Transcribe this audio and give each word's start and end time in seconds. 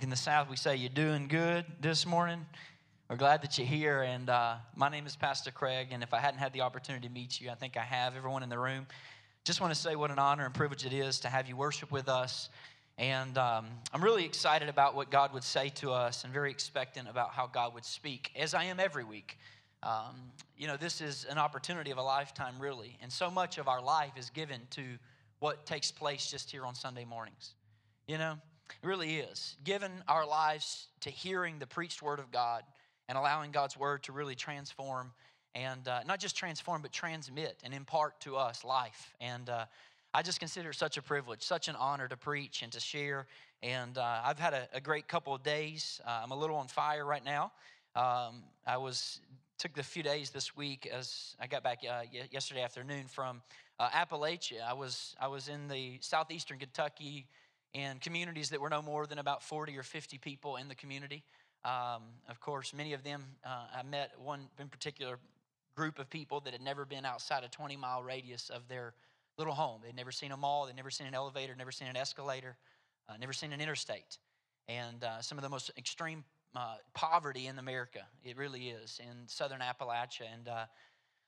In 0.00 0.10
the 0.10 0.16
South, 0.16 0.48
we 0.48 0.56
say 0.56 0.76
you're 0.76 0.90
doing 0.90 1.26
good 1.26 1.64
this 1.80 2.06
morning. 2.06 2.46
We're 3.10 3.16
glad 3.16 3.42
that 3.42 3.58
you're 3.58 3.66
here. 3.66 4.02
And 4.02 4.30
uh, 4.30 4.56
my 4.76 4.88
name 4.88 5.06
is 5.06 5.16
Pastor 5.16 5.50
Craig. 5.50 5.88
And 5.90 6.04
if 6.04 6.14
I 6.14 6.20
hadn't 6.20 6.38
had 6.38 6.52
the 6.52 6.60
opportunity 6.60 7.08
to 7.08 7.12
meet 7.12 7.40
you, 7.40 7.50
I 7.50 7.56
think 7.56 7.76
I 7.76 7.82
have, 7.82 8.14
everyone 8.14 8.44
in 8.44 8.48
the 8.48 8.58
room. 8.58 8.86
Just 9.44 9.60
want 9.60 9.74
to 9.74 9.80
say 9.80 9.96
what 9.96 10.12
an 10.12 10.20
honor 10.20 10.44
and 10.44 10.54
privilege 10.54 10.86
it 10.86 10.92
is 10.92 11.18
to 11.20 11.28
have 11.28 11.48
you 11.48 11.56
worship 11.56 11.90
with 11.90 12.08
us. 12.08 12.48
And 12.96 13.36
um, 13.38 13.66
I'm 13.92 14.04
really 14.04 14.24
excited 14.24 14.68
about 14.68 14.94
what 14.94 15.10
God 15.10 15.32
would 15.34 15.42
say 15.42 15.68
to 15.76 15.90
us 15.90 16.22
and 16.22 16.32
very 16.32 16.52
expectant 16.52 17.08
about 17.08 17.30
how 17.30 17.48
God 17.48 17.74
would 17.74 17.84
speak, 17.84 18.30
as 18.36 18.54
I 18.54 18.64
am 18.64 18.78
every 18.78 19.04
week. 19.04 19.36
Um, 19.82 20.30
you 20.56 20.68
know, 20.68 20.76
this 20.76 21.00
is 21.00 21.26
an 21.28 21.38
opportunity 21.38 21.90
of 21.90 21.98
a 21.98 22.02
lifetime, 22.02 22.54
really. 22.60 22.96
And 23.02 23.12
so 23.12 23.32
much 23.32 23.58
of 23.58 23.66
our 23.66 23.82
life 23.82 24.12
is 24.16 24.30
given 24.30 24.60
to 24.70 24.82
what 25.40 25.66
takes 25.66 25.90
place 25.90 26.30
just 26.30 26.52
here 26.52 26.64
on 26.64 26.76
Sunday 26.76 27.04
mornings. 27.04 27.54
You 28.06 28.18
know, 28.18 28.38
it 28.82 28.86
really 28.86 29.16
is. 29.16 29.56
Given 29.64 29.90
our 30.06 30.26
lives 30.26 30.88
to 31.00 31.10
hearing 31.10 31.58
the 31.58 31.66
preached 31.66 32.02
word 32.02 32.18
of 32.18 32.30
God 32.30 32.62
and 33.08 33.16
allowing 33.16 33.50
God's 33.50 33.76
word 33.76 34.02
to 34.04 34.12
really 34.12 34.34
transform 34.34 35.12
and 35.54 35.88
uh, 35.88 36.00
not 36.06 36.20
just 36.20 36.36
transform, 36.36 36.82
but 36.82 36.92
transmit 36.92 37.56
and 37.64 37.74
impart 37.74 38.20
to 38.20 38.36
us 38.36 38.64
life. 38.64 39.14
And 39.20 39.48
uh, 39.48 39.64
I 40.14 40.22
just 40.22 40.40
consider 40.40 40.70
it 40.70 40.76
such 40.76 40.96
a 40.96 41.02
privilege, 41.02 41.42
such 41.42 41.68
an 41.68 41.76
honor 41.76 42.08
to 42.08 42.16
preach 42.16 42.62
and 42.62 42.70
to 42.72 42.80
share. 42.80 43.26
And 43.62 43.98
uh, 43.98 44.20
I've 44.24 44.38
had 44.38 44.54
a, 44.54 44.68
a, 44.72 44.80
great 44.80 45.08
couple 45.08 45.34
of 45.34 45.42
days. 45.42 46.00
Uh, 46.06 46.20
I'm 46.22 46.30
a 46.30 46.36
little 46.36 46.56
on 46.56 46.68
fire 46.68 47.04
right 47.04 47.24
now. 47.24 47.52
Um, 47.96 48.44
I 48.66 48.76
was 48.76 49.20
took 49.58 49.74
the 49.74 49.82
few 49.82 50.04
days 50.04 50.30
this 50.30 50.56
week 50.56 50.86
as 50.86 51.34
I 51.40 51.48
got 51.48 51.64
back 51.64 51.80
uh, 51.88 52.02
yesterday 52.30 52.62
afternoon 52.62 53.06
from 53.08 53.42
uh, 53.80 53.88
Appalachia. 53.88 54.62
I 54.68 54.72
was 54.72 55.16
I 55.20 55.26
was 55.26 55.48
in 55.48 55.66
the 55.66 55.98
southeastern 56.00 56.58
Kentucky 56.58 57.26
in 57.74 57.98
communities 57.98 58.50
that 58.50 58.60
were 58.60 58.70
no 58.70 58.82
more 58.82 59.06
than 59.06 59.18
about 59.18 59.42
40 59.42 59.76
or 59.76 59.82
50 59.82 60.18
people 60.18 60.56
in 60.56 60.68
the 60.68 60.74
community. 60.74 61.22
Um, 61.64 62.02
of 62.28 62.40
course, 62.40 62.72
many 62.72 62.92
of 62.92 63.02
them, 63.02 63.24
uh, 63.44 63.66
I 63.78 63.82
met 63.82 64.12
one 64.18 64.48
in 64.58 64.68
particular 64.68 65.18
group 65.76 65.98
of 65.98 66.08
people 66.08 66.40
that 66.40 66.52
had 66.52 66.62
never 66.62 66.84
been 66.84 67.04
outside 67.04 67.44
a 67.44 67.48
20 67.48 67.76
mile 67.76 68.02
radius 68.02 68.50
of 68.50 68.66
their 68.68 68.94
little 69.36 69.54
home. 69.54 69.80
They'd 69.84 69.94
never 69.94 70.10
seen 70.10 70.32
a 70.32 70.36
mall, 70.36 70.66
they'd 70.66 70.76
never 70.76 70.90
seen 70.90 71.06
an 71.06 71.14
elevator, 71.14 71.54
never 71.56 71.72
seen 71.72 71.88
an 71.88 71.96
escalator, 71.96 72.56
uh, 73.08 73.16
never 73.18 73.32
seen 73.32 73.52
an 73.52 73.60
interstate. 73.60 74.18
And 74.68 75.02
uh, 75.04 75.20
some 75.20 75.38
of 75.38 75.42
the 75.42 75.48
most 75.48 75.70
extreme 75.78 76.24
uh, 76.54 76.76
poverty 76.94 77.46
in 77.46 77.58
America, 77.58 78.00
it 78.24 78.36
really 78.36 78.68
is, 78.68 79.00
in 79.00 79.26
southern 79.26 79.60
Appalachia. 79.60 80.26
And 80.32 80.48
uh, 80.48 80.64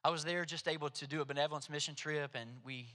I 0.04 0.10
was 0.10 0.25
there 0.25 0.44
just 0.44 0.66
able 0.69 0.91
to 0.91 1.06
do 1.06 1.20
a 1.20 1.25
benevolence 1.25 1.70
mission 1.70 1.94
trip, 1.94 2.32
and 2.34 2.50
we 2.64 2.88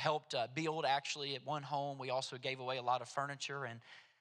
helped 0.00 0.34
uh, 0.34 0.48
build 0.54 0.84
actually 0.84 1.36
at 1.36 1.46
one 1.46 1.62
home. 1.62 1.98
We 1.98 2.10
also 2.10 2.36
gave 2.36 2.58
away 2.58 2.78
a 2.78 2.82
lot 2.82 3.02
of 3.02 3.08
furniture. 3.08 3.64
And 3.66 3.80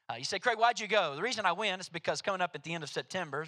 uh, 0.10 0.16
you 0.18 0.26
say, 0.26 0.38
Craig, 0.38 0.58
why'd 0.58 0.80
you 0.80 0.88
go? 0.88 1.16
The 1.16 1.22
reason 1.22 1.46
I 1.46 1.54
went 1.54 1.82
is 1.82 1.90
because 1.90 2.22
coming 2.22 2.42
up 2.42 2.52
at 2.54 2.64
the 2.64 2.74
end 2.74 2.84
of 2.84 2.90
September, 2.90 3.46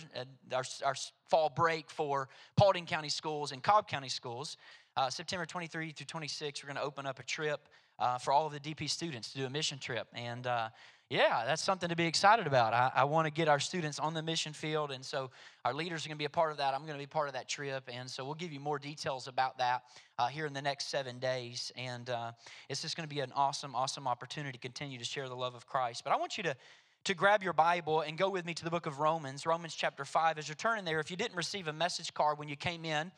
our, 0.54 0.64
our 0.86 0.96
fall 1.30 1.52
break 1.56 1.92
for 1.92 2.30
Paulding 2.56 2.86
County 2.86 3.10
schools 3.10 3.52
and 3.52 3.62
Cobb 3.62 3.88
County 3.88 4.10
schools, 4.10 4.58
uh, 4.98 5.10
September 5.10 5.46
23 5.46 5.92
through 5.92 6.06
26, 6.06 6.64
we're 6.64 6.68
going 6.68 6.78
to 6.78 6.84
open 6.84 7.06
up 7.06 7.20
a 7.20 7.24
trip 7.24 7.68
uh, 8.00 8.18
for 8.18 8.32
all 8.32 8.48
of 8.48 8.54
the 8.54 8.60
DP 8.60 8.90
students 8.90 9.32
to 9.32 9.40
do 9.40 9.46
a 9.46 9.50
mission 9.50 9.78
trip. 9.78 10.08
And 10.14 10.48
uh, 10.48 10.70
yeah, 11.12 11.44
that's 11.46 11.62
something 11.62 11.90
to 11.90 11.96
be 11.98 12.06
excited 12.06 12.48
about. 12.48 12.74
I, 12.74 12.90
I 12.96 13.04
want 13.04 13.26
to 13.26 13.32
get 13.32 13.50
our 13.50 13.60
students 13.60 14.00
on 14.00 14.14
the 14.14 14.22
mission 14.22 14.54
field, 14.54 14.92
and 14.92 15.04
so 15.04 15.30
our 15.66 15.74
leaders 15.74 16.06
are 16.06 16.08
going 16.08 16.16
to 16.16 16.20
be 16.20 16.26
a 16.26 16.30
part 16.30 16.52
of 16.52 16.58
that. 16.60 16.74
I'm 16.74 16.84
going 16.84 16.94
to 16.94 17.04
be 17.04 17.06
part 17.06 17.28
of 17.28 17.34
that 17.34 17.50
trip, 17.50 17.90
and 17.94 18.10
so 18.10 18.24
we'll 18.24 18.34
give 18.34 18.54
you 18.54 18.62
more 18.62 18.80
details 18.80 19.28
about 19.28 19.58
that 19.58 19.84
uh, 20.18 20.28
here 20.28 20.46
in 20.46 20.54
the 20.54 20.62
next 20.62 20.88
seven 20.88 21.20
days. 21.20 21.70
And 21.76 22.10
uh, 22.10 22.32
it's 22.70 22.82
just 22.82 22.96
going 22.96 23.10
to 23.10 23.14
be 23.14 23.20
an 23.20 23.34
awesome, 23.36 23.76
awesome 23.76 24.08
opportunity 24.08 24.54
to 24.54 24.58
continue 24.58 24.98
to 24.98 25.04
share 25.04 25.28
the 25.28 25.36
love 25.36 25.54
of 25.54 25.68
Christ. 25.68 26.06
But 26.06 26.14
I 26.14 26.16
want 26.16 26.38
you 26.38 26.44
to 26.44 26.56
to 27.04 27.14
grab 27.14 27.44
your 27.44 27.54
Bible 27.54 28.02
and 28.02 28.18
go 28.18 28.30
with 28.30 28.46
me 28.46 28.54
to 28.54 28.64
the 28.64 28.70
book 28.70 28.86
of 28.86 29.00
Romans, 29.00 29.46
Romans 29.46 29.76
chapter 29.76 30.06
5. 30.06 30.38
As 30.38 30.48
you're 30.48 30.56
turning 30.56 30.86
there, 30.86 31.00
if 31.02 31.12
you 31.12 31.18
didn't 31.18 31.36
receive 31.36 31.68
a 31.68 31.74
message 31.74 32.14
card 32.14 32.38
when 32.38 32.48
you 32.48 32.56
came 32.56 32.86
in, 32.86 33.12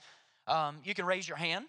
um, 0.48 0.78
you 0.86 0.96
can 0.96 1.06
raise 1.06 1.28
your 1.28 1.38
hand. 1.38 1.66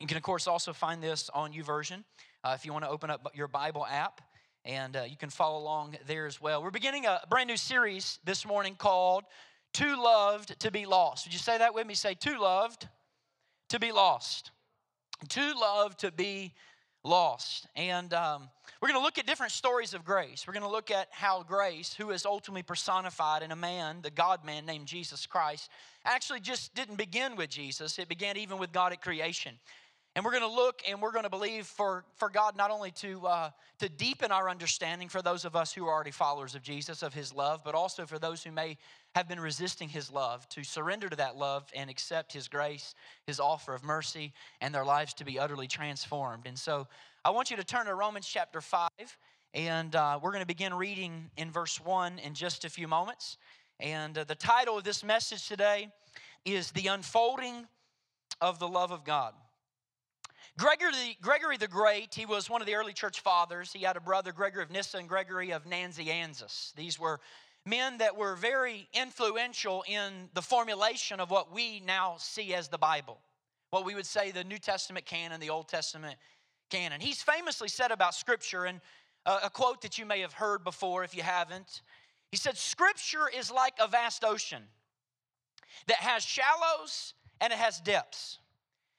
You 0.00 0.08
can, 0.08 0.16
of 0.16 0.24
course, 0.24 0.46
also 0.46 0.74
find 0.74 1.00
this 1.00 1.30
on 1.32 1.52
YouVersion 1.54 2.02
uh, 2.42 2.56
if 2.58 2.66
you 2.66 2.72
want 2.72 2.84
to 2.84 2.90
open 2.90 3.08
up 3.08 3.30
your 3.34 3.46
Bible 3.48 3.86
app 3.86 4.20
and 4.64 4.96
uh, 4.96 5.02
you 5.02 5.16
can 5.16 5.30
follow 5.30 5.58
along 5.58 5.96
there 6.06 6.26
as 6.26 6.40
well. 6.40 6.62
We're 6.62 6.70
beginning 6.70 7.06
a 7.06 7.20
brand 7.28 7.48
new 7.48 7.56
series 7.56 8.18
this 8.24 8.46
morning 8.46 8.76
called 8.76 9.24
Too 9.72 9.96
Loved 10.02 10.58
to 10.60 10.70
Be 10.70 10.86
Lost. 10.86 11.26
Would 11.26 11.32
you 11.32 11.38
say 11.38 11.58
that 11.58 11.74
with 11.74 11.86
me? 11.86 11.94
Say, 11.94 12.14
Too 12.14 12.38
Loved 12.38 12.88
to 13.68 13.78
Be 13.78 13.92
Lost. 13.92 14.52
Too 15.28 15.52
Loved 15.54 16.00
to 16.00 16.10
Be 16.10 16.54
Lost. 17.02 17.66
And 17.76 18.14
um, 18.14 18.48
we're 18.80 18.88
going 18.88 18.98
to 18.98 19.04
look 19.04 19.18
at 19.18 19.26
different 19.26 19.52
stories 19.52 19.92
of 19.92 20.04
grace. 20.04 20.46
We're 20.46 20.54
going 20.54 20.64
to 20.64 20.70
look 20.70 20.90
at 20.90 21.08
how 21.10 21.42
grace, 21.42 21.92
who 21.92 22.10
is 22.10 22.24
ultimately 22.24 22.62
personified 22.62 23.42
in 23.42 23.52
a 23.52 23.56
man, 23.56 23.98
the 24.02 24.10
God 24.10 24.44
man 24.44 24.64
named 24.64 24.86
Jesus 24.86 25.26
Christ, 25.26 25.70
actually 26.06 26.40
just 26.40 26.74
didn't 26.74 26.96
begin 26.96 27.36
with 27.36 27.50
Jesus, 27.50 27.98
it 27.98 28.08
began 28.08 28.38
even 28.38 28.58
with 28.58 28.72
God 28.72 28.92
at 28.92 29.02
creation. 29.02 29.58
And 30.16 30.24
we're 30.24 30.30
going 30.30 30.42
to 30.42 30.48
look 30.48 30.82
and 30.88 31.02
we're 31.02 31.10
going 31.10 31.24
to 31.24 31.30
believe 31.30 31.66
for, 31.66 32.04
for 32.14 32.28
God 32.28 32.56
not 32.56 32.70
only 32.70 32.92
to, 32.92 33.26
uh, 33.26 33.50
to 33.80 33.88
deepen 33.88 34.30
our 34.30 34.48
understanding 34.48 35.08
for 35.08 35.20
those 35.20 35.44
of 35.44 35.56
us 35.56 35.72
who 35.72 35.86
are 35.86 35.92
already 35.92 36.12
followers 36.12 36.54
of 36.54 36.62
Jesus, 36.62 37.02
of 37.02 37.12
His 37.12 37.34
love, 37.34 37.62
but 37.64 37.74
also 37.74 38.06
for 38.06 38.20
those 38.20 38.44
who 38.44 38.52
may 38.52 38.76
have 39.16 39.28
been 39.28 39.40
resisting 39.40 39.88
His 39.88 40.12
love, 40.12 40.48
to 40.50 40.62
surrender 40.62 41.08
to 41.08 41.16
that 41.16 41.36
love 41.36 41.68
and 41.74 41.90
accept 41.90 42.32
His 42.32 42.46
grace, 42.46 42.94
His 43.26 43.40
offer 43.40 43.74
of 43.74 43.82
mercy, 43.82 44.32
and 44.60 44.72
their 44.72 44.84
lives 44.84 45.14
to 45.14 45.24
be 45.24 45.36
utterly 45.36 45.66
transformed. 45.66 46.46
And 46.46 46.56
so 46.56 46.86
I 47.24 47.30
want 47.30 47.50
you 47.50 47.56
to 47.56 47.64
turn 47.64 47.86
to 47.86 47.94
Romans 47.96 48.26
chapter 48.26 48.60
5, 48.60 48.88
and 49.52 49.96
uh, 49.96 50.20
we're 50.22 50.30
going 50.30 50.42
to 50.42 50.46
begin 50.46 50.74
reading 50.74 51.28
in 51.36 51.50
verse 51.50 51.80
1 51.80 52.20
in 52.20 52.34
just 52.34 52.64
a 52.64 52.70
few 52.70 52.86
moments. 52.86 53.36
And 53.80 54.16
uh, 54.16 54.22
the 54.22 54.36
title 54.36 54.78
of 54.78 54.84
this 54.84 55.02
message 55.02 55.48
today 55.48 55.88
is 56.44 56.70
The 56.70 56.86
Unfolding 56.86 57.66
of 58.40 58.60
the 58.60 58.68
Love 58.68 58.92
of 58.92 59.04
God. 59.04 59.34
Gregory, 60.56 61.18
Gregory 61.20 61.56
the 61.56 61.66
Great, 61.66 62.14
he 62.14 62.26
was 62.26 62.48
one 62.48 62.60
of 62.60 62.66
the 62.66 62.74
early 62.76 62.92
church 62.92 63.20
fathers. 63.20 63.72
He 63.72 63.82
had 63.82 63.96
a 63.96 64.00
brother, 64.00 64.32
Gregory 64.32 64.62
of 64.62 64.70
Nyssa 64.70 64.98
and 64.98 65.08
Gregory 65.08 65.52
of 65.52 65.64
Nazianzus. 65.64 66.72
These 66.74 66.98
were 66.98 67.18
men 67.66 67.98
that 67.98 68.16
were 68.16 68.36
very 68.36 68.88
influential 68.92 69.84
in 69.88 70.28
the 70.34 70.42
formulation 70.42 71.18
of 71.18 71.30
what 71.30 71.52
we 71.52 71.80
now 71.80 72.14
see 72.18 72.54
as 72.54 72.68
the 72.68 72.78
Bible, 72.78 73.18
what 73.70 73.84
we 73.84 73.94
would 73.96 74.06
say 74.06 74.30
the 74.30 74.44
New 74.44 74.58
Testament 74.58 75.06
canon, 75.06 75.40
the 75.40 75.50
Old 75.50 75.68
Testament 75.68 76.16
canon. 76.70 77.00
He's 77.00 77.22
famously 77.22 77.68
said 77.68 77.90
about 77.90 78.14
Scripture, 78.14 78.66
and 78.66 78.80
uh, 79.26 79.40
a 79.42 79.50
quote 79.50 79.82
that 79.82 79.98
you 79.98 80.06
may 80.06 80.20
have 80.20 80.34
heard 80.34 80.62
before 80.62 81.02
if 81.02 81.16
you 81.16 81.22
haven't. 81.22 81.82
He 82.30 82.36
said, 82.36 82.56
Scripture 82.56 83.28
is 83.36 83.50
like 83.50 83.74
a 83.80 83.88
vast 83.88 84.24
ocean 84.24 84.62
that 85.88 85.96
has 85.98 86.22
shallows 86.22 87.14
and 87.40 87.52
it 87.52 87.58
has 87.58 87.80
depths. 87.80 88.38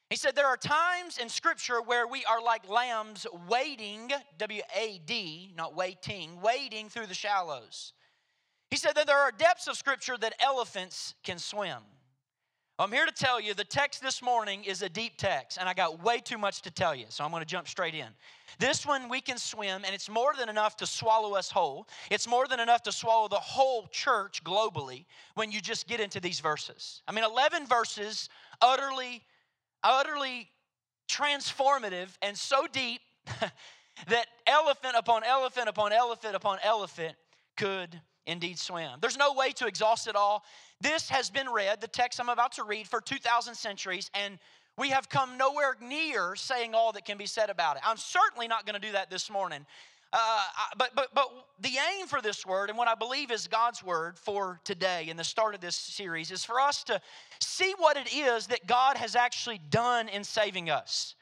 He 0.10 0.16
said, 0.16 0.36
There 0.36 0.48
are 0.48 0.58
times 0.58 1.18
in 1.18 1.30
Scripture 1.30 1.82
where 1.82 2.08
we 2.08 2.24
are 2.26 2.42
like 2.42 2.70
lambs 2.70 3.26
wading, 3.50 4.12
W 4.38 4.62
A 4.76 5.02
D, 5.06 5.52
not 5.56 5.76
waiting, 5.76 6.40
wading 6.42 6.90
through 6.90 7.08
the 7.08 7.14
shallows. 7.14 7.94
He 8.70 8.78
said 8.78 8.96
that 8.96 9.08
there 9.08 9.18
are 9.18 9.32
depths 9.32 9.68
of 9.68 9.78
Scripture 9.78 10.18
that 10.18 10.34
elephants 10.40 11.16
can 11.24 11.40
swim. 11.40 11.80
I'm 12.78 12.92
here 12.92 13.06
to 13.06 13.12
tell 13.12 13.40
you 13.40 13.54
the 13.54 13.64
text 13.64 14.02
this 14.02 14.22
morning 14.22 14.66
is 14.66 14.82
a 14.82 14.90
deep 14.90 15.14
text, 15.16 15.58
and 15.58 15.70
I 15.70 15.74
got 15.74 16.04
way 16.04 16.20
too 16.20 16.38
much 16.38 16.62
to 16.64 16.72
tell 16.72 16.94
you, 16.94 17.06
so 17.08 17.24
I'm 17.24 17.32
going 17.32 17.42
to 17.42 17.48
jump 17.48 17.70
straight 17.70 17.96
in. 17.96 18.08
This 18.60 18.86
one 18.86 19.08
we 19.08 19.22
can 19.22 19.38
swim, 19.38 19.84
and 19.86 19.96
it's 19.96 20.10
more 20.10 20.34
than 20.38 20.50
enough 20.50 20.76
to 20.78 20.86
swallow 20.86 21.36
us 21.36 21.50
whole. 21.50 21.88
It's 22.12 22.28
more 22.28 22.48
than 22.48 22.60
enough 22.60 22.84
to 22.84 22.92
swallow 22.92 23.30
the 23.30 23.38
whole 23.38 23.88
church 23.94 24.44
globally 24.44 25.06
when 25.36 25.54
you 25.54 25.62
just 25.62 25.88
get 25.88 26.02
into 26.02 26.20
these 26.20 26.42
verses. 26.42 27.02
I 27.08 27.14
mean, 27.14 27.24
11 27.24 27.66
verses, 27.66 28.28
utterly 28.62 29.24
utterly 29.86 30.50
transformative 31.08 32.10
and 32.22 32.38
so 32.38 32.68
deep 32.72 33.02
that 34.08 34.26
elephant 34.48 34.96
upon 34.98 35.24
elephant 35.24 35.70
upon 35.70 35.94
elephant 35.94 36.36
upon 36.36 36.58
elephant 36.64 37.16
could 37.56 38.02
indeed 38.26 38.58
swim. 38.58 38.98
There's 39.00 39.18
no 39.18 39.34
way 39.34 39.52
to 39.52 39.68
exhaust 39.68 40.08
it 40.08 40.16
all. 40.16 40.44
This 40.82 41.10
has 41.10 41.30
been 41.30 41.48
read, 41.50 41.80
the 41.80 41.88
text 41.88 42.20
I'm 42.20 42.30
about 42.30 42.54
to 42.54 42.64
read, 42.64 42.88
for 42.88 43.00
2,000 43.00 43.54
centuries, 43.56 44.10
and 44.14 44.40
we 44.78 44.90
have 44.90 45.08
come 45.08 45.38
nowhere 45.38 45.78
near 45.80 46.36
saying 46.36 46.74
all 46.74 46.92
that 46.94 47.06
can 47.06 47.18
be 47.18 47.28
said 47.28 47.50
about 47.50 47.78
it. 47.78 47.84
I'm 47.86 47.98
certainly 47.98 48.48
not 48.48 48.66
going 48.66 48.80
to 48.80 48.86
do 48.86 48.92
that 48.94 49.10
this 49.10 49.30
morning. 49.30 49.66
Uh, 50.18 50.44
but, 50.78 50.92
but, 50.96 51.14
but 51.14 51.30
the 51.60 51.78
aim 51.92 52.08
for 52.08 52.22
this 52.22 52.46
word, 52.46 52.70
and 52.70 52.78
what 52.78 52.88
I 52.88 52.96
believe 52.96 53.32
is 53.32 53.48
God's 53.48 53.84
word 53.84 54.18
for 54.18 54.62
today 54.64 55.08
in 55.10 55.18
the 55.18 55.24
start 55.26 55.56
of 55.56 55.62
this 55.62 55.76
series, 55.76 56.32
is 56.32 56.46
for 56.46 56.60
us 56.60 56.84
to 56.86 57.02
see 57.40 57.74
what 57.78 57.98
it 57.98 58.14
is 58.14 58.48
that 58.48 58.66
God 58.66 58.96
has 58.96 59.16
actually 59.16 59.60
done 59.70 60.08
in 60.08 60.24
saving 60.24 60.70
us, 60.70 61.16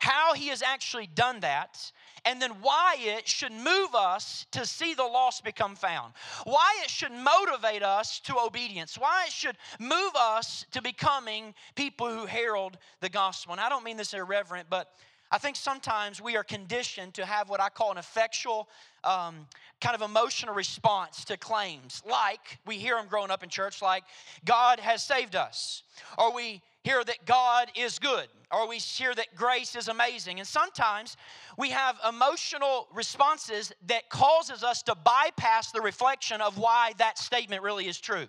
how 0.00 0.34
He 0.34 0.48
has 0.48 0.62
actually 0.62 1.08
done 1.14 1.40
that, 1.40 1.92
and 2.24 2.42
then 2.42 2.50
why 2.60 2.96
it 2.98 3.28
should 3.28 3.52
move 3.52 3.94
us 3.94 4.46
to 4.50 4.66
see 4.66 4.94
the 4.94 5.04
lost 5.04 5.44
become 5.44 5.76
found, 5.76 6.12
why 6.44 6.74
it 6.82 6.90
should 6.90 7.12
motivate 7.12 7.84
us 7.84 8.18
to 8.20 8.36
obedience, 8.36 8.98
why 8.98 9.26
it 9.26 9.32
should 9.32 9.56
move 9.78 10.12
us 10.18 10.66
to 10.72 10.82
becoming 10.82 11.54
people 11.76 12.08
who 12.08 12.26
herald 12.26 12.78
the 13.00 13.08
gospel. 13.08 13.52
And 13.52 13.60
I 13.60 13.68
don't 13.68 13.84
mean 13.84 13.96
this 13.96 14.12
irreverent, 14.12 14.68
but 14.68 14.92
I 15.32 15.38
think 15.38 15.54
sometimes 15.54 16.20
we 16.20 16.36
are 16.36 16.42
conditioned 16.42 17.14
to 17.14 17.24
have 17.24 17.48
what 17.48 17.60
I 17.60 17.68
call 17.68 17.92
an 17.92 17.98
effectual 17.98 18.68
um, 19.04 19.46
kind 19.80 19.94
of 19.94 20.02
emotional 20.02 20.54
response 20.54 21.24
to 21.26 21.36
claims, 21.36 22.02
like 22.08 22.58
we 22.66 22.76
hear 22.76 22.96
them 22.96 23.06
growing 23.08 23.30
up 23.30 23.42
in 23.42 23.48
church, 23.48 23.80
like 23.80 24.02
God 24.44 24.80
has 24.80 25.04
saved 25.04 25.36
us, 25.36 25.84
or 26.18 26.34
we 26.34 26.60
hear 26.82 27.04
that 27.04 27.26
God 27.26 27.70
is 27.76 27.98
good, 27.98 28.26
or 28.50 28.68
we 28.68 28.78
hear 28.78 29.14
that 29.14 29.34
grace 29.36 29.76
is 29.76 29.86
amazing. 29.88 30.40
And 30.40 30.48
sometimes 30.48 31.16
we 31.56 31.70
have 31.70 31.96
emotional 32.08 32.88
responses 32.92 33.72
that 33.86 34.08
causes 34.08 34.64
us 34.64 34.82
to 34.82 34.94
bypass 34.96 35.70
the 35.70 35.80
reflection 35.80 36.40
of 36.40 36.58
why 36.58 36.92
that 36.98 37.18
statement 37.18 37.62
really 37.62 37.86
is 37.86 38.00
true. 38.00 38.26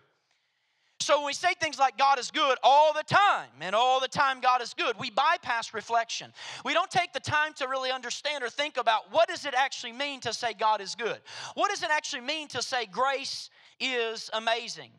So 1.01 1.18
when 1.18 1.25
we 1.25 1.33
say 1.33 1.53
things 1.59 1.80
like 1.80 1.98
God 1.98 2.19
is 2.19 2.31
good 2.31 2.57
all 2.63 2.94
the 2.94 3.03
time, 3.03 3.50
and 3.59 3.75
all 3.75 4.00
the 4.00 4.07
time 4.07 4.39
God 4.39 4.62
is 4.62 4.74
good, 4.74 4.95
we 5.00 5.09
bypass 5.09 5.74
reflection. 5.74 6.31
We 6.63 6.74
don't 6.74 6.92
take 6.92 7.12
the 7.12 7.19
time 7.19 7.53
to 7.56 7.68
really 7.68 7.92
understand 7.92 8.44
or 8.44 8.50
think 8.50 8.77
about 8.77 9.12
what 9.12 9.27
does 9.27 9.45
it 9.45 9.53
actually 9.56 9.94
mean 9.94 10.19
to 10.21 10.33
say 10.33 10.53
God 10.53 10.80
is 10.80 10.95
good? 10.95 11.19
What 11.56 11.69
does 11.69 11.83
it 11.83 11.89
actually 11.92 12.21
mean 12.21 12.48
to 12.50 12.62
say 12.62 12.86
grace 12.86 13.50
is 13.80 14.30
amazing? 14.33 14.92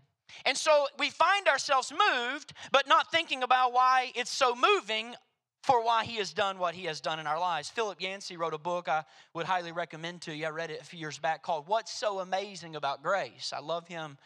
And 0.45 0.57
so 0.57 0.87
we 0.99 1.11
find 1.11 1.47
ourselves 1.47 1.93
moved, 1.93 2.53
but 2.73 2.89
not 2.89 3.13
thinking 3.13 3.43
about 3.43 3.73
why 3.73 4.13
it's 4.15 4.31
so 4.33 4.55
moving 4.55 5.15
for 5.63 5.85
why 5.85 6.05
he 6.05 6.17
has 6.17 6.33
done 6.33 6.59
what 6.59 6.75
he 6.75 6.87
has 6.87 7.01
done 7.01 7.21
in 7.21 7.27
our 7.27 7.39
lives. 7.39 7.71
Philip 7.71 8.01
Yancey 8.01 8.37
wrote 8.37 8.55
a 8.55 8.59
book 8.59 8.89
I 8.89 9.05
would 9.35 9.47
highly 9.47 9.71
recommend 9.71 10.23
to 10.23 10.35
you. 10.35 10.47
I 10.47 10.51
read 10.51 10.71
it 10.71 10.81
a 10.81 10.85
few 10.85 10.99
years 10.99 11.19
back 11.19 11.43
called 11.43 11.69
What's 11.69 11.93
So 11.93 12.19
Amazing 12.19 12.75
About 12.75 13.03
Grace. 13.03 13.53
I 13.55 13.61
love 13.61 13.87
him 13.87 14.19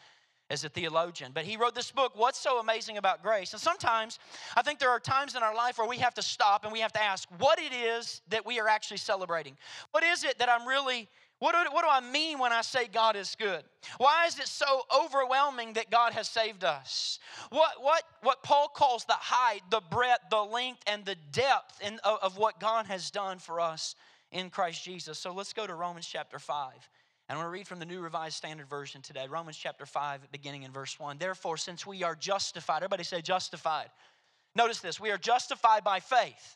as 0.49 0.63
a 0.63 0.69
theologian. 0.69 1.31
But 1.33 1.45
he 1.45 1.57
wrote 1.57 1.75
this 1.75 1.91
book, 1.91 2.13
What's 2.15 2.39
So 2.39 2.59
Amazing 2.59 2.97
About 2.97 3.21
Grace? 3.21 3.53
And 3.53 3.61
sometimes 3.61 4.19
I 4.55 4.61
think 4.61 4.79
there 4.79 4.89
are 4.89 4.99
times 4.99 5.35
in 5.35 5.43
our 5.43 5.55
life 5.55 5.77
where 5.77 5.87
we 5.87 5.97
have 5.97 6.13
to 6.15 6.21
stop 6.21 6.63
and 6.63 6.71
we 6.71 6.79
have 6.79 6.93
to 6.93 7.03
ask 7.03 7.27
what 7.37 7.59
it 7.59 7.73
is 7.73 8.21
that 8.29 8.45
we 8.45 8.59
are 8.59 8.67
actually 8.67 8.97
celebrating. 8.97 9.57
What 9.91 10.03
is 10.03 10.23
it 10.23 10.39
that 10.39 10.49
I'm 10.49 10.67
really 10.67 11.09
what 11.39 11.51
do, 11.53 11.71
what 11.71 11.83
do 11.83 11.89
I 11.89 11.99
mean 12.11 12.39
when 12.39 12.51
I 12.51 12.61
say 12.61 12.87
God 12.91 13.15
is 13.15 13.35
good? 13.37 13.63
Why 13.99 14.25
is 14.25 14.39
it 14.39 14.47
so 14.47 14.81
overwhelming 14.95 15.73
that 15.73 15.91
God 15.91 16.13
has 16.13 16.27
saved 16.27 16.63
us? 16.63 17.19
What, 17.51 17.73
what, 17.79 18.03
what 18.23 18.41
Paul 18.41 18.67
calls 18.69 19.05
the 19.05 19.13
height, 19.13 19.61
the 19.69 19.81
breadth, 19.91 20.31
the 20.31 20.41
length, 20.41 20.81
and 20.87 21.05
the 21.05 21.15
depth 21.31 21.79
in, 21.81 21.99
of, 22.03 22.17
of 22.23 22.37
what 22.37 22.59
God 22.59 22.87
has 22.87 23.11
done 23.11 23.37
for 23.37 23.59
us 23.59 23.95
in 24.31 24.49
Christ 24.49 24.83
Jesus. 24.83 25.19
So 25.19 25.31
let's 25.31 25.53
go 25.53 25.67
to 25.67 25.75
Romans 25.75 26.07
chapter 26.07 26.39
5. 26.39 26.71
And 27.29 27.37
I 27.37 27.41
want 27.41 27.47
to 27.47 27.51
read 27.53 27.67
from 27.67 27.79
the 27.79 27.85
New 27.85 27.99
Revised 27.99 28.35
Standard 28.35 28.69
Version 28.69 29.01
today, 29.01 29.27
Romans 29.29 29.57
chapter 29.57 29.85
5, 29.85 30.31
beginning 30.31 30.63
in 30.63 30.71
verse 30.71 30.97
1. 30.97 31.17
Therefore, 31.17 31.57
since 31.57 31.85
we 31.85 32.01
are 32.03 32.15
justified, 32.15 32.77
everybody 32.77 33.03
say 33.03 33.21
justified. 33.21 33.89
Notice 34.55 34.79
this 34.79 34.97
we 34.99 35.11
are 35.11 35.17
justified 35.17 35.83
by 35.83 35.99
faith. 35.99 36.55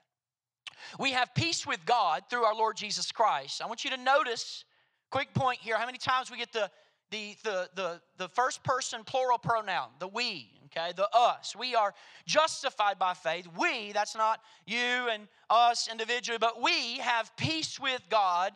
We 0.97 1.11
have 1.11 1.35
peace 1.35 1.67
with 1.67 1.85
God 1.85 2.23
through 2.29 2.43
our 2.43 2.55
Lord 2.55 2.77
Jesus 2.77 3.11
Christ. 3.11 3.61
I 3.61 3.67
want 3.67 3.83
you 3.83 3.91
to 3.91 3.97
notice, 3.97 4.63
quick 5.09 5.33
point 5.33 5.59
here, 5.59 5.77
how 5.77 5.85
many 5.85 5.97
times 5.97 6.31
we 6.31 6.37
get 6.37 6.53
the, 6.53 6.71
the, 7.11 7.35
the, 7.43 7.69
the, 7.75 8.01
the 8.17 8.29
first 8.29 8.63
person 8.63 9.03
plural 9.03 9.37
pronoun, 9.37 9.89
the 9.99 10.07
we, 10.07 10.49
okay, 10.67 10.93
the 10.95 11.07
us. 11.13 11.53
We 11.53 11.75
are 11.75 11.93
justified 12.25 12.97
by 12.97 13.13
faith. 13.13 13.45
We, 13.59 13.91
that's 13.91 14.15
not 14.15 14.39
you 14.65 14.77
and 15.11 15.27
us 15.49 15.89
individually, 15.91 16.39
but 16.39 16.61
we 16.61 16.97
have 16.99 17.35
peace 17.35 17.77
with 17.77 18.01
God 18.09 18.53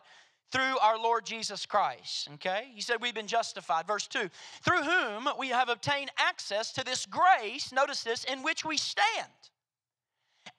through 0.52 0.78
our 0.78 0.98
Lord 0.98 1.26
Jesus 1.26 1.66
Christ. 1.66 2.28
Okay? 2.34 2.68
He 2.74 2.80
said 2.80 3.00
we've 3.00 3.14
been 3.14 3.26
justified. 3.26 3.86
Verse 3.86 4.06
2 4.06 4.28
through 4.62 4.82
whom 4.82 5.28
we 5.38 5.48
have 5.48 5.68
obtained 5.68 6.10
access 6.18 6.72
to 6.72 6.84
this 6.84 7.06
grace, 7.06 7.72
notice 7.72 8.02
this, 8.02 8.24
in 8.24 8.42
which 8.42 8.64
we 8.64 8.76
stand. 8.76 9.30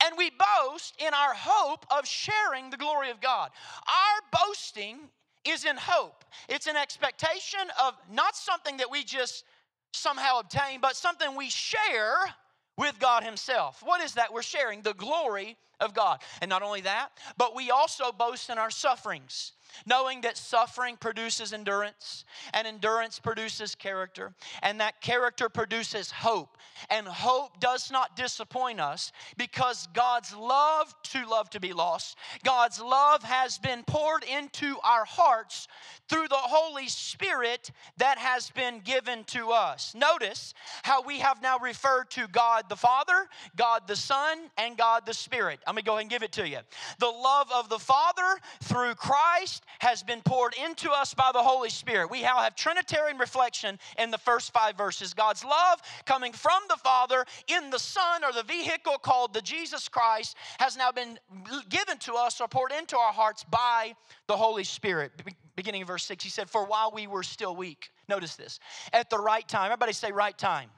And 0.03 0.15
we 0.17 0.29
boast 0.29 0.95
in 0.99 1.13
our 1.13 1.33
hope 1.33 1.85
of 1.89 2.05
sharing 2.05 2.69
the 2.69 2.77
glory 2.77 3.09
of 3.09 3.21
God. 3.21 3.49
Our 3.87 4.39
boasting 4.45 4.99
is 5.45 5.65
in 5.65 5.77
hope, 5.77 6.25
it's 6.49 6.67
an 6.67 6.75
expectation 6.75 7.61
of 7.81 7.93
not 8.11 8.35
something 8.35 8.77
that 8.77 8.91
we 8.91 9.03
just 9.03 9.45
somehow 9.93 10.39
obtain, 10.39 10.81
but 10.81 10.95
something 10.97 11.37
we 11.37 11.49
share 11.49 12.17
with 12.77 12.99
God 12.99 13.23
Himself. 13.23 13.81
What 13.83 14.01
is 14.01 14.13
that? 14.15 14.33
We're 14.33 14.41
sharing 14.41 14.81
the 14.81 14.93
glory 14.93 15.57
of 15.79 15.93
God. 15.93 16.19
And 16.41 16.49
not 16.49 16.63
only 16.63 16.81
that, 16.81 17.09
but 17.37 17.55
we 17.55 17.71
also 17.71 18.11
boast 18.11 18.49
in 18.49 18.57
our 18.57 18.69
sufferings 18.69 19.53
knowing 19.85 20.21
that 20.21 20.37
suffering 20.37 20.97
produces 20.97 21.53
endurance, 21.53 22.25
and 22.53 22.67
endurance 22.67 23.19
produces 23.19 23.75
character, 23.75 24.33
and 24.61 24.79
that 24.79 25.01
character 25.01 25.49
produces 25.49 26.11
hope. 26.11 26.57
And 26.89 27.07
hope 27.07 27.59
does 27.59 27.91
not 27.91 28.15
disappoint 28.15 28.79
us 28.79 29.11
because 29.35 29.87
God's 29.93 30.35
love, 30.35 30.93
to 31.05 31.27
love 31.27 31.49
to 31.51 31.59
be 31.59 31.73
lost, 31.73 32.17
God's 32.43 32.79
love 32.79 33.23
has 33.23 33.57
been 33.57 33.83
poured 33.83 34.23
into 34.23 34.77
our 34.83 35.05
hearts 35.05 35.67
through 36.07 36.27
the 36.27 36.35
Holy 36.35 36.87
Spirit 36.87 37.71
that 37.97 38.17
has 38.17 38.49
been 38.51 38.79
given 38.79 39.23
to 39.25 39.51
us. 39.51 39.93
Notice 39.95 40.53
how 40.83 41.01
we 41.01 41.19
have 41.19 41.41
now 41.41 41.57
referred 41.59 42.09
to 42.11 42.27
God 42.27 42.69
the 42.69 42.75
Father, 42.75 43.27
God 43.55 43.87
the 43.87 43.95
Son, 43.95 44.49
and 44.57 44.77
God 44.77 45.05
the 45.05 45.13
Spirit. 45.13 45.59
I'm 45.67 45.73
gonna 45.73 45.83
go 45.83 45.93
ahead 45.93 46.01
and 46.01 46.09
give 46.09 46.23
it 46.23 46.31
to 46.33 46.47
you. 46.47 46.59
The 46.99 47.07
love 47.07 47.51
of 47.51 47.69
the 47.69 47.79
Father 47.79 48.39
through 48.61 48.95
Christ 48.95 49.56
has 49.79 50.03
been 50.03 50.21
poured 50.21 50.53
into 50.63 50.91
us 50.91 51.13
by 51.13 51.31
the 51.33 51.41
Holy 51.41 51.69
Spirit. 51.69 52.09
We 52.09 52.21
now 52.21 52.37
have 52.37 52.55
Trinitarian 52.55 53.17
reflection 53.17 53.79
in 53.97 54.11
the 54.11 54.17
first 54.17 54.53
five 54.53 54.77
verses. 54.77 55.13
God's 55.13 55.43
love 55.43 55.81
coming 56.05 56.33
from 56.33 56.61
the 56.69 56.77
Father 56.77 57.25
in 57.47 57.69
the 57.69 57.79
Son 57.79 58.23
or 58.23 58.31
the 58.31 58.43
vehicle 58.43 58.97
called 58.97 59.33
the 59.33 59.41
Jesus 59.41 59.87
Christ 59.87 60.35
has 60.59 60.77
now 60.77 60.91
been 60.91 61.19
given 61.69 61.97
to 61.99 62.13
us 62.13 62.41
or 62.41 62.47
poured 62.47 62.71
into 62.71 62.97
our 62.97 63.13
hearts 63.13 63.43
by 63.43 63.95
the 64.27 64.37
Holy 64.37 64.63
Spirit. 64.63 65.11
Beginning 65.55 65.81
of 65.81 65.87
verse 65.87 66.03
6, 66.05 66.23
he 66.23 66.29
said, 66.29 66.49
For 66.49 66.65
while 66.65 66.91
we 66.93 67.07
were 67.07 67.23
still 67.23 67.55
weak, 67.55 67.89
notice 68.07 68.35
this, 68.35 68.59
at 68.93 69.09
the 69.09 69.17
right 69.17 69.47
time, 69.47 69.65
everybody 69.65 69.93
say 69.93 70.11
right 70.11 70.37
time. 70.37 70.69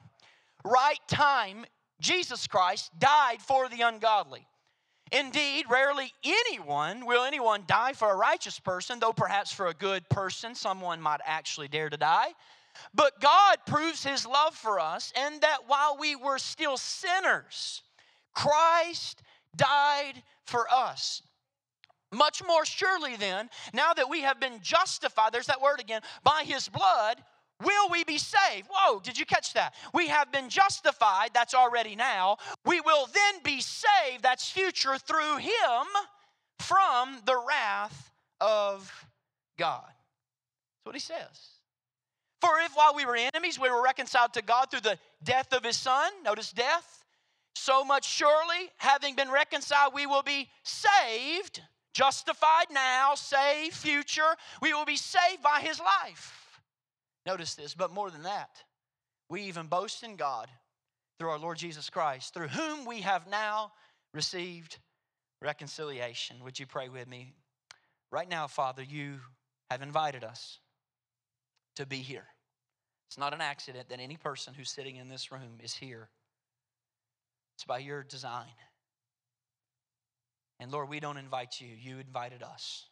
Right 0.64 1.00
time, 1.08 1.64
Jesus 2.00 2.46
Christ 2.46 2.90
died 2.98 3.40
for 3.40 3.68
the 3.68 3.82
ungodly. 3.82 4.46
Indeed, 5.12 5.66
rarely 5.68 6.12
anyone 6.22 7.04
will 7.04 7.24
anyone 7.24 7.64
die 7.66 7.92
for 7.94 8.10
a 8.10 8.16
righteous 8.16 8.60
person, 8.60 9.00
though 9.00 9.12
perhaps 9.12 9.52
for 9.52 9.66
a 9.66 9.74
good 9.74 10.08
person 10.08 10.54
someone 10.54 11.00
might 11.00 11.20
actually 11.24 11.68
dare 11.68 11.90
to 11.90 11.96
die. 11.96 12.28
But 12.94 13.20
God 13.20 13.58
proves 13.66 14.04
his 14.04 14.24
love 14.24 14.54
for 14.54 14.78
us, 14.78 15.12
and 15.16 15.40
that 15.40 15.66
while 15.66 15.96
we 15.98 16.14
were 16.14 16.38
still 16.38 16.76
sinners, 16.76 17.82
Christ 18.34 19.22
died 19.56 20.22
for 20.44 20.66
us. 20.72 21.22
Much 22.12 22.42
more 22.44 22.64
surely, 22.64 23.16
then, 23.16 23.50
now 23.72 23.92
that 23.92 24.08
we 24.08 24.22
have 24.22 24.40
been 24.40 24.60
justified, 24.62 25.32
there's 25.32 25.46
that 25.46 25.60
word 25.60 25.80
again, 25.80 26.02
by 26.24 26.42
his 26.44 26.68
blood, 26.68 27.22
Will 27.62 27.90
we 27.90 28.04
be 28.04 28.18
saved? 28.18 28.68
Whoa, 28.70 29.00
did 29.00 29.18
you 29.18 29.26
catch 29.26 29.52
that? 29.54 29.74
We 29.92 30.08
have 30.08 30.32
been 30.32 30.48
justified, 30.48 31.30
that's 31.34 31.54
already 31.54 31.94
now. 31.94 32.38
We 32.64 32.80
will 32.80 33.06
then 33.06 33.42
be 33.42 33.60
saved, 33.60 34.22
that's 34.22 34.50
future, 34.50 34.96
through 34.96 35.38
Him 35.38 35.86
from 36.58 37.20
the 37.26 37.36
wrath 37.46 38.12
of 38.40 38.90
God. 39.58 39.84
That's 39.86 40.84
what 40.84 40.94
He 40.94 41.00
says. 41.00 41.60
For 42.40 42.58
if 42.64 42.72
while 42.74 42.94
we 42.94 43.04
were 43.04 43.16
enemies, 43.16 43.58
we 43.58 43.68
were 43.68 43.82
reconciled 43.82 44.32
to 44.34 44.42
God 44.42 44.70
through 44.70 44.80
the 44.80 44.98
death 45.22 45.52
of 45.52 45.62
His 45.62 45.76
Son, 45.76 46.10
notice 46.24 46.52
death, 46.52 47.04
so 47.54 47.84
much 47.84 48.08
surely, 48.08 48.70
having 48.78 49.14
been 49.14 49.30
reconciled, 49.30 49.92
we 49.92 50.06
will 50.06 50.22
be 50.22 50.48
saved, 50.62 51.60
justified 51.92 52.66
now, 52.70 53.14
saved 53.14 53.74
future. 53.74 54.34
We 54.62 54.72
will 54.72 54.86
be 54.86 54.96
saved 54.96 55.42
by 55.42 55.60
His 55.60 55.78
life. 55.78 56.39
Notice 57.26 57.54
this, 57.54 57.74
but 57.74 57.92
more 57.92 58.10
than 58.10 58.22
that, 58.22 58.64
we 59.28 59.42
even 59.42 59.66
boast 59.66 60.02
in 60.02 60.16
God 60.16 60.48
through 61.18 61.30
our 61.30 61.38
Lord 61.38 61.58
Jesus 61.58 61.90
Christ, 61.90 62.32
through 62.32 62.48
whom 62.48 62.86
we 62.86 63.02
have 63.02 63.28
now 63.28 63.72
received 64.14 64.78
reconciliation. 65.42 66.36
Would 66.42 66.58
you 66.58 66.66
pray 66.66 66.88
with 66.88 67.06
me? 67.08 67.34
Right 68.10 68.28
now, 68.28 68.46
Father, 68.46 68.82
you 68.82 69.20
have 69.70 69.82
invited 69.82 70.24
us 70.24 70.58
to 71.76 71.86
be 71.86 71.98
here. 71.98 72.26
It's 73.08 73.18
not 73.18 73.34
an 73.34 73.40
accident 73.40 73.88
that 73.88 74.00
any 74.00 74.16
person 74.16 74.54
who's 74.54 74.70
sitting 74.70 74.96
in 74.96 75.08
this 75.08 75.30
room 75.30 75.58
is 75.62 75.74
here, 75.74 76.08
it's 77.56 77.64
by 77.64 77.78
your 77.78 78.02
design. 78.02 78.46
And 80.58 80.70
Lord, 80.70 80.88
we 80.88 81.00
don't 81.00 81.16
invite 81.16 81.60
you, 81.60 81.68
you 81.78 81.98
invited 81.98 82.42
us. 82.42 82.86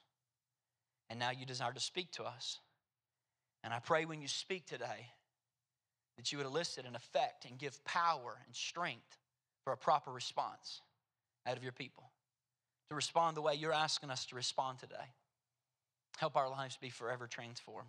And 1.11 1.19
now 1.19 1.31
you 1.31 1.47
desire 1.47 1.73
to 1.73 1.81
speak 1.81 2.13
to 2.13 2.25
us. 2.25 2.59
And 3.65 3.75
I 3.75 3.81
pray 3.81 4.05
when 4.05 4.21
you 4.21 4.29
speak 4.29 4.67
today 4.67 5.07
that 6.17 6.33
you 6.33 6.39
would 6.39 6.47
elicit 6.47 6.85
an 6.87 6.97
effect 6.97 7.45
and 7.45 7.59
give 7.59 7.85
power 7.85 8.39
and 8.45 8.55
strength 8.55 9.19
for 9.65 9.73
a 9.73 9.77
proper 9.77 10.11
response 10.11 10.83
out 11.47 11.57
of 11.57 11.63
your 11.63 11.73
people. 11.73 12.11
To 12.89 12.95
respond 12.95 13.37
the 13.37 13.43
way 13.43 13.55
you're 13.55 13.73
asking 13.73 14.11
us 14.11 14.25
to 14.27 14.37
respond 14.37 14.79
today. 14.79 14.97
Help 16.17 16.37
our 16.37 16.49
lives 16.49 16.79
be 16.81 16.91
forever 16.91 17.27
transformed. 17.27 17.89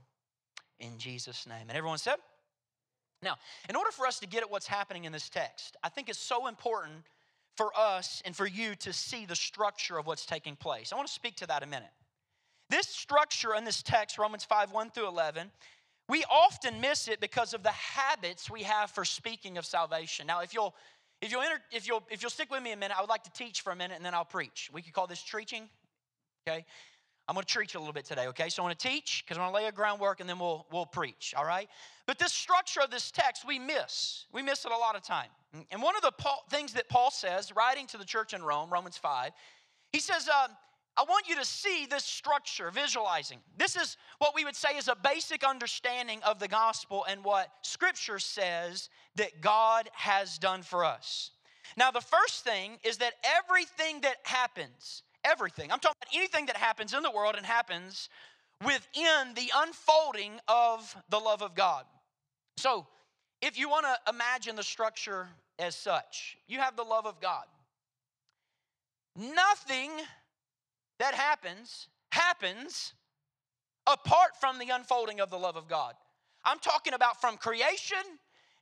In 0.79 0.97
Jesus' 0.97 1.47
name. 1.47 1.69
And 1.69 1.77
everyone 1.77 1.97
said, 1.97 2.17
now, 3.21 3.35
in 3.67 3.75
order 3.75 3.91
for 3.91 4.05
us 4.05 4.19
to 4.19 4.27
get 4.27 4.43
at 4.43 4.51
what's 4.51 4.67
happening 4.67 5.05
in 5.05 5.11
this 5.11 5.29
text, 5.29 5.75
I 5.83 5.89
think 5.89 6.09
it's 6.09 6.19
so 6.19 6.47
important 6.47 7.03
for 7.57 7.71
us 7.77 8.21
and 8.25 8.35
for 8.35 8.47
you 8.47 8.75
to 8.75 8.93
see 8.93 9.25
the 9.25 9.35
structure 9.35 9.97
of 9.97 10.07
what's 10.07 10.25
taking 10.25 10.55
place. 10.55 10.93
I 10.93 10.95
want 10.95 11.07
to 11.07 11.13
speak 11.13 11.35
to 11.37 11.47
that 11.47 11.63
a 11.63 11.65
minute. 11.65 11.89
This 12.69 12.87
structure 12.87 13.55
in 13.55 13.63
this 13.63 13.81
text, 13.81 14.17
Romans 14.17 14.45
5 14.45 14.71
1 14.71 14.91
through 14.91 15.07
11, 15.07 15.51
we 16.07 16.23
often 16.29 16.81
miss 16.81 17.07
it 17.07 17.19
because 17.19 17.53
of 17.53 17.63
the 17.63 17.69
habits 17.69 18.49
we 18.49 18.63
have 18.63 18.91
for 18.91 19.05
speaking 19.05 19.57
of 19.57 19.65
salvation. 19.65 20.27
Now, 20.27 20.41
if 20.41 20.53
you'll 20.53 20.75
if 21.21 21.31
you'll, 21.31 21.41
enter, 21.41 21.59
if, 21.71 21.85
you'll, 21.85 22.03
if 22.09 22.21
you'll 22.21 22.29
stick 22.29 22.49
with 22.49 22.63
me 22.63 22.71
a 22.71 22.77
minute, 22.77 22.95
I 22.97 23.01
would 23.01 23.09
like 23.09 23.23
to 23.23 23.31
teach 23.31 23.61
for 23.61 23.71
a 23.71 23.75
minute 23.75 23.97
and 23.97 24.05
then 24.05 24.13
I'll 24.13 24.23
preach. 24.23 24.69
We 24.73 24.81
could 24.81 24.93
call 24.93 25.05
this 25.05 25.21
preaching, 25.21 25.67
okay? 26.47 26.65
I'm 27.27 27.35
going 27.35 27.45
to 27.45 27.53
preach 27.53 27.75
a 27.75 27.79
little 27.79 27.93
bit 27.93 28.05
today, 28.05 28.27
okay? 28.27 28.47
So 28.47 28.63
I 28.63 28.65
want 28.67 28.79
to 28.79 28.87
teach 28.87 29.23
because 29.25 29.37
I 29.37 29.41
want 29.41 29.53
to 29.53 29.55
lay 29.55 29.67
a 29.67 29.71
groundwork 29.71 30.21
and 30.21 30.29
then 30.29 30.39
we'll, 30.39 30.65
we'll 30.71 30.85
preach, 30.85 31.33
all 31.37 31.45
right? 31.45 31.67
But 32.07 32.19
this 32.19 32.31
structure 32.31 32.79
of 32.79 32.89
this 32.89 33.11
text, 33.11 33.45
we 33.45 33.59
miss. 33.59 34.25
We 34.31 34.41
miss 34.41 34.63
it 34.63 34.71
a 34.71 34.77
lot 34.77 34.95
of 34.95 35.03
time. 35.03 35.27
And 35.71 35.81
one 35.81 35.95
of 35.97 36.01
the 36.01 36.11
Paul, 36.11 36.43
things 36.49 36.73
that 36.73 36.87
Paul 36.87 37.11
says, 37.11 37.53
writing 37.55 37.85
to 37.87 37.97
the 37.97 38.05
church 38.05 38.33
in 38.33 38.41
Rome, 38.41 38.69
Romans 38.71 38.97
5, 38.97 39.31
he 39.91 39.99
says, 39.99 40.29
uh, 40.33 40.47
I 40.97 41.03
want 41.03 41.29
you 41.29 41.35
to 41.35 41.45
see 41.45 41.85
this 41.85 42.03
structure, 42.03 42.71
visualizing. 42.71 43.39
This 43.57 43.75
is 43.75 43.95
what 44.17 44.35
we 44.35 44.43
would 44.43 44.55
say 44.55 44.77
is 44.77 44.87
a 44.87 44.95
basic 44.95 45.43
understanding 45.43 46.19
of 46.25 46.39
the 46.39 46.47
gospel 46.47 47.05
and 47.09 47.23
what 47.23 47.49
Scripture 47.61 48.19
says 48.19 48.89
that 49.15 49.41
God 49.41 49.89
has 49.93 50.37
done 50.37 50.61
for 50.61 50.83
us. 50.83 51.31
Now, 51.77 51.91
the 51.91 52.01
first 52.01 52.43
thing 52.43 52.77
is 52.83 52.97
that 52.97 53.13
everything 53.23 54.01
that 54.01 54.17
happens, 54.23 55.03
everything, 55.23 55.71
I'm 55.71 55.79
talking 55.79 55.97
about 56.01 56.15
anything 56.15 56.47
that 56.47 56.57
happens 56.57 56.93
in 56.93 57.03
the 57.03 57.11
world 57.11 57.35
and 57.37 57.45
happens 57.45 58.09
within 58.65 59.33
the 59.35 59.51
unfolding 59.55 60.39
of 60.47 60.95
the 61.09 61.19
love 61.19 61.41
of 61.41 61.55
God. 61.55 61.85
So, 62.57 62.87
if 63.41 63.57
you 63.57 63.69
want 63.69 63.85
to 63.85 64.11
imagine 64.13 64.55
the 64.55 64.63
structure 64.63 65.29
as 65.57 65.75
such, 65.75 66.37
you 66.47 66.59
have 66.59 66.75
the 66.75 66.83
love 66.83 67.05
of 67.05 67.21
God. 67.21 67.45
Nothing 69.15 69.91
that 70.99 71.15
happens 71.15 71.87
happens 72.11 72.93
apart 73.87 74.31
from 74.39 74.59
the 74.59 74.69
unfolding 74.69 75.19
of 75.19 75.29
the 75.29 75.37
love 75.37 75.55
of 75.55 75.67
God. 75.67 75.95
I'm 76.43 76.59
talking 76.59 76.93
about 76.93 77.19
from 77.19 77.37
creation 77.37 77.97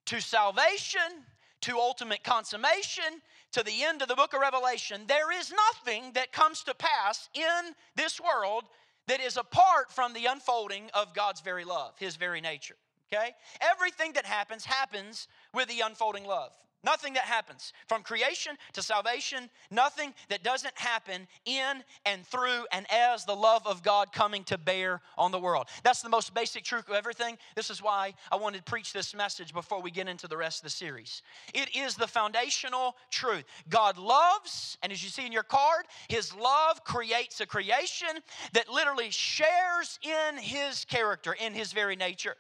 to 0.05 0.21
salvation 0.21 1.25
to 1.61 1.77
ultimate 1.77 2.23
consummation 2.23 3.21
to 3.51 3.63
the 3.63 3.83
end 3.83 4.01
of 4.01 4.07
the 4.07 4.15
book 4.15 4.33
of 4.33 4.41
Revelation. 4.41 5.01
There 5.07 5.31
is 5.31 5.51
nothing 5.51 6.11
that 6.13 6.31
comes 6.31 6.63
to 6.63 6.73
pass 6.75 7.29
in 7.33 7.73
this 7.95 8.19
world 8.21 8.65
that 9.07 9.19
is 9.21 9.37
apart 9.37 9.91
from 9.91 10.13
the 10.13 10.25
unfolding 10.25 10.89
of 10.93 11.13
God's 11.13 11.41
very 11.41 11.65
love, 11.65 11.93
His 11.97 12.15
very 12.15 12.41
nature. 12.41 12.75
Okay? 13.11 13.31
Everything 13.61 14.13
that 14.13 14.25
happens 14.25 14.65
happens 14.65 15.27
with 15.53 15.67
the 15.69 15.81
unfolding 15.81 16.25
love. 16.25 16.51
Nothing 16.83 17.13
that 17.13 17.23
happens 17.23 17.73
from 17.87 18.03
creation 18.03 18.55
to 18.73 18.81
salvation, 18.81 19.49
nothing 19.71 20.13
that 20.29 20.43
doesn't 20.43 20.77
happen 20.77 21.27
in 21.45 21.83
and 22.05 22.25
through 22.25 22.65
and 22.71 22.85
as 22.91 23.25
the 23.25 23.35
love 23.35 23.65
of 23.65 23.83
God 23.83 24.13
coming 24.13 24.43
to 24.45 24.57
bear 24.57 25.01
on 25.17 25.31
the 25.31 25.39
world. 25.39 25.67
That's 25.83 26.01
the 26.01 26.09
most 26.09 26.33
basic 26.33 26.63
truth 26.63 26.87
of 26.87 26.95
everything. 26.95 27.37
This 27.55 27.69
is 27.69 27.81
why 27.81 28.13
I 28.31 28.35
wanted 28.35 28.59
to 28.59 28.63
preach 28.63 28.93
this 28.93 29.15
message 29.15 29.53
before 29.53 29.81
we 29.81 29.91
get 29.91 30.07
into 30.07 30.27
the 30.27 30.37
rest 30.37 30.59
of 30.59 30.65
the 30.65 30.69
series. 30.69 31.23
It 31.53 31.75
is 31.75 31.95
the 31.95 32.07
foundational 32.07 32.95
truth. 33.09 33.45
God 33.69 33.97
loves, 33.97 34.77
and 34.83 34.91
as 34.91 35.03
you 35.03 35.09
see 35.09 35.25
in 35.25 35.31
your 35.31 35.43
card, 35.43 35.85
His 36.09 36.33
love 36.35 36.83
creates 36.83 37.41
a 37.41 37.45
creation 37.45 38.09
that 38.53 38.69
literally 38.69 39.09
shares 39.09 39.99
in 40.03 40.37
His 40.37 40.85
character, 40.85 41.33
in 41.33 41.53
His 41.53 41.73
very 41.73 41.95
nature. 41.95 42.35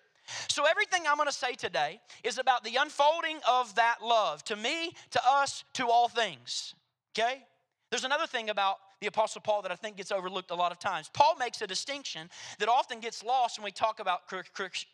So, 0.57 0.65
everything 0.65 1.03
I'm 1.07 1.17
going 1.17 1.29
to 1.29 1.31
say 1.31 1.53
today 1.53 1.99
is 2.23 2.39
about 2.39 2.63
the 2.63 2.77
unfolding 2.77 3.37
of 3.47 3.75
that 3.75 3.97
love 4.03 4.43
to 4.45 4.55
me, 4.55 4.91
to 5.11 5.21
us, 5.23 5.63
to 5.73 5.87
all 5.87 6.07
things. 6.07 6.73
Okay? 7.15 7.43
There's 7.91 8.05
another 8.05 8.25
thing 8.25 8.49
about 8.49 8.77
the 8.99 9.05
Apostle 9.05 9.41
Paul 9.41 9.61
that 9.61 9.71
I 9.71 9.75
think 9.75 9.97
gets 9.97 10.11
overlooked 10.11 10.49
a 10.49 10.55
lot 10.55 10.71
of 10.71 10.79
times. 10.79 11.11
Paul 11.13 11.35
makes 11.37 11.61
a 11.61 11.67
distinction 11.67 12.27
that 12.57 12.69
often 12.69 12.99
gets 12.99 13.23
lost 13.23 13.59
when 13.59 13.65
we 13.65 13.71
talk 13.71 13.99
about 13.99 14.21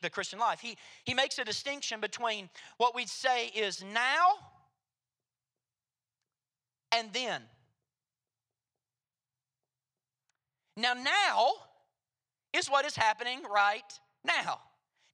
the 0.01 0.09
Christian 0.09 0.37
life. 0.37 0.59
He, 0.59 0.75
he 1.05 1.13
makes 1.13 1.39
a 1.39 1.45
distinction 1.45 2.01
between 2.01 2.49
what 2.75 2.93
we'd 2.93 3.07
say 3.07 3.47
is 3.55 3.81
now 3.93 4.31
and 6.91 7.07
then. 7.13 7.41
Now, 10.75 10.91
now 10.91 11.51
is 12.51 12.69
what 12.69 12.83
is 12.83 12.97
happening 12.97 13.43
right 13.49 13.81
now. 14.25 14.59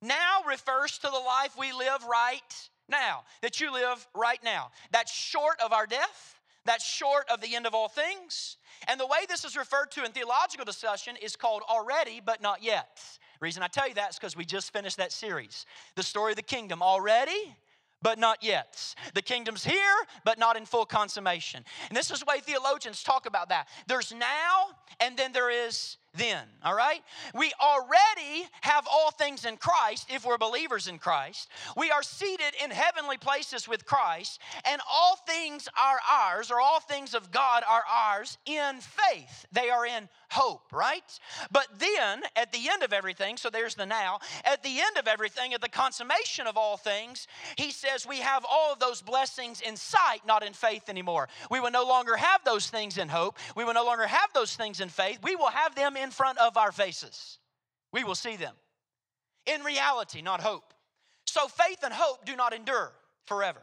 Now 0.02 0.42
refers 0.48 0.98
to 0.98 1.08
the 1.08 1.18
life 1.18 1.56
we 1.58 1.72
live 1.72 2.04
right 2.10 2.70
now, 2.88 3.22
that 3.42 3.60
you 3.60 3.72
live 3.72 4.06
right 4.14 4.42
now. 4.42 4.70
That's 4.90 5.12
short 5.12 5.60
of 5.64 5.72
our 5.72 5.86
death, 5.86 6.40
that's 6.64 6.84
short 6.84 7.28
of 7.30 7.40
the 7.40 7.54
end 7.54 7.66
of 7.66 7.74
all 7.74 7.88
things. 7.88 8.56
And 8.88 8.98
the 8.98 9.06
way 9.06 9.26
this 9.28 9.44
is 9.44 9.56
referred 9.56 9.90
to 9.92 10.04
in 10.04 10.12
theological 10.12 10.64
discussion 10.64 11.16
is 11.20 11.36
called 11.36 11.62
already, 11.68 12.20
but 12.24 12.42
not 12.42 12.62
yet. 12.62 13.00
The 13.40 13.44
reason 13.44 13.62
I 13.62 13.68
tell 13.68 13.88
you 13.88 13.94
that 13.94 14.10
is 14.10 14.16
because 14.16 14.36
we 14.36 14.44
just 14.44 14.72
finished 14.72 14.98
that 14.98 15.12
series. 15.12 15.66
The 15.96 16.02
story 16.02 16.32
of 16.32 16.36
the 16.36 16.42
kingdom 16.42 16.82
already, 16.82 17.56
but 18.02 18.18
not 18.18 18.42
yet. 18.42 18.94
The 19.14 19.22
kingdom's 19.22 19.64
here, 19.64 19.96
but 20.24 20.38
not 20.38 20.56
in 20.56 20.64
full 20.64 20.86
consummation. 20.86 21.64
And 21.88 21.96
this 21.96 22.10
is 22.10 22.20
the 22.20 22.26
way 22.26 22.40
theologians 22.40 23.02
talk 23.02 23.26
about 23.26 23.50
that. 23.50 23.68
There's 23.86 24.12
now, 24.12 24.68
and 25.00 25.16
then 25.16 25.32
there 25.32 25.50
is 25.50 25.96
then, 26.14 26.42
all 26.64 26.74
right? 26.74 27.00
We 27.34 27.52
already 27.60 28.46
have 28.62 28.86
all 28.90 29.10
things 29.10 29.44
in 29.44 29.56
Christ 29.56 30.08
if 30.12 30.24
we're 30.24 30.38
believers 30.38 30.88
in 30.88 30.98
Christ. 30.98 31.48
We 31.76 31.90
are 31.90 32.02
seated 32.02 32.52
in 32.62 32.70
heavenly 32.70 33.16
places 33.16 33.68
with 33.68 33.84
Christ, 33.84 34.40
and 34.64 34.80
all 34.90 35.16
things 35.16 35.68
are 35.80 35.98
ours, 36.10 36.50
or 36.50 36.60
all 36.60 36.80
things 36.80 37.14
of 37.14 37.30
God 37.30 37.62
are 37.68 37.84
ours 37.88 38.38
in 38.44 38.80
faith. 38.80 39.46
They 39.52 39.70
are 39.70 39.86
in 39.86 40.08
hope, 40.30 40.72
right? 40.72 41.18
But 41.50 41.66
then, 41.78 42.22
at 42.36 42.52
the 42.52 42.68
end 42.68 42.82
of 42.82 42.92
everything, 42.92 43.36
so 43.36 43.50
there's 43.50 43.74
the 43.74 43.86
now, 43.86 44.20
at 44.44 44.62
the 44.62 44.80
end 44.80 44.96
of 44.96 45.08
everything, 45.08 45.52
at 45.54 45.60
the 45.60 45.68
consummation 45.68 46.46
of 46.46 46.56
all 46.56 46.76
things, 46.76 47.26
he 47.56 47.70
says 47.70 48.06
we 48.06 48.18
have 48.18 48.44
all 48.48 48.72
of 48.72 48.78
those 48.78 49.02
blessings 49.02 49.60
in 49.60 49.76
sight, 49.76 50.20
not 50.26 50.44
in 50.44 50.52
faith 50.52 50.88
anymore. 50.88 51.28
We 51.50 51.60
will 51.60 51.70
no 51.70 51.84
longer 51.84 52.16
have 52.16 52.44
those 52.44 52.68
things 52.68 52.98
in 52.98 53.08
hope. 53.08 53.36
We 53.56 53.64
will 53.64 53.74
no 53.74 53.84
longer 53.84 54.06
have 54.06 54.32
those 54.32 54.54
things 54.56 54.80
in 54.80 54.88
faith. 54.88 55.18
We 55.22 55.36
will 55.36 55.50
have 55.50 55.74
them 55.74 55.96
in 55.96 56.10
front 56.10 56.38
of 56.38 56.56
our 56.56 56.72
faces. 56.72 57.38
We 57.92 58.04
will 58.04 58.14
see 58.14 58.36
them. 58.36 58.54
In 59.46 59.62
reality, 59.62 60.22
not 60.22 60.40
hope. 60.40 60.74
So 61.24 61.48
faith 61.48 61.78
and 61.82 61.92
hope 61.92 62.24
do 62.24 62.36
not 62.36 62.52
endure 62.52 62.92
forever. 63.24 63.60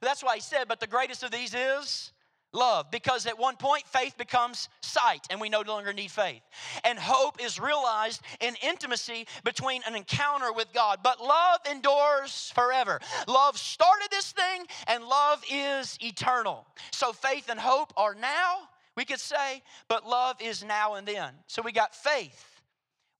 That's 0.00 0.22
why 0.22 0.36
he 0.36 0.40
said, 0.40 0.68
but 0.68 0.80
the 0.80 0.86
greatest 0.86 1.22
of 1.22 1.30
these 1.30 1.54
is 1.54 2.12
love 2.54 2.90
because 2.90 3.26
at 3.26 3.38
one 3.38 3.56
point 3.56 3.86
faith 3.86 4.16
becomes 4.16 4.68
sight 4.80 5.26
and 5.28 5.40
we 5.40 5.48
no 5.48 5.60
longer 5.60 5.92
need 5.92 6.10
faith 6.10 6.42
and 6.84 6.98
hope 6.98 7.42
is 7.42 7.60
realized 7.60 8.22
in 8.40 8.54
intimacy 8.62 9.26
between 9.44 9.82
an 9.86 9.94
encounter 9.94 10.52
with 10.52 10.72
god 10.72 11.00
but 11.02 11.20
love 11.20 11.58
endures 11.70 12.52
forever 12.54 13.00
love 13.28 13.58
started 13.58 14.08
this 14.10 14.32
thing 14.32 14.64
and 14.86 15.04
love 15.04 15.42
is 15.52 15.98
eternal 16.00 16.66
so 16.92 17.12
faith 17.12 17.50
and 17.50 17.60
hope 17.60 17.92
are 17.96 18.14
now 18.14 18.68
we 18.96 19.04
could 19.04 19.20
say, 19.20 19.62
but 19.88 20.06
love 20.06 20.40
is 20.40 20.62
now 20.62 20.94
and 20.94 21.06
then. 21.06 21.32
So 21.46 21.62
we 21.62 21.72
got 21.72 21.94
faith, 21.94 22.60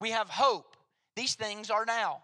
we 0.00 0.10
have 0.10 0.28
hope. 0.28 0.76
These 1.16 1.34
things 1.34 1.70
are 1.70 1.84
now. 1.84 2.22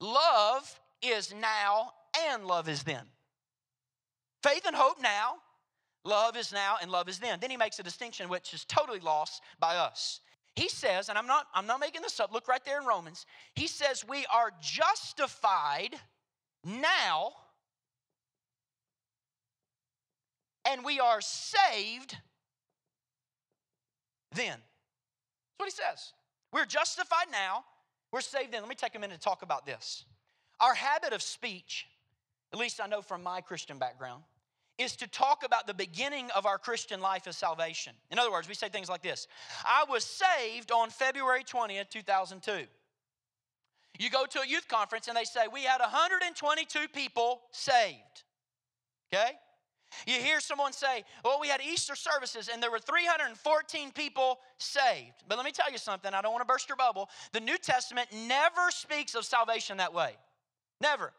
Love 0.00 0.80
is 1.02 1.32
now 1.32 1.92
and 2.28 2.46
love 2.46 2.68
is 2.68 2.82
then. 2.82 3.04
Faith 4.42 4.62
and 4.66 4.74
hope 4.74 5.00
now, 5.00 5.36
love 6.04 6.36
is 6.36 6.52
now 6.52 6.76
and 6.80 6.90
love 6.90 7.08
is 7.08 7.18
then. 7.18 7.38
Then 7.40 7.50
he 7.50 7.56
makes 7.56 7.78
a 7.78 7.82
distinction 7.82 8.28
which 8.28 8.54
is 8.54 8.64
totally 8.64 9.00
lost 9.00 9.42
by 9.58 9.76
us. 9.76 10.20
He 10.56 10.68
says, 10.68 11.08
and 11.08 11.18
I'm 11.18 11.26
not 11.26 11.46
I'm 11.54 11.66
not 11.66 11.80
making 11.80 12.02
this 12.02 12.20
up. 12.20 12.32
Look 12.32 12.46
right 12.48 12.64
there 12.64 12.80
in 12.80 12.86
Romans. 12.86 13.26
He 13.54 13.66
says 13.66 14.04
we 14.08 14.24
are 14.32 14.52
justified 14.60 15.96
now 16.64 17.32
and 20.64 20.84
we 20.84 21.00
are 21.00 21.20
saved 21.20 22.16
then. 24.34 24.56
That's 24.56 25.58
what 25.58 25.66
he 25.66 25.70
says. 25.70 26.12
We're 26.52 26.66
justified 26.66 27.26
now, 27.32 27.64
we're 28.12 28.20
saved 28.20 28.52
then. 28.52 28.62
Let 28.62 28.68
me 28.68 28.74
take 28.74 28.94
a 28.94 28.98
minute 28.98 29.20
to 29.20 29.24
talk 29.24 29.42
about 29.42 29.66
this. 29.66 30.04
Our 30.60 30.74
habit 30.74 31.12
of 31.12 31.20
speech, 31.20 31.86
at 32.52 32.58
least 32.58 32.80
I 32.80 32.86
know 32.86 33.02
from 33.02 33.22
my 33.22 33.40
Christian 33.40 33.78
background, 33.78 34.22
is 34.78 34.96
to 34.96 35.06
talk 35.06 35.44
about 35.44 35.66
the 35.66 35.74
beginning 35.74 36.30
of 36.32 36.46
our 36.46 36.58
Christian 36.58 37.00
life 37.00 37.26
as 37.26 37.36
salvation. 37.36 37.92
In 38.10 38.18
other 38.18 38.32
words, 38.32 38.48
we 38.48 38.54
say 38.54 38.68
things 38.68 38.88
like 38.88 39.02
this 39.02 39.28
I 39.64 39.84
was 39.88 40.04
saved 40.04 40.72
on 40.72 40.90
February 40.90 41.44
20th, 41.44 41.90
2002. 41.90 42.66
You 43.98 44.10
go 44.10 44.26
to 44.26 44.40
a 44.40 44.46
youth 44.46 44.66
conference 44.66 45.06
and 45.08 45.16
they 45.16 45.24
say, 45.24 45.42
We 45.52 45.62
had 45.62 45.80
122 45.80 46.88
people 46.92 47.42
saved. 47.52 48.24
Okay? 49.12 49.32
You 50.08 50.14
hear 50.14 50.40
someone 50.40 50.72
say, 50.72 51.04
Well, 51.24 51.38
we 51.40 51.48
had 51.48 51.60
Easter 51.60 51.94
services 51.94 52.50
and 52.52 52.60
there 52.60 52.70
were 52.70 52.80
314 52.80 53.92
people 53.92 54.40
saved. 54.58 55.22
But 55.28 55.38
let 55.38 55.44
me 55.44 55.52
tell 55.52 55.70
you 55.70 55.78
something, 55.78 56.12
I 56.12 56.20
don't 56.22 56.32
want 56.32 56.42
to 56.42 56.52
burst 56.52 56.68
your 56.68 56.76
bubble. 56.76 57.08
The 57.32 57.40
New 57.40 57.58
Testament 57.58 58.08
never 58.26 58.70
speaks 58.70 59.14
of 59.14 59.24
salvation 59.24 59.76
that 59.76 59.94
way. 59.94 60.16
Never. 60.80 61.12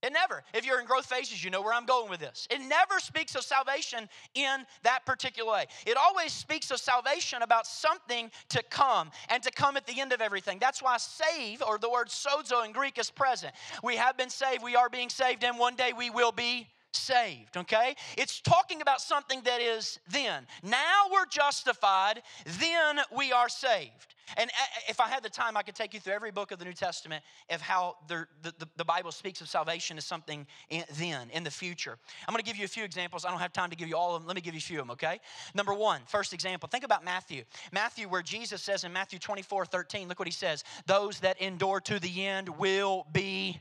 It 0.00 0.12
never. 0.12 0.44
If 0.54 0.64
you're 0.64 0.78
in 0.78 0.86
growth 0.86 1.06
phases, 1.06 1.42
you 1.42 1.50
know 1.50 1.60
where 1.60 1.74
I'm 1.74 1.84
going 1.84 2.08
with 2.08 2.20
this. 2.20 2.46
It 2.50 2.60
never 2.60 3.00
speaks 3.00 3.34
of 3.34 3.42
salvation 3.42 4.08
in 4.34 4.64
that 4.84 5.04
particular 5.04 5.50
way. 5.50 5.66
It 5.86 5.96
always 5.96 6.32
speaks 6.32 6.70
of 6.70 6.78
salvation 6.78 7.42
about 7.42 7.66
something 7.66 8.30
to 8.50 8.62
come 8.70 9.10
and 9.28 9.42
to 9.42 9.50
come 9.50 9.76
at 9.76 9.86
the 9.86 10.00
end 10.00 10.12
of 10.12 10.20
everything. 10.20 10.58
That's 10.60 10.80
why 10.80 10.98
save, 10.98 11.62
or 11.62 11.78
the 11.78 11.90
word 11.90 12.08
sozo 12.08 12.64
in 12.64 12.70
Greek, 12.70 12.96
is 12.96 13.10
present. 13.10 13.52
We 13.82 13.96
have 13.96 14.16
been 14.16 14.30
saved, 14.30 14.62
we 14.62 14.76
are 14.76 14.88
being 14.88 15.08
saved, 15.08 15.42
and 15.42 15.58
one 15.58 15.74
day 15.74 15.92
we 15.96 16.10
will 16.10 16.32
be 16.32 16.68
saved, 16.92 17.56
okay? 17.56 17.94
It's 18.16 18.40
talking 18.40 18.80
about 18.80 19.00
something 19.00 19.42
that 19.44 19.60
is 19.60 19.98
then. 20.10 20.46
Now 20.62 21.06
we're 21.12 21.26
justified, 21.26 22.22
then 22.46 23.00
we 23.16 23.32
are 23.32 23.48
saved. 23.48 24.14
And 24.36 24.50
if 24.88 25.00
I 25.00 25.08
had 25.08 25.22
the 25.22 25.30
time, 25.30 25.56
I 25.56 25.62
could 25.62 25.74
take 25.74 25.94
you 25.94 26.00
through 26.00 26.12
every 26.12 26.30
book 26.30 26.52
of 26.52 26.58
the 26.58 26.64
New 26.64 26.74
Testament 26.74 27.24
of 27.50 27.60
how 27.60 27.96
the, 28.08 28.26
the, 28.42 28.52
the 28.76 28.84
Bible 28.84 29.10
speaks 29.10 29.40
of 29.40 29.48
salvation 29.48 29.96
as 29.96 30.04
something 30.04 30.46
in, 30.68 30.84
then, 30.98 31.30
in 31.32 31.44
the 31.44 31.50
future. 31.50 31.96
I'm 32.26 32.32
going 32.32 32.42
to 32.42 32.46
give 32.46 32.56
you 32.56 32.64
a 32.64 32.68
few 32.68 32.84
examples. 32.84 33.24
I 33.24 33.30
don't 33.30 33.40
have 33.40 33.52
time 33.52 33.70
to 33.70 33.76
give 33.76 33.88
you 33.88 33.96
all 33.96 34.14
of 34.14 34.22
them. 34.22 34.26
Let 34.26 34.36
me 34.36 34.42
give 34.42 34.54
you 34.54 34.58
a 34.58 34.60
few 34.60 34.80
of 34.80 34.86
them, 34.86 34.90
okay? 34.92 35.20
Number 35.54 35.72
one, 35.72 36.02
first 36.06 36.32
example, 36.32 36.68
think 36.68 36.84
about 36.84 37.04
Matthew. 37.04 37.44
Matthew, 37.72 38.08
where 38.08 38.22
Jesus 38.22 38.62
says 38.62 38.84
in 38.84 38.92
Matthew 38.92 39.18
24 39.18 39.64
13, 39.66 40.08
look 40.08 40.18
what 40.18 40.28
he 40.28 40.32
says 40.32 40.64
those 40.86 41.20
that 41.20 41.40
endure 41.40 41.80
to 41.80 41.98
the 41.98 42.26
end 42.26 42.48
will 42.48 43.06
be 43.12 43.60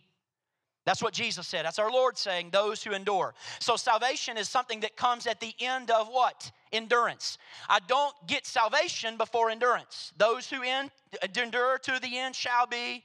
that's 0.88 1.04
what 1.04 1.14
Jesus 1.14 1.46
said. 1.46 1.66
That's 1.66 1.80
our 1.80 1.92
Lord 1.92 2.18
saying, 2.18 2.52
those 2.54 2.82
who 2.82 2.94
endure. 2.94 3.34
So 3.60 3.76
salvation 3.76 4.38
is 4.38 4.48
something 4.48 4.80
that 4.80 4.96
comes 4.96 5.28
at 5.28 5.42
the 5.42 5.54
end 5.60 5.92
of 5.92 6.08
what? 6.08 6.50
Endurance. 6.72 7.38
I 7.68 7.80
don't 7.90 8.16
get 8.26 8.48
salvation 8.48 9.18
before 9.18 9.50
endurance. 9.50 10.14
Those 10.18 10.50
who 10.50 10.64
endure 10.64 11.78
to 11.80 12.00
the 12.02 12.18
end 12.18 12.36
shall 12.36 12.68
be. 12.68 13.04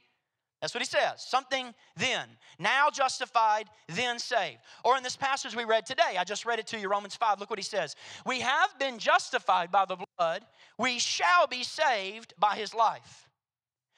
That's 0.61 0.73
what 0.73 0.81
he 0.81 0.87
says. 0.87 1.25
Something 1.27 1.73
then. 1.97 2.25
Now 2.57 2.89
justified, 2.89 3.65
then 3.89 4.17
saved. 4.17 4.59
Or 4.85 4.95
in 4.95 5.03
this 5.03 5.17
passage 5.17 5.53
we 5.53 5.65
read 5.65 5.85
today, 5.85 6.15
I 6.17 6.23
just 6.23 6.45
read 6.45 6.59
it 6.59 6.67
to 6.67 6.79
you, 6.79 6.87
Romans 6.87 7.17
5. 7.17 7.41
Look 7.41 7.49
what 7.49 7.59
he 7.59 7.63
says. 7.63 7.97
We 8.25 8.39
have 8.39 8.79
been 8.79 8.97
justified 8.97 9.73
by 9.73 9.83
the 9.83 9.97
blood, 10.17 10.45
we 10.77 10.99
shall 10.99 11.47
be 11.47 11.63
saved 11.63 12.33
by 12.39 12.55
his 12.55 12.73
life. 12.73 13.27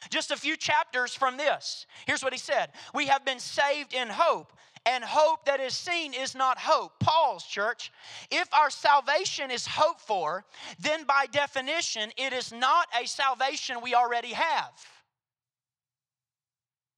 Just 0.10 0.32
a 0.32 0.38
few 0.38 0.56
chapters 0.56 1.14
from 1.14 1.38
this. 1.38 1.86
Here's 2.06 2.24
what 2.24 2.34
he 2.34 2.40
said 2.40 2.70
We 2.94 3.08
have 3.08 3.26
been 3.26 3.40
saved 3.40 3.94
in 3.94 4.10
hope, 4.10 4.54
and 4.86 5.04
hope 5.04 5.46
that 5.46 5.60
is 5.60 5.74
seen 5.74 6.14
is 6.14 6.36
not 6.36 6.58
hope. 6.60 6.94
Paul's 7.00 7.44
church. 7.44 7.92
If 8.32 8.54
our 8.54 8.70
salvation 8.70 9.52
is 9.52 9.66
hoped 9.66 10.02
for, 10.02 10.46
then 10.80 11.06
by 11.06 11.26
definition, 11.32 12.12
it 12.18 12.34
is 12.34 12.52
not 12.52 12.88
a 13.00 13.08
salvation 13.08 13.78
we 13.82 13.96
already 13.96 14.34
have. 14.34 14.72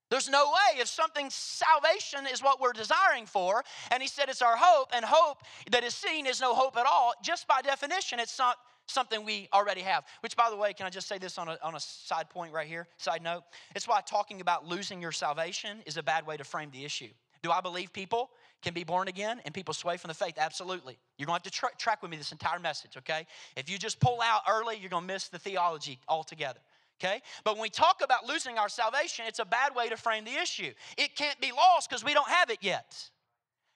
There's 0.10 0.30
no 0.30 0.46
way 0.46 0.80
if 0.80 0.88
something 0.88 1.30
salvation 1.30 2.28
is 2.32 2.42
what 2.42 2.62
we're 2.62 2.74
desiring 2.74 3.26
for, 3.26 3.64
and 3.92 4.02
he 4.02 4.08
said 4.08 4.30
it's 4.30 4.42
our 4.42 4.56
hope, 4.58 4.92
and 4.94 5.04
hope 5.04 5.40
that 5.72 5.84
is 5.84 5.94
seen 5.94 6.26
is 6.26 6.40
no 6.40 6.56
hope 6.56 6.78
at 6.78 6.86
all, 6.86 7.14
just 7.22 7.48
by 7.48 7.62
definition, 7.62 8.20
it's 8.20 8.40
not 8.40 8.58
something 8.88 9.24
we 9.24 9.48
already 9.54 9.82
have. 9.82 10.06
Which, 10.22 10.36
by 10.36 10.50
the 10.50 10.56
way, 10.56 10.74
can 10.74 10.86
I 10.86 10.90
just 10.90 11.08
say 11.08 11.18
this 11.18 11.38
on 11.38 11.48
a, 11.48 11.58
on 11.62 11.76
a 11.76 11.80
side 11.80 12.30
point 12.30 12.54
right 12.54 12.68
here? 12.68 12.88
Side 12.98 13.22
note. 13.24 13.44
It's 13.76 13.88
why 13.88 14.02
talking 14.02 14.42
about 14.42 14.66
losing 14.66 15.02
your 15.02 15.12
salvation 15.12 15.84
is 15.86 15.98
a 15.98 16.04
bad 16.04 16.26
way 16.26 16.38
to 16.38 16.44
frame 16.44 16.70
the 16.72 16.84
issue. 16.84 17.10
Do 17.44 17.52
I 17.52 17.62
believe 17.62 17.94
people 17.94 18.32
can 18.62 18.74
be 18.74 18.84
born 18.84 19.08
again 19.08 19.40
and 19.46 19.54
people 19.54 19.74
sway 19.74 19.98
from 19.98 20.08
the 20.08 20.16
faith? 20.16 20.36
Absolutely. 20.38 20.98
You're 21.18 21.28
going 21.28 21.40
to 21.40 21.46
have 21.46 21.52
to 21.54 21.60
tra- 21.60 21.78
track 21.78 22.02
with 22.02 22.12
me 22.12 22.18
this 22.18 22.32
entire 22.32 22.60
message, 22.60 22.98
okay? 22.98 23.28
If 23.56 23.70
you 23.70 23.78
just 23.78 24.00
pull 24.00 24.20
out 24.22 24.42
early, 24.50 24.78
you're 24.78 24.90
going 24.90 25.08
to 25.08 25.14
miss 25.14 25.28
the 25.28 25.40
theology 25.40 26.00
altogether. 26.08 26.60
Okay? 27.00 27.22
But 27.44 27.54
when 27.54 27.62
we 27.62 27.70
talk 27.70 28.02
about 28.04 28.26
losing 28.26 28.58
our 28.58 28.70
salvation, 28.70 29.26
it's 29.28 29.38
a 29.38 29.46
bad 29.46 29.76
way 29.76 29.88
to 29.88 29.98
frame 29.98 30.26
the 30.26 30.34
issue. 30.34 30.72
It 30.98 31.16
can't 31.16 31.40
be 31.40 31.52
lost 31.52 31.90
because 31.90 32.04
we 32.04 32.16
don't 32.16 32.28
have 32.28 32.50
it 32.50 32.58
yet. 32.62 32.96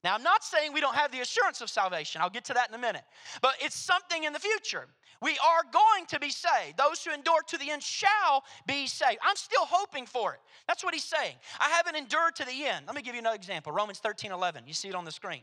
Now, 0.04 0.16
I'm 0.16 0.24
not 0.24 0.44
saying 0.44 0.74
we 0.74 0.82
don't 0.82 0.96
have 0.96 1.12
the 1.12 1.20
assurance 1.20 1.62
of 1.62 1.70
salvation. 1.70 2.22
I'll 2.22 2.32
get 2.32 2.46
to 2.46 2.54
that 2.56 2.70
in 2.70 2.76
a 2.76 2.80
minute. 2.80 3.04
But 3.42 3.54
it's 3.62 3.76
something 3.76 4.24
in 4.24 4.34
the 4.34 4.40
future. 4.40 4.88
We 5.22 5.38
are 5.46 5.62
going 5.72 6.08
to 6.08 6.20
be 6.20 6.30
saved. 6.30 6.78
Those 6.78 7.04
who 7.04 7.14
endure 7.14 7.44
to 7.48 7.58
the 7.58 7.70
end 7.70 7.84
shall 7.84 8.44
be 8.66 8.88
saved. 8.88 9.20
I'm 9.24 9.36
still 9.36 9.66
hoping 9.66 10.08
for 10.08 10.34
it. 10.34 10.40
That's 10.68 10.84
what 10.84 10.96
he's 10.96 11.04
saying. 11.04 11.36
I 11.60 11.70
haven't 11.70 11.96
endured 11.96 12.36
to 12.38 12.46
the 12.46 12.66
end. 12.66 12.88
Let 12.88 12.96
me 12.96 13.04
give 13.04 13.14
you 13.14 13.20
another 13.20 13.36
example 13.36 13.72
Romans 13.72 14.00
13 14.00 14.32
11. 14.32 14.64
You 14.66 14.74
see 14.74 14.90
it 14.90 14.96
on 14.96 15.06
the 15.06 15.12
screen. 15.12 15.42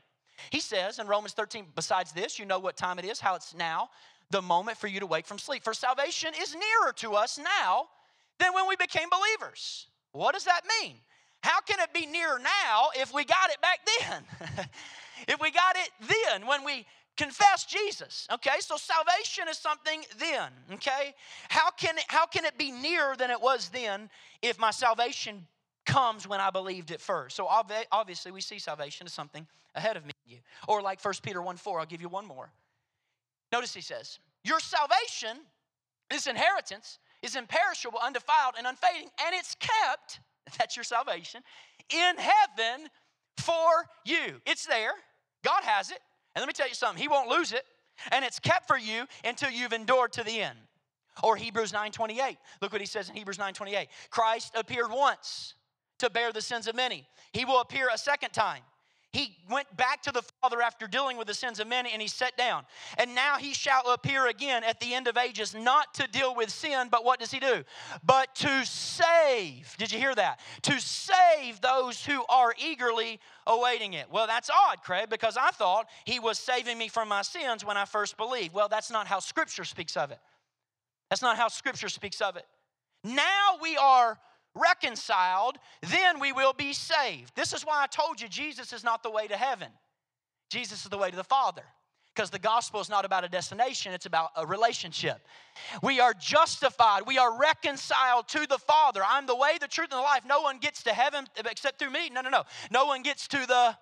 He 0.51 0.61
says 0.61 0.99
in 0.99 1.07
Romans 1.07 1.33
13, 1.33 1.67
besides 1.75 2.13
this, 2.13 2.39
you 2.39 2.45
know 2.45 2.59
what 2.59 2.77
time 2.77 2.99
it 2.99 3.05
is, 3.05 3.21
how 3.21 3.35
it's 3.35 3.55
now, 3.55 3.91
the 4.31 4.43
moment 4.43 4.77
for 4.77 4.87
you 4.87 5.01
to 5.01 5.07
wake 5.07 5.27
from 5.27 5.39
sleep. 5.39 5.65
For 5.65 5.75
salvation 5.75 6.33
is 6.41 6.55
nearer 6.55 6.93
to 6.97 7.15
us 7.15 7.39
now 7.39 7.87
than 8.39 8.53
when 8.55 8.69
we 8.69 8.77
became 8.77 9.09
believers. 9.11 9.87
What 10.13 10.35
does 10.35 10.45
that 10.45 10.63
mean? 10.81 10.97
How 11.43 11.61
can 11.61 11.81
it 11.81 11.93
be 11.93 12.07
near 12.07 12.39
now 12.39 12.89
if 12.97 13.13
we 13.15 13.25
got 13.25 13.51
it 13.51 13.61
back 13.61 13.81
then? 14.01 14.67
if 15.29 15.41
we 15.41 15.51
got 15.51 15.77
it 15.77 15.91
then, 16.09 16.47
when 16.47 16.65
we 16.65 16.85
confess 17.19 17.67
Jesus. 17.67 18.27
Okay, 18.33 18.61
so 18.61 18.77
salvation 18.77 19.49
is 19.49 19.59
something 19.59 20.03
then. 20.19 20.51
Okay, 20.75 21.15
how 21.49 21.71
can 21.71 21.99
it, 21.99 22.05
how 22.09 22.25
can 22.27 22.45
it 22.45 22.57
be 22.57 22.71
nearer 22.71 23.17
than 23.17 23.31
it 23.31 23.41
was 23.41 23.69
then 23.69 24.09
if 24.41 24.59
my 24.59 24.71
salvation 24.71 25.47
comes 25.85 26.27
when 26.27 26.41
I 26.41 26.51
believed 26.51 26.91
it 26.91 27.01
first? 27.01 27.37
So 27.37 27.47
obviously, 27.47 28.33
we 28.33 28.41
see 28.41 28.59
salvation 28.59 29.07
as 29.07 29.13
something 29.13 29.47
ahead 29.75 29.97
of 29.97 30.07
me. 30.07 30.13
Or 30.67 30.81
like 30.81 31.05
1 31.05 31.15
Peter 31.23 31.43
1 31.43 31.57
4, 31.57 31.81
I'll 31.81 31.87
give 31.87 32.01
you 32.01 32.09
one 32.09 32.27
more. 32.27 32.51
Notice 33.53 33.75
he 33.75 33.81
says, 33.83 34.19
Your 34.45 34.61
salvation, 34.61 35.39
this 36.11 36.27
inheritance, 36.27 36.99
is 37.23 37.37
imperishable, 37.37 37.99
undefiled, 38.03 38.55
and 38.57 38.67
unfading, 38.67 39.11
and 39.27 39.35
it's 39.35 39.57
kept 39.57 40.21
That's 40.59 40.77
your 40.77 40.85
salvation. 40.85 41.43
In 41.91 42.15
heaven 42.17 42.89
for 43.39 43.87
you. 44.05 44.41
It's 44.47 44.67
there. 44.67 44.93
God 45.45 45.63
has 45.63 45.91
it. 45.91 45.99
And 46.35 46.43
let 46.43 46.47
me 46.47 46.53
tell 46.53 46.69
you 46.69 46.75
something, 46.75 47.01
He 47.01 47.09
won't 47.09 47.29
lose 47.29 47.53
it. 47.53 47.65
And 48.13 48.25
it's 48.25 48.39
kept 48.39 48.69
for 48.69 48.79
you 48.79 49.07
until 49.25 49.51
you've 49.51 49.73
endured 49.73 50.13
to 50.13 50.25
the 50.25 50.41
end. 50.41 50.59
Or 51.23 51.37
Hebrews 51.37 51.73
9:28. 51.73 52.39
Look 52.63 52.73
what 52.73 52.81
he 52.81 52.87
says 52.87 53.09
in 53.09 53.17
Hebrews 53.17 53.39
9:28. 53.39 53.89
Christ 54.11 54.55
appeared 54.55 54.91
once 54.91 55.55
to 55.99 56.09
bear 56.09 56.33
the 56.33 56.41
sins 56.41 56.69
of 56.69 56.77
many. 56.77 57.09
He 57.33 57.45
will 57.45 57.61
appear 57.61 57.89
a 57.93 57.99
second 57.99 58.31
time 58.31 58.63
he 59.13 59.39
went 59.51 59.75
back 59.75 60.03
to 60.03 60.13
the 60.13 60.23
Father 60.43 60.61
after 60.61 60.87
dealing 60.87 61.17
with 61.17 61.27
the 61.27 61.35
sins 61.35 61.61
of 61.61 61.67
many 61.67 61.93
and 61.93 62.03
he 62.03 62.09
sat 62.09 62.37
down. 62.37 62.65
And 62.99 63.15
now 63.15 63.37
he 63.37 63.55
shall 63.55 63.91
appear 63.93 64.27
again 64.27 64.63
at 64.63 64.81
the 64.81 64.93
end 64.93 65.09
of 65.09 65.17
ages, 65.17 65.55
not 65.55 65.95
to 65.95 66.07
deal 66.07 66.35
with 66.35 66.51
sin, 66.51 66.89
but 66.91 67.07
what 67.07 67.19
does 67.19 67.31
he 67.31 67.41
do? 67.41 67.65
But 68.05 68.35
to 68.37 68.67
save. 68.67 69.75
Did 69.79 69.93
you 69.93 69.99
hear 69.99 70.15
that? 70.15 70.41
To 70.63 70.79
save 70.79 71.61
those 71.63 72.05
who 72.05 72.23
are 72.29 72.55
eagerly 72.63 73.19
awaiting 73.47 73.95
it. 73.95 74.11
Well, 74.11 74.27
that's 74.27 74.51
odd, 74.51 74.83
Craig, 74.83 75.09
because 75.09 75.39
I 75.39 75.53
thought 75.53 75.89
he 76.05 76.21
was 76.21 76.39
saving 76.39 76.77
me 76.77 76.89
from 76.89 77.09
my 77.09 77.23
sins 77.23 77.65
when 77.65 77.79
I 77.79 77.87
first 77.87 78.19
believed. 78.19 78.53
Well, 78.53 78.69
that's 78.69 78.91
not 78.91 79.07
how 79.07 79.21
Scripture 79.21 79.65
speaks 79.65 79.97
of 79.97 80.11
it. 80.11 80.19
That's 81.09 81.23
not 81.23 81.39
how 81.39 81.49
Scripture 81.49 81.89
speaks 81.89 82.21
of 82.21 82.37
it. 82.37 82.45
Now 83.05 83.57
we 83.63 83.77
are 83.79 84.19
reconciled, 84.59 85.59
then 85.83 86.21
we 86.21 86.33
will 86.33 86.53
be 86.53 86.73
saved. 86.73 87.35
This 87.37 87.53
is 87.53 87.63
why 87.63 87.83
I 87.83 87.87
told 87.87 88.21
you 88.21 88.29
Jesus 88.29 88.73
is 88.73 88.85
not 88.85 89.03
the 89.03 89.11
way 89.11 89.27
to 89.27 89.37
heaven. 89.37 89.69
Jesus 90.51 90.85
is 90.85 90.91
the 90.91 90.99
way 90.99 91.11
to 91.11 91.17
the 91.17 91.25
Father. 91.25 91.63
Because 92.15 92.31
the 92.31 92.39
gospel 92.39 92.81
is 92.81 92.89
not 92.89 93.05
about 93.05 93.23
a 93.23 93.29
destination, 93.29 93.93
it's 93.93 94.07
about 94.07 94.31
a 94.35 94.45
relationship. 94.45 95.21
We 95.85 96.01
are 96.01 96.13
justified, 96.15 97.03
we 97.07 97.17
are 97.17 97.39
reconciled 97.39 98.27
to 98.29 98.45
the 98.47 98.59
Father. 98.59 99.03
I'm 99.07 99.27
the 99.27 99.37
way, 99.37 99.53
the 99.61 99.69
truth, 99.69 99.91
and 99.93 99.99
the 99.99 100.03
life. 100.03 100.23
No 100.27 100.41
one 100.41 100.59
gets 100.59 100.83
to 100.85 100.93
heaven 100.93 101.27
except 101.49 101.79
through 101.79 101.91
me. 101.91 102.11
No, 102.11 102.21
no, 102.21 102.31
no. 102.31 102.43
No 102.73 102.87
one 102.87 103.03
gets 103.03 103.29
to 103.29 103.47
the 103.47 103.77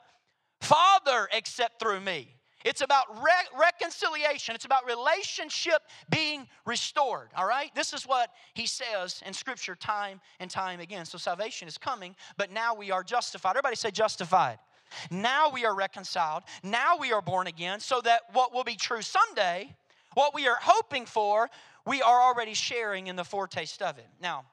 Father 0.60 1.28
except 1.32 1.80
through 1.80 2.00
me. 2.00 2.34
It's 2.66 2.80
about 2.80 3.22
re- 3.22 3.60
reconciliation. 3.60 4.56
It's 4.56 4.64
about 4.64 4.86
relationship 4.86 5.82
being 6.10 6.48
restored. 6.64 7.28
All 7.36 7.46
right? 7.46 7.72
This 7.76 7.92
is 7.92 8.02
what 8.02 8.30
he 8.54 8.66
says 8.66 9.22
in 9.24 9.32
Scripture 9.32 9.76
time 9.76 10.20
and 10.40 10.50
time 10.50 10.80
again. 10.80 11.04
So 11.04 11.16
salvation 11.16 11.68
is 11.68 11.78
coming, 11.78 12.16
but 12.36 12.50
now 12.50 12.74
we 12.74 12.90
are 12.90 13.04
justified. 13.04 13.50
Everybody 13.50 13.76
say 13.76 13.92
justified. 13.92 14.58
Now 15.12 15.48
we 15.48 15.64
are 15.64 15.76
reconciled. 15.76 16.42
Now 16.64 16.96
we 16.98 17.12
are 17.12 17.22
born 17.22 17.46
again, 17.46 17.78
so 17.78 18.00
that 18.00 18.22
what 18.32 18.52
will 18.52 18.64
be 18.64 18.74
true 18.74 19.02
someday, 19.02 19.72
what 20.14 20.34
we 20.34 20.48
are 20.48 20.58
hoping 20.60 21.06
for, 21.06 21.48
we 21.86 22.02
are 22.02 22.20
already 22.20 22.54
sharing 22.54 23.06
in 23.06 23.14
the 23.14 23.24
foretaste 23.24 23.80
of 23.80 23.96
it. 23.98 24.08
Now, 24.20 24.44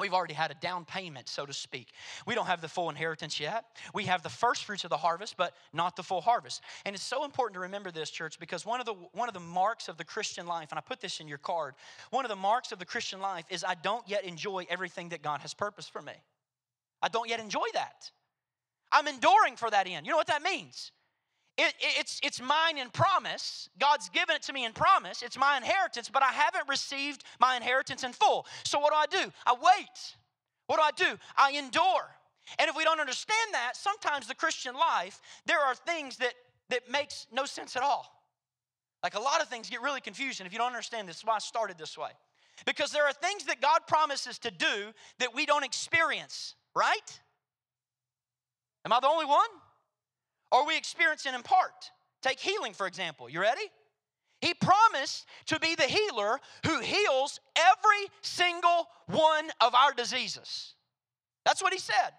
We've 0.00 0.14
already 0.14 0.34
had 0.34 0.50
a 0.50 0.54
down 0.54 0.84
payment, 0.84 1.28
so 1.28 1.46
to 1.46 1.52
speak. 1.52 1.88
We 2.26 2.34
don't 2.34 2.46
have 2.46 2.60
the 2.60 2.68
full 2.68 2.90
inheritance 2.90 3.38
yet. 3.38 3.64
We 3.94 4.04
have 4.04 4.22
the 4.22 4.28
first 4.28 4.64
fruits 4.64 4.84
of 4.84 4.90
the 4.90 4.96
harvest, 4.96 5.36
but 5.36 5.54
not 5.72 5.96
the 5.96 6.02
full 6.02 6.20
harvest. 6.20 6.62
And 6.84 6.94
it's 6.94 7.04
so 7.04 7.24
important 7.24 7.54
to 7.54 7.60
remember 7.60 7.90
this, 7.90 8.10
church, 8.10 8.38
because 8.40 8.66
one 8.66 8.80
of 8.80 8.86
the 8.86 8.94
one 9.12 9.28
of 9.28 9.34
the 9.34 9.40
marks 9.40 9.88
of 9.88 9.96
the 9.96 10.04
Christian 10.04 10.46
life, 10.46 10.68
and 10.70 10.78
I 10.78 10.82
put 10.82 11.00
this 11.00 11.20
in 11.20 11.28
your 11.28 11.38
card, 11.38 11.74
one 12.10 12.24
of 12.24 12.28
the 12.30 12.36
marks 12.36 12.72
of 12.72 12.78
the 12.78 12.86
Christian 12.86 13.20
life 13.20 13.44
is 13.50 13.62
I 13.62 13.74
don't 13.74 14.08
yet 14.08 14.24
enjoy 14.24 14.66
everything 14.68 15.10
that 15.10 15.22
God 15.22 15.40
has 15.40 15.54
purposed 15.54 15.92
for 15.92 16.02
me. 16.02 16.14
I 17.02 17.08
don't 17.08 17.28
yet 17.28 17.40
enjoy 17.40 17.66
that. 17.74 18.10
I'm 18.92 19.06
enduring 19.06 19.56
for 19.56 19.70
that 19.70 19.86
end. 19.86 20.06
You 20.06 20.12
know 20.12 20.18
what 20.18 20.26
that 20.26 20.42
means? 20.42 20.92
It, 21.58 21.74
it's, 21.80 22.20
it's 22.22 22.40
mine 22.40 22.78
in 22.78 22.88
promise. 22.90 23.68
God's 23.78 24.08
given 24.08 24.36
it 24.36 24.42
to 24.44 24.52
me 24.52 24.64
in 24.64 24.72
promise. 24.72 25.22
It's 25.22 25.36
my 25.36 25.56
inheritance, 25.56 26.08
but 26.08 26.22
I 26.22 26.32
haven't 26.32 26.68
received 26.68 27.24
my 27.38 27.56
inheritance 27.56 28.02
in 28.02 28.12
full. 28.12 28.46
So 28.64 28.78
what 28.78 28.92
do 28.92 29.18
I 29.18 29.24
do? 29.24 29.32
I 29.46 29.52
wait. 29.52 30.16
What 30.66 30.76
do 30.76 30.82
I 30.82 31.10
do? 31.10 31.18
I 31.36 31.52
endure. 31.52 32.08
And 32.58 32.68
if 32.68 32.76
we 32.76 32.84
don't 32.84 33.00
understand 33.00 33.52
that, 33.52 33.72
sometimes 33.76 34.26
the 34.26 34.34
Christian 34.34 34.74
life, 34.74 35.20
there 35.46 35.60
are 35.60 35.74
things 35.74 36.16
that, 36.18 36.32
that 36.70 36.90
makes 36.90 37.26
no 37.32 37.44
sense 37.44 37.76
at 37.76 37.82
all. 37.82 38.06
Like 39.02 39.14
a 39.14 39.20
lot 39.20 39.40
of 39.40 39.48
things 39.48 39.70
get 39.70 39.82
really 39.82 40.00
confusing 40.00 40.46
if 40.46 40.52
you 40.52 40.58
don't 40.58 40.68
understand 40.68 41.08
this. 41.08 41.16
That's 41.16 41.26
why 41.26 41.34
I 41.36 41.38
started 41.38 41.78
this 41.78 41.96
way. 41.96 42.10
Because 42.66 42.92
there 42.92 43.04
are 43.04 43.12
things 43.12 43.44
that 43.44 43.60
God 43.60 43.80
promises 43.86 44.38
to 44.40 44.50
do 44.50 44.92
that 45.18 45.34
we 45.34 45.46
don't 45.46 45.64
experience, 45.64 46.54
right? 46.74 47.20
Am 48.84 48.92
I 48.92 49.00
the 49.00 49.08
only 49.08 49.26
one? 49.26 49.48
Or 50.52 50.66
we 50.66 50.76
experience 50.76 51.26
it 51.26 51.34
in 51.34 51.42
part. 51.42 51.90
Take 52.22 52.40
healing, 52.40 52.72
for 52.72 52.86
example. 52.86 53.28
You 53.28 53.40
ready? 53.40 53.70
He 54.40 54.54
promised 54.54 55.26
to 55.46 55.60
be 55.60 55.74
the 55.74 55.84
healer 55.84 56.40
who 56.66 56.80
heals 56.80 57.40
every 57.56 58.08
single 58.22 58.88
one 59.06 59.50
of 59.60 59.74
our 59.74 59.92
diseases. 59.92 60.74
That's 61.44 61.62
what 61.62 61.72
he 61.72 61.78
said. 61.78 62.12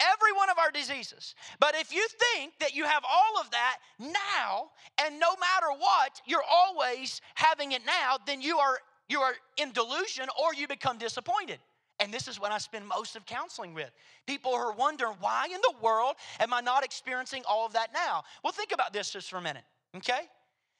Every 0.00 0.32
one 0.32 0.48
of 0.48 0.58
our 0.58 0.70
diseases. 0.70 1.34
But 1.60 1.74
if 1.74 1.92
you 1.92 2.06
think 2.32 2.52
that 2.60 2.74
you 2.74 2.84
have 2.84 3.02
all 3.04 3.40
of 3.40 3.50
that 3.50 3.78
now, 3.98 4.70
and 5.04 5.18
no 5.18 5.32
matter 5.32 5.76
what, 5.76 6.20
you're 6.24 6.44
always 6.48 7.20
having 7.34 7.72
it 7.72 7.82
now, 7.84 8.16
then 8.26 8.40
you 8.40 8.58
are 8.58 8.78
you 9.08 9.20
are 9.20 9.34
in 9.56 9.72
delusion 9.72 10.26
or 10.40 10.54
you 10.54 10.68
become 10.68 10.98
disappointed. 10.98 11.58
And 12.00 12.14
this 12.14 12.28
is 12.28 12.40
what 12.40 12.52
I 12.52 12.58
spend 12.58 12.86
most 12.86 13.16
of 13.16 13.26
counseling 13.26 13.74
with. 13.74 13.90
People 14.26 14.52
who 14.52 14.58
are 14.58 14.72
wondering, 14.72 15.14
why 15.20 15.46
in 15.46 15.60
the 15.60 15.74
world 15.82 16.14
am 16.38 16.52
I 16.52 16.60
not 16.60 16.84
experiencing 16.84 17.42
all 17.48 17.66
of 17.66 17.72
that 17.72 17.92
now? 17.92 18.22
Well, 18.44 18.52
think 18.52 18.72
about 18.72 18.92
this 18.92 19.10
just 19.10 19.28
for 19.28 19.36
a 19.36 19.42
minute, 19.42 19.64
okay? 19.96 20.20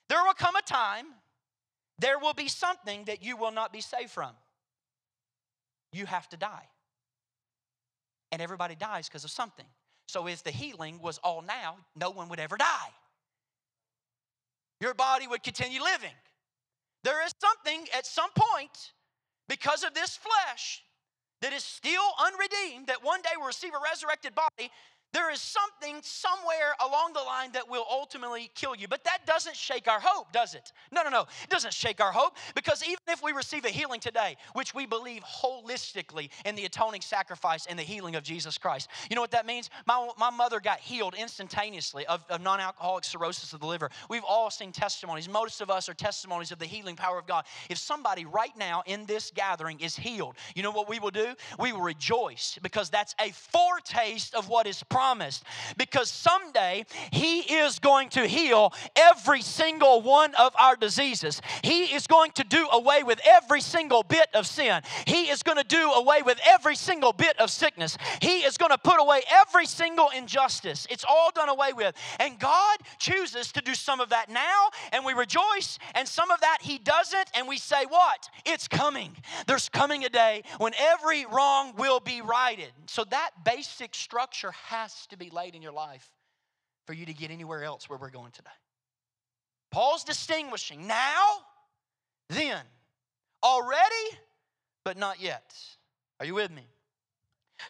There 0.09 0.22
will 0.22 0.35
come 0.35 0.54
a 0.54 0.62
time, 0.62 1.07
there 1.98 2.18
will 2.18 2.35
be 2.35 2.48
something 2.48 3.04
that 3.07 3.22
you 3.22 3.37
will 3.37 3.50
not 3.50 3.72
be 3.72 3.81
saved 3.81 4.11
from. 4.11 4.31
You 5.92 6.07
have 6.07 6.28
to 6.28 6.37
die. 6.37 6.68
And 8.31 8.40
everybody 8.40 8.76
dies 8.76 9.09
because 9.09 9.24
of 9.24 9.31
something. 9.31 9.66
So 10.07 10.28
if 10.28 10.44
the 10.44 10.50
healing 10.50 11.00
was 11.02 11.18
all 11.24 11.42
now, 11.42 11.76
no 11.96 12.11
one 12.11 12.28
would 12.28 12.38
ever 12.38 12.57
die. 12.57 12.90
Your 14.81 14.94
body 14.94 15.26
would 15.26 15.42
continue 15.42 15.83
living. 15.83 16.14
There 17.02 17.24
is 17.26 17.33
something 17.40 17.87
at 17.96 18.07
some 18.07 18.31
point, 18.35 18.92
because 19.48 19.83
of 19.83 19.94
this 19.94 20.16
flesh, 20.16 20.83
that 21.40 21.53
is 21.53 21.62
still 21.62 22.03
unredeemed, 22.27 22.88
that 22.88 23.03
one 23.03 23.22
day 23.22 23.31
will 23.37 23.46
receive 23.46 23.72
a 23.74 23.83
resurrected 23.83 24.35
body, 24.35 24.70
there 25.12 25.31
is 25.31 25.40
something 25.40 26.01
somewhere 26.03 26.75
along 26.87 27.12
the 27.14 27.21
line 27.21 27.53
that 27.53 27.68
will 27.68 27.85
ultimately 27.90 28.51
kill 28.55 28.75
you. 28.75 28.88
But 28.88 29.05
that 29.05 29.27
doesn't 29.27 29.57
shake 29.57 29.88
our 29.88 30.01
hope, 30.01 30.33
does 30.33 30.55
it? 30.55 30.73
No, 30.92 31.03
no, 31.03 31.09
no. 31.09 31.23
It 31.42 31.51
doesn't 31.51 31.73
shake 31.73 32.01
our 32.01 32.12
hope 32.12 32.37
because 32.55 32.83
even 32.83 32.99
if 33.09 33.23
we 33.23 33.33
receive 33.33 33.64
a 33.64 33.71
healing 33.71 34.01
today, 34.01 34.37
which 34.53 34.75
we 34.75 34.87
believe 34.87 35.23
holistically 35.23 36.29
in 36.44 36.55
the 36.55 36.64
atoning 36.64 37.01
sacrifice 37.01 37.66
and 37.66 37.79
the 37.79 37.83
healing 37.83 38.16
of 38.16 38.23
Jesus 38.23 38.59
Christ, 38.59 38.88
you 39.09 39.16
know 39.16 39.23
what 39.23 39.31
that 39.31 39.47
means? 39.47 39.71
My, 39.87 40.09
my 40.18 40.31
mother 40.31 40.61
got 40.61 40.79
healed 40.81 41.14
instantaneously 41.14 42.07
of, 42.07 42.25
of 42.29 42.42
non 42.42 42.61
alcoholic 42.61 43.05
cirrhosis 43.05 43.53
of 43.53 43.61
the 43.61 43.66
liver. 43.66 43.90
We've 44.11 44.25
all 44.29 44.51
seen 44.51 44.73
testimonies. 44.73 45.29
Most 45.29 45.61
of 45.61 45.71
us 45.71 45.88
are 45.88 45.94
testimonies 45.94 46.53
of 46.53 46.59
the 46.59 46.66
healing 46.66 46.97
power 46.97 47.18
of 47.18 47.27
God. 47.27 47.44
If 47.71 47.79
somebody 47.79 48.27
right 48.27 48.57
now 48.59 48.83
in 48.87 49.07
this 49.07 49.31
gathering 49.35 49.81
is 49.81 49.97
healed, 49.97 50.37
you 50.55 50.62
know 50.62 50.71
what 50.71 50.88
we 50.88 50.99
will 50.99 51.11
do? 51.11 51.35
We 51.59 51.73
will 51.73 51.81
rejoice 51.81 52.59
because 52.62 52.90
that's 52.90 53.14
a 53.21 53.31
foretaste 53.33 54.35
of 54.35 54.49
what 54.49 54.66
is 54.66 54.83
promised 54.98 55.44
because 55.76 56.11
someday 56.11 56.84
He 57.12 57.38
is 57.38 57.78
going 57.78 58.08
to 58.11 58.26
heal 58.26 58.72
every 58.96 59.42
single 59.42 60.02
one 60.02 60.34
of 60.34 60.52
our 60.58 60.74
diseases. 60.74 61.40
He 61.62 61.84
is 61.94 62.08
going 62.08 62.32
to 62.32 62.42
do 62.42 62.66
away 62.72 63.04
with 63.04 63.20
every 63.24 63.61
single 63.61 64.02
bit 64.02 64.26
of 64.34 64.44
sin. 64.44 64.82
He 65.06 65.30
is 65.30 65.44
going 65.44 65.56
to 65.56 65.62
do 65.62 65.92
away 65.92 66.22
with 66.22 66.40
every 66.44 66.74
single 66.74 67.12
bit 67.12 67.38
of 67.38 67.48
sickness. 67.48 67.96
He 68.20 68.38
is 68.38 68.58
going 68.58 68.72
to 68.72 68.78
put 68.78 69.00
away 69.00 69.20
every 69.30 69.66
single 69.66 70.08
injustice. 70.16 70.88
It's 70.90 71.04
all 71.08 71.30
done 71.32 71.48
away 71.48 71.72
with. 71.72 71.94
And 72.18 72.37
God 72.40 72.78
chooses 72.98 73.52
to 73.52 73.61
do 73.61 73.74
some 73.74 74.00
of 74.00 74.08
that 74.08 74.28
now, 74.28 74.70
and 74.90 75.04
we 75.04 75.12
rejoice, 75.12 75.78
and 75.94 76.08
some 76.08 76.32
of 76.32 76.40
that 76.40 76.58
He 76.62 76.78
doesn't, 76.78 77.28
and 77.37 77.46
we 77.46 77.56
say, 77.56 77.84
What? 77.88 78.28
It's 78.44 78.66
coming. 78.66 79.16
There's 79.46 79.68
coming 79.68 80.04
a 80.04 80.08
day 80.08 80.42
when 80.58 80.72
every 80.76 81.24
wrong 81.26 81.74
will 81.76 82.00
be 82.00 82.20
righted. 82.20 82.72
So 82.87 83.04
that 83.04 83.30
basic 83.44 83.94
structure 83.94 84.50
has 84.50 84.88
has 84.88 85.07
to 85.09 85.18
be 85.18 85.31
laid 85.31 85.55
in 85.55 85.62
your 85.62 85.72
life 85.72 86.09
for 86.87 86.94
you 86.94 87.05
to 87.07 87.12
get 87.12 87.31
anywhere 87.31 87.62
else 87.62 87.88
where 87.88 87.98
we're 87.98 88.11
going 88.11 88.33
today. 88.33 88.51
Paul's 89.70 90.03
distinguishing 90.03 90.87
now, 90.87 91.24
then, 92.31 92.62
already, 93.42 94.18
but 94.85 94.96
not 94.96 95.20
yet. 95.20 95.55
Are 96.20 96.27
you 96.27 96.35
with 96.35 96.51
me? 96.51 96.66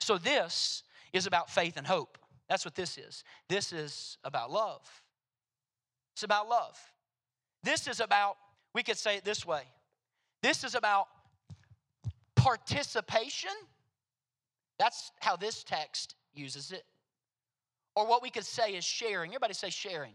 So, 0.00 0.16
this 0.16 0.85
is 1.12 1.26
about 1.26 1.50
faith 1.50 1.76
and 1.76 1.87
hope. 1.87 2.18
That's 2.48 2.64
what 2.64 2.76
this 2.76 2.96
is. 2.98 3.24
This 3.48 3.72
is 3.72 4.16
about 4.22 4.50
love. 4.50 4.87
It's 6.14 6.22
about 6.22 6.48
love. 6.48 6.78
This 7.64 7.88
is 7.88 8.00
about, 8.00 8.37
we 8.74 8.83
could 8.83 8.96
say 8.96 9.16
it 9.16 9.24
this 9.24 9.44
way 9.44 9.62
this 10.40 10.62
is 10.62 10.76
about 10.76 11.09
participation. 12.37 13.50
That's 14.78 15.11
how 15.18 15.35
this 15.35 15.64
text 15.64 16.14
uses 16.33 16.70
it. 16.70 16.85
Or 17.98 18.06
what 18.06 18.22
we 18.22 18.30
could 18.30 18.46
say 18.46 18.76
is 18.76 18.84
sharing. 18.84 19.30
Everybody 19.32 19.54
say 19.54 19.70
sharing. 19.70 20.12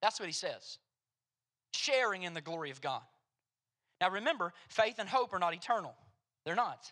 That's 0.00 0.18
what 0.18 0.24
he 0.24 0.32
says. 0.32 0.78
Sharing 1.74 2.22
in 2.22 2.32
the 2.32 2.40
glory 2.40 2.70
of 2.70 2.80
God. 2.80 3.02
Now 4.00 4.08
remember, 4.08 4.54
faith 4.70 4.94
and 4.98 5.10
hope 5.10 5.34
are 5.34 5.38
not 5.38 5.52
eternal. 5.52 5.94
They're 6.46 6.54
not. 6.54 6.90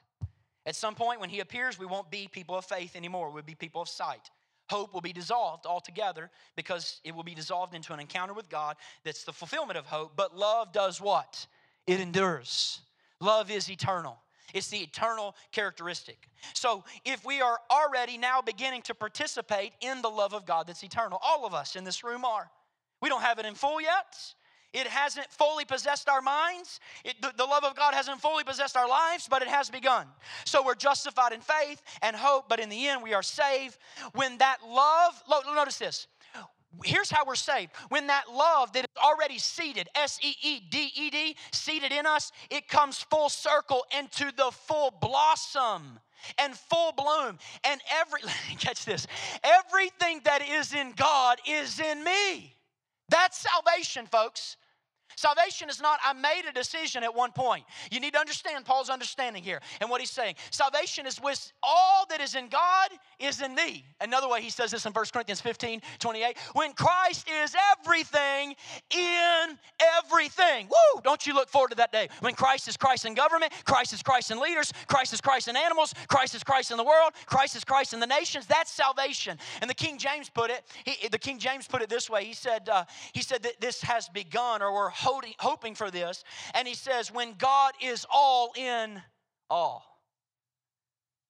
At 0.66 0.76
some 0.76 0.94
point 0.94 1.20
when 1.20 1.30
he 1.30 1.40
appears, 1.40 1.78
we 1.78 1.86
won't 1.86 2.10
be 2.10 2.28
people 2.30 2.54
of 2.54 2.66
faith 2.66 2.96
anymore. 2.96 3.30
We'll 3.30 3.42
be 3.42 3.54
people 3.54 3.80
of 3.80 3.88
sight. 3.88 4.30
Hope 4.68 4.92
will 4.92 5.00
be 5.00 5.14
dissolved 5.14 5.64
altogether 5.64 6.30
because 6.54 7.00
it 7.02 7.14
will 7.14 7.22
be 7.22 7.34
dissolved 7.34 7.74
into 7.74 7.94
an 7.94 8.00
encounter 8.00 8.34
with 8.34 8.50
God 8.50 8.76
that's 9.06 9.24
the 9.24 9.32
fulfillment 9.32 9.78
of 9.78 9.86
hope. 9.86 10.12
But 10.16 10.36
love 10.36 10.70
does 10.70 11.00
what? 11.00 11.46
It 11.86 11.98
endures. 11.98 12.80
Love 13.20 13.50
is 13.50 13.70
eternal. 13.70 14.18
It's 14.52 14.68
the 14.68 14.78
eternal 14.78 15.34
characteristic. 15.52 16.28
So, 16.52 16.84
if 17.04 17.24
we 17.24 17.40
are 17.40 17.58
already 17.70 18.18
now 18.18 18.42
beginning 18.42 18.82
to 18.82 18.94
participate 18.94 19.72
in 19.80 20.02
the 20.02 20.10
love 20.10 20.34
of 20.34 20.44
God 20.44 20.66
that's 20.66 20.82
eternal, 20.82 21.18
all 21.22 21.46
of 21.46 21.54
us 21.54 21.76
in 21.76 21.84
this 21.84 22.04
room 22.04 22.24
are. 22.24 22.50
We 23.00 23.08
don't 23.08 23.22
have 23.22 23.38
it 23.38 23.46
in 23.46 23.54
full 23.54 23.80
yet. 23.80 24.16
It 24.74 24.88
hasn't 24.88 25.30
fully 25.30 25.64
possessed 25.64 26.08
our 26.08 26.20
minds. 26.20 26.80
It, 27.04 27.22
the, 27.22 27.32
the, 27.36 27.44
love 27.44 27.62
of 27.62 27.76
God 27.76 27.94
hasn't 27.94 28.20
fully 28.20 28.42
possessed 28.42 28.76
our 28.76 28.88
lives, 28.88 29.28
but 29.30 29.40
it 29.40 29.46
has 29.46 29.70
begun. 29.70 30.08
So 30.44 30.64
we're 30.64 30.74
justified 30.74 31.32
in 31.32 31.40
faith 31.40 31.80
and 32.02 32.16
hope, 32.16 32.48
but 32.48 32.58
in 32.58 32.68
the 32.68 32.88
end, 32.88 33.00
we 33.00 33.14
are 33.14 33.22
saved. 33.22 33.78
When 34.14 34.36
that 34.38 34.58
love, 34.66 35.22
notice 35.54 35.78
this, 35.78 36.08
here's 36.84 37.10
how 37.10 37.24
we're 37.26 37.34
saved. 37.34 37.72
When 37.88 38.06
that 38.08 38.24
love 38.32 38.72
that 38.72 38.84
is 38.84 39.02
already 39.02 39.38
seated, 39.38 39.88
S 39.94 40.18
E 40.22 40.34
E 40.42 40.60
D 40.70 40.90
E 40.94 41.10
D, 41.10 41.36
seated 41.52 41.92
in 41.92 42.06
us, 42.06 42.32
it 42.50 42.68
comes 42.68 42.98
full 42.98 43.28
circle 43.28 43.84
into 43.96 44.32
the 44.36 44.50
full 44.50 44.92
blossom 45.00 46.00
and 46.38 46.54
full 46.54 46.92
bloom. 46.92 47.38
And 47.64 47.80
every, 48.00 48.20
catch 48.58 48.84
this, 48.84 49.06
everything 49.42 50.20
that 50.24 50.46
is 50.48 50.74
in 50.74 50.92
God 50.96 51.38
is 51.46 51.80
in 51.80 52.02
me. 52.02 52.54
That's 53.08 53.38
salvation, 53.38 54.06
folks. 54.06 54.56
Salvation 55.16 55.68
is 55.68 55.80
not, 55.80 55.98
I 56.04 56.12
made 56.12 56.42
a 56.48 56.52
decision 56.52 57.02
at 57.02 57.14
one 57.14 57.32
point. 57.32 57.64
You 57.90 58.00
need 58.00 58.14
to 58.14 58.18
understand 58.18 58.64
Paul's 58.64 58.90
understanding 58.90 59.42
here 59.42 59.60
and 59.80 59.90
what 59.90 60.00
he's 60.00 60.10
saying. 60.10 60.34
Salvation 60.50 61.06
is 61.06 61.20
with 61.20 61.52
all 61.62 62.06
that 62.10 62.20
is 62.20 62.34
in 62.34 62.48
God 62.48 62.90
is 63.18 63.40
in 63.40 63.54
thee. 63.54 63.84
Another 64.00 64.28
way 64.28 64.42
he 64.42 64.50
says 64.50 64.70
this 64.70 64.86
in 64.86 64.92
1 64.92 65.04
Corinthians 65.12 65.40
15 65.40 65.80
28. 65.98 66.36
When 66.54 66.72
Christ 66.72 67.28
is 67.28 67.54
everything 67.78 68.54
in 68.90 69.58
everything. 69.98 70.66
Woo! 70.66 71.00
Don't 71.02 71.26
you 71.26 71.34
look 71.34 71.48
forward 71.48 71.70
to 71.70 71.76
that 71.76 71.92
day. 71.92 72.08
When 72.20 72.34
Christ 72.34 72.68
is 72.68 72.76
Christ 72.76 73.04
in 73.04 73.14
government, 73.14 73.52
Christ 73.64 73.92
is 73.92 74.02
Christ 74.02 74.30
in 74.30 74.40
leaders, 74.40 74.72
Christ 74.86 75.12
is 75.12 75.20
Christ 75.20 75.48
in 75.48 75.56
animals, 75.56 75.94
Christ 76.08 76.34
is 76.34 76.42
Christ 76.42 76.70
in 76.70 76.76
the 76.76 76.84
world, 76.84 77.12
Christ 77.26 77.56
is 77.56 77.64
Christ 77.64 77.94
in 77.94 78.00
the 78.00 78.06
nations. 78.06 78.46
That's 78.46 78.70
salvation. 78.70 79.38
And 79.60 79.68
the 79.68 79.74
King 79.74 79.98
James 79.98 80.28
put 80.28 80.50
it, 80.50 80.62
he, 80.84 81.08
the 81.08 81.18
King 81.18 81.38
James 81.38 81.66
put 81.66 81.82
it 81.82 81.88
this 81.88 82.08
way. 82.08 82.24
He 82.24 82.34
said, 82.34 82.68
uh, 82.68 82.84
he 83.12 83.22
said 83.22 83.42
that 83.42 83.60
this 83.60 83.82
has 83.82 84.08
begun 84.08 84.62
or 84.62 84.72
we're 84.72 84.90
hoping 85.38 85.74
for 85.74 85.90
this. 85.90 86.24
And 86.54 86.66
he 86.66 86.74
says, 86.74 87.12
when 87.12 87.34
God 87.38 87.74
is 87.82 88.06
all 88.12 88.52
in 88.56 89.00
all. 89.50 89.84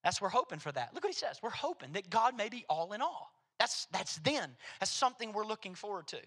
That's 0.02 0.20
we're 0.20 0.28
hoping 0.28 0.58
for 0.58 0.70
that. 0.72 0.92
Look 0.94 1.04
what 1.04 1.12
he 1.12 1.18
says. 1.18 1.40
We're 1.42 1.50
hoping 1.50 1.92
that 1.92 2.10
God 2.10 2.36
may 2.36 2.48
be 2.48 2.64
all 2.68 2.92
in 2.92 3.00
all. 3.00 3.32
That's 3.58 3.86
that's 3.86 4.16
then. 4.18 4.50
That's 4.78 4.90
something 4.90 5.32
we're 5.32 5.46
looking 5.46 5.74
forward 5.74 6.06
to. 6.08 6.18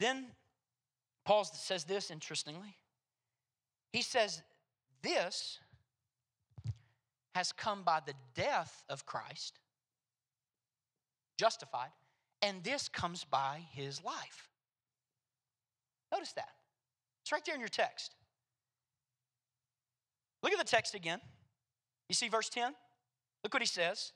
Then 0.00 0.26
Paul 1.24 1.44
says 1.44 1.84
this 1.84 2.10
interestingly. 2.10 2.76
He 3.92 4.02
says, 4.02 4.42
This 5.02 5.60
has 7.34 7.52
come 7.52 7.82
by 7.84 8.00
the 8.04 8.14
death 8.34 8.82
of 8.88 9.06
Christ, 9.06 9.60
justified, 11.38 11.90
and 12.42 12.62
this 12.64 12.88
comes 12.88 13.24
by 13.24 13.60
his 13.72 14.02
life. 14.02 14.48
Notice 16.12 16.32
that. 16.32 16.50
It's 17.22 17.32
right 17.32 17.44
there 17.44 17.54
in 17.54 17.60
your 17.60 17.68
text. 17.68 18.14
Look 20.42 20.52
at 20.52 20.58
the 20.58 20.64
text 20.64 20.94
again. 20.94 21.20
You 22.08 22.14
see 22.14 22.28
verse 22.28 22.48
10? 22.48 22.72
Look 23.42 23.54
what 23.54 23.62
he 23.62 23.66
says. 23.66 24.12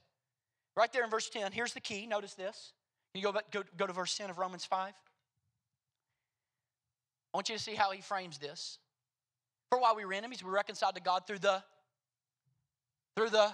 Right 0.76 0.92
there 0.92 1.02
in 1.04 1.10
verse 1.10 1.28
10, 1.28 1.52
here's 1.52 1.72
the 1.72 1.80
key. 1.80 2.06
Notice 2.06 2.34
this. 2.34 2.72
Can 3.12 3.20
you 3.20 3.26
go, 3.26 3.32
back, 3.32 3.50
go, 3.50 3.62
go 3.76 3.86
to 3.86 3.92
verse 3.92 4.16
10 4.16 4.30
of 4.30 4.38
Romans 4.38 4.64
5? 4.64 4.92
I 7.32 7.36
want 7.36 7.48
you 7.48 7.56
to 7.56 7.62
see 7.62 7.74
how 7.74 7.90
he 7.90 8.00
frames 8.00 8.38
this. 8.38 8.78
For 9.70 9.80
while 9.80 9.96
we 9.96 10.04
were 10.04 10.12
enemies, 10.12 10.42
we 10.42 10.50
were 10.50 10.56
reconciled 10.56 10.94
to 10.94 11.00
God 11.00 11.26
through 11.26 11.40
the 11.40 11.62
through 13.16 13.30
the 13.30 13.52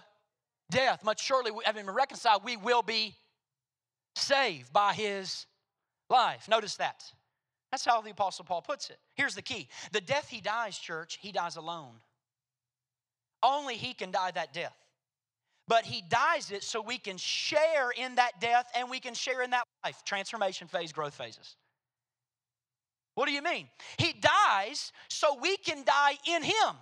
death. 0.71 1.03
Much 1.05 1.23
surely, 1.23 1.51
having 1.65 1.87
been 1.87 1.95
reconciled, 1.95 2.45
we 2.45 2.57
will 2.57 2.83
be 2.83 3.15
saved 4.15 4.73
by 4.73 4.93
his 4.93 5.47
life. 6.11 6.49
Notice 6.49 6.77
that. 6.77 7.03
That's 7.75 7.85
how 7.85 8.01
the 8.01 8.11
Apostle 8.11 8.45
Paul 8.45 8.63
puts 8.63 8.89
it. 8.89 8.99
Here's 9.17 9.35
the 9.35 9.43
key 9.43 9.67
the 9.91 10.01
death 10.01 10.29
he 10.29 10.41
dies, 10.41 10.79
church, 10.79 11.19
he 11.21 11.33
dies 11.33 11.57
alone. 11.57 11.95
Only 13.43 13.75
he 13.75 13.95
can 13.95 14.13
die 14.13 14.31
that 14.31 14.55
death. 14.55 14.77
But 15.67 15.85
he 15.85 16.01
dies 16.09 16.53
it 16.53 16.63
so 16.63 16.81
we 16.81 16.99
can 16.99 17.17
share 17.17 17.91
in 17.91 18.15
that 18.15 18.41
death 18.41 18.71
and 18.77 18.89
we 18.89 19.01
can 19.01 19.13
share 19.13 19.43
in 19.43 19.51
that 19.51 19.65
life. 19.85 20.05
Transformation 20.05 20.69
phase, 20.69 20.93
growth 20.93 21.15
phases. 21.15 21.57
What 23.17 23.27
do 23.27 23.33
you 23.33 23.43
mean? 23.43 23.67
He 23.99 24.13
dies 24.13 24.93
so 25.11 25.37
we 25.43 25.57
can 25.57 25.83
die 25.83 26.17
in 26.29 26.45
him. 26.45 26.77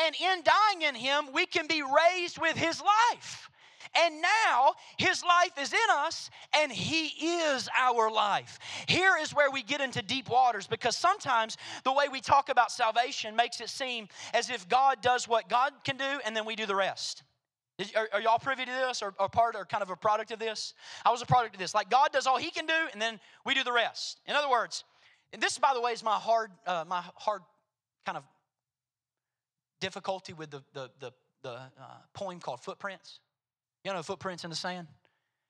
And 0.00 0.14
in 0.14 0.44
dying 0.44 0.82
in 0.82 0.94
him, 0.94 1.32
we 1.34 1.46
can 1.46 1.66
be 1.66 1.82
raised 1.82 2.38
with 2.38 2.56
his 2.56 2.80
life. 2.80 3.50
And 3.96 4.22
now 4.22 4.74
his 4.98 5.22
life 5.22 5.52
is 5.60 5.72
in 5.72 5.90
us 5.90 6.30
and 6.56 6.70
he 6.70 7.06
is 7.06 7.68
our 7.76 8.10
life. 8.10 8.58
Here 8.86 9.16
is 9.20 9.34
where 9.34 9.50
we 9.50 9.62
get 9.62 9.80
into 9.80 10.00
deep 10.00 10.28
waters 10.28 10.66
because 10.66 10.96
sometimes 10.96 11.56
the 11.84 11.92
way 11.92 12.06
we 12.10 12.20
talk 12.20 12.48
about 12.48 12.70
salvation 12.70 13.34
makes 13.34 13.60
it 13.60 13.68
seem 13.68 14.08
as 14.32 14.48
if 14.48 14.68
God 14.68 15.02
does 15.02 15.26
what 15.26 15.48
God 15.48 15.72
can 15.84 15.96
do 15.96 16.20
and 16.24 16.36
then 16.36 16.44
we 16.44 16.54
do 16.54 16.66
the 16.66 16.74
rest. 16.74 17.24
Are, 17.96 18.08
are, 18.12 18.20
y'all 18.20 18.38
privy 18.38 18.64
to 18.64 18.70
this 18.70 19.02
or, 19.02 19.14
or 19.18 19.28
part 19.28 19.56
or 19.56 19.64
kind 19.64 19.82
of 19.82 19.90
a 19.90 19.96
product 19.96 20.30
of 20.30 20.38
this? 20.38 20.74
I 21.04 21.10
was 21.10 21.22
a 21.22 21.26
product 21.26 21.54
of 21.54 21.60
this. 21.60 21.74
Like 21.74 21.90
God 21.90 22.10
does 22.12 22.26
all 22.26 22.36
he 22.36 22.50
can 22.50 22.66
do 22.66 22.74
and 22.92 23.00
then 23.00 23.18
we 23.44 23.54
do 23.54 23.64
the 23.64 23.72
rest. 23.72 24.20
In 24.26 24.36
other 24.36 24.50
words, 24.50 24.84
this, 25.38 25.58
by 25.58 25.72
the 25.74 25.80
way, 25.80 25.92
is 25.92 26.02
my 26.02 26.16
hard, 26.16 26.50
uh, 26.66 26.84
my 26.86 27.02
hard 27.16 27.42
kind 28.04 28.18
of 28.18 28.24
difficulty 29.80 30.32
with 30.32 30.50
the, 30.50 30.62
the, 30.74 30.90
the, 31.00 31.12
the 31.42 31.50
uh, 31.50 31.60
poem 32.12 32.38
called 32.38 32.60
Footprints. 32.60 33.20
You 33.84 33.92
know 33.92 34.02
footprints 34.02 34.44
in 34.44 34.50
the 34.50 34.56
sand? 34.56 34.88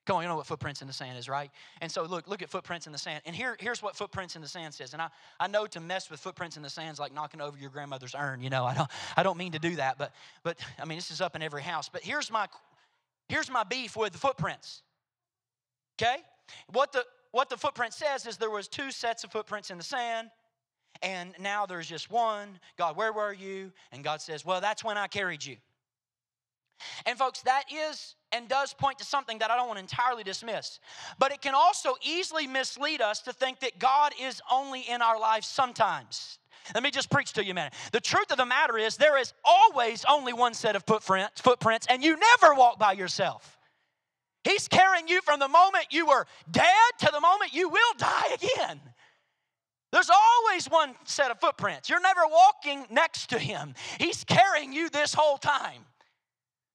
Come 0.07 0.17
on, 0.17 0.23
you 0.23 0.29
know 0.29 0.37
what 0.37 0.47
footprints 0.47 0.81
in 0.81 0.87
the 0.87 0.95
sand 0.95 1.19
is, 1.19 1.29
right? 1.29 1.51
And 1.81 1.93
so 1.93 2.03
look, 2.05 2.27
look 2.27 2.43
at 2.43 2.49
footprints 2.49 2.87
in 2.87 2.93
the 2.93 2.99
sand. 2.99 3.23
And 3.27 3.37
here, 3.37 3.57
here's 3.61 3.83
what 3.83 3.95
footprints 3.95 4.35
in 4.35 4.43
the 4.43 4.49
sand 4.49 4.73
says. 4.73 4.93
And 4.93 5.03
I, 5.03 5.09
I 5.39 5.47
know 5.47 5.67
to 5.67 5.81
mess 5.81 6.11
with 6.11 6.21
footprints 6.21 6.57
in 6.57 6.63
the 6.63 6.71
sand 6.71 6.95
is 6.95 6.99
like 6.99 7.13
knocking 7.13 7.41
over 7.41 7.59
your 7.59 7.71
grandmother's 7.71 8.15
urn. 8.19 8.41
You 8.41 8.51
know, 8.51 8.65
I 8.65 8.75
don't, 8.75 8.91
I 9.17 9.23
don't 9.23 9.37
mean 9.37 9.53
to 9.53 9.59
do 9.59 9.77
that, 9.77 9.99
but 9.99 10.13
but 10.43 10.59
I 10.81 10.85
mean 10.85 10.97
this 10.97 11.11
is 11.11 11.21
up 11.21 11.37
in 11.37 11.43
every 11.43 11.63
house. 11.63 11.89
But 11.89 12.03
here's 12.03 12.31
my 12.31 12.49
here's 13.29 13.51
my 13.51 13.63
beef 13.63 13.97
with 13.97 14.13
the 14.13 14.19
footprints. 14.19 14.83
Okay? 16.01 16.17
What 16.73 16.93
the 16.93 17.05
what 17.31 17.51
the 17.51 17.57
footprint 17.57 17.93
says 17.93 18.27
is 18.27 18.39
there 18.39 18.51
was 18.51 18.69
two 18.69 18.91
sets 18.91 19.23
of 19.23 19.31
footprints 19.31 19.71
in 19.71 19.77
the 19.77 19.85
sand 19.85 20.31
and 21.03 21.35
now 21.39 21.67
there's 21.67 21.89
just 21.89 22.11
one. 22.11 22.59
God, 22.77 22.97
where 22.97 23.13
were 23.13 23.33
you? 23.33 23.73
And 23.93 24.05
God 24.05 24.21
says, 24.21 24.45
Well, 24.45 24.61
that's 24.61 24.85
when 24.85 24.99
I 24.99 25.07
carried 25.07 25.45
you. 25.45 25.57
And 27.07 27.19
folks, 27.19 27.43
that 27.43 27.65
is 27.73 28.15
and 28.33 28.49
does 28.49 28.75
point 28.75 28.99
to 28.99 29.05
something 29.05 29.39
that 29.39 29.51
I 29.51 29.57
don't 29.57 29.67
want 29.67 29.79
to 29.79 29.83
entirely 29.83 30.23
dismiss. 30.23 30.79
But 31.19 31.33
it 31.33 31.41
can 31.43 31.55
also 31.55 31.95
easily 32.03 32.47
mislead 32.47 33.01
us 33.01 33.21
to 33.23 33.33
think 33.33 33.61
that 33.61 33.79
God 33.79 34.13
is 34.21 34.41
only 34.51 34.83
in 34.83 35.03
our 35.03 35.19
lives 35.19 35.47
sometimes. 35.47 36.39
Let 36.75 36.83
me 36.83 36.91
just 36.91 37.11
preach 37.11 37.33
to 37.35 37.45
you 37.45 37.53
a 37.53 37.55
minute. 37.55 37.75
The 37.93 38.01
truth 38.01 38.31
of 38.31 38.37
the 38.37 38.47
matter 38.47 38.79
is, 38.79 38.97
there 38.97 39.19
is 39.19 39.33
always 39.45 40.05
only 40.09 40.33
one 40.33 40.55
set 40.55 40.77
of 40.77 40.85
footprints, 40.85 41.41
footprints 41.41 41.87
and 41.89 42.05
you 42.05 42.17
never 42.17 42.55
walk 42.55 42.79
by 42.79 42.93
yourself. 42.93 43.59
He's 44.45 44.69
carrying 44.69 45.09
you 45.09 45.21
from 45.23 45.41
the 45.41 45.49
moment 45.49 45.87
you 45.91 46.07
were 46.07 46.27
dead 46.51 46.67
to 47.01 47.11
the 47.13 47.21
moment 47.21 47.53
you 47.53 47.69
will 47.69 47.95
die 47.99 48.35
again. 48.35 48.81
There's 49.93 50.11
always 50.11 50.67
one 50.67 50.95
set 51.05 51.31
of 51.31 51.41
footprints. 51.41 51.91
You're 51.91 52.01
never 52.01 52.23
walking 52.31 52.87
next 52.91 53.31
to 53.31 53.39
him. 53.39 53.75
He's 53.99 54.23
carrying 54.25 54.73
you 54.73 54.89
this 54.89 55.13
whole 55.13 55.37
time. 55.37 55.85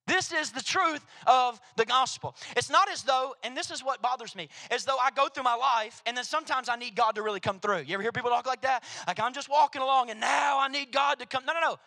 This 0.08 0.32
is 0.32 0.52
the 0.52 0.62
truth 0.62 1.04
of 1.26 1.60
the 1.78 1.86
gospel. 1.86 2.36
It's 2.56 2.70
not 2.70 2.90
as 2.92 3.04
though, 3.04 3.36
and 3.44 3.58
this 3.58 3.72
is 3.72 3.84
what 3.84 4.02
bothers 4.02 4.36
me, 4.36 4.50
as 4.70 4.86
though 4.86 4.98
I 4.98 5.10
go 5.12 5.28
through 5.28 5.44
my 5.44 5.56
life 5.56 6.02
and 6.06 6.16
then 6.16 6.24
sometimes 6.24 6.70
I 6.70 6.76
need 6.76 6.96
God 6.96 7.16
to 7.16 7.24
really 7.24 7.40
come 7.40 7.60
through. 7.60 7.80
You 7.80 7.96
ever 7.96 8.04
hear 8.04 8.12
people 8.12 8.30
talk 8.30 8.46
like 8.46 8.62
that? 8.62 8.84
Like 9.08 9.20
I'm 9.20 9.34
just 9.34 9.50
walking 9.50 9.82
along 9.82 10.12
and 10.12 10.20
now 10.20 10.60
I 10.60 10.68
need 10.68 10.92
God 10.92 11.20
to 11.20 11.26
come. 11.26 11.46
No, 11.46 11.54
no, 11.54 11.60
no. 11.60 11.80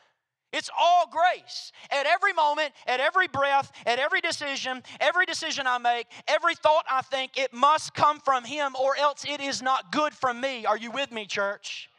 It's 0.53 0.71
all 0.79 1.07
grace. 1.11 1.73
At 1.91 2.07
every 2.07 2.33
moment, 2.33 2.73
at 2.87 3.01
every 3.01 3.29
breath, 3.29 3.71
at 3.85 3.99
every 3.99 4.23
decision, 4.23 4.83
every 4.99 5.27
decision 5.27 5.67
I 5.67 5.77
make, 5.77 6.07
every 6.27 6.55
thought 6.55 6.87
I 6.91 7.03
think, 7.03 7.37
it 7.37 7.53
must 7.53 7.95
come 7.95 8.19
from 8.21 8.45
Him 8.45 8.75
or 8.75 8.97
else 8.97 9.25
it 9.29 9.41
is 9.43 9.61
not 9.61 9.93
good 9.93 10.15
from 10.15 10.41
me. 10.41 10.65
Are 10.65 10.79
you 10.79 10.91
with 10.91 11.13
me, 11.13 11.27
church? 11.27 11.91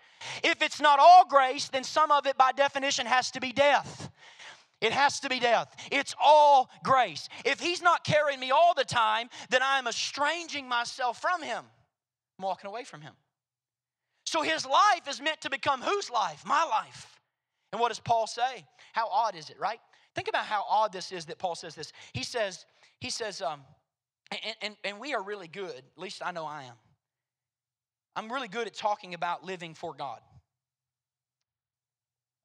If 0.44 0.62
it's 0.62 0.82
not 0.82 1.00
all 1.00 1.26
grace, 1.28 1.70
then 1.70 1.84
some 1.84 2.12
of 2.12 2.26
it 2.26 2.38
by 2.38 2.52
definition 2.52 3.06
has 3.06 3.30
to 3.32 3.40
be 3.40 3.52
death. 3.52 4.10
It 4.82 4.94
has 4.94 5.20
to 5.22 5.30
be 5.30 5.40
death. 5.40 5.76
It's 5.92 6.16
all 6.24 6.70
grace. 6.84 7.28
If 7.46 7.60
He's 7.60 7.82
not 7.82 8.04
carrying 8.04 8.40
me 8.40 8.52
all 8.52 8.74
the 8.74 8.86
time, 8.86 9.30
then 9.50 9.62
I'm 9.64 9.88
estranging 9.88 10.68
myself 10.68 11.22
from 11.22 11.42
Him. 11.42 11.64
I'm 12.38 12.44
walking 12.44 12.70
away 12.70 12.84
from 12.86 13.02
Him. 13.02 13.14
So 14.26 14.42
His 14.42 14.66
life 14.66 15.08
is 15.10 15.22
meant 15.22 15.42
to 15.42 15.50
become 15.50 15.82
whose 15.82 16.10
life? 16.10 16.44
My 16.46 16.64
life. 16.64 17.20
And 17.72 17.82
what 17.82 17.90
does 17.90 18.00
Paul 18.00 18.26
say? 18.26 18.66
How 18.94 19.08
odd 19.10 19.36
is 19.36 19.50
it, 19.50 19.60
right? 19.60 19.80
Think 20.16 20.28
about 20.28 20.46
how 20.46 20.66
odd 20.68 20.92
this 20.92 21.12
is 21.12 21.26
that 21.26 21.38
Paul 21.38 21.56
says 21.56 21.76
this. 21.76 21.92
He 22.14 22.24
says, 22.24 22.66
he 23.00 23.10
says, 23.10 23.42
um, 23.42 23.62
and, 24.32 24.56
and, 24.62 24.76
and 24.84 25.00
we 25.00 25.14
are 25.14 25.22
really 25.22 25.48
good, 25.48 25.76
at 25.76 25.98
least 25.98 26.22
I 26.24 26.32
know 26.32 26.46
I 26.46 26.64
am. 26.64 26.76
I'm 28.16 28.32
really 28.32 28.48
good 28.48 28.68
at 28.68 28.74
talking 28.74 29.14
about 29.14 29.46
living 29.46 29.74
for 29.74 29.94
God. 29.94 30.20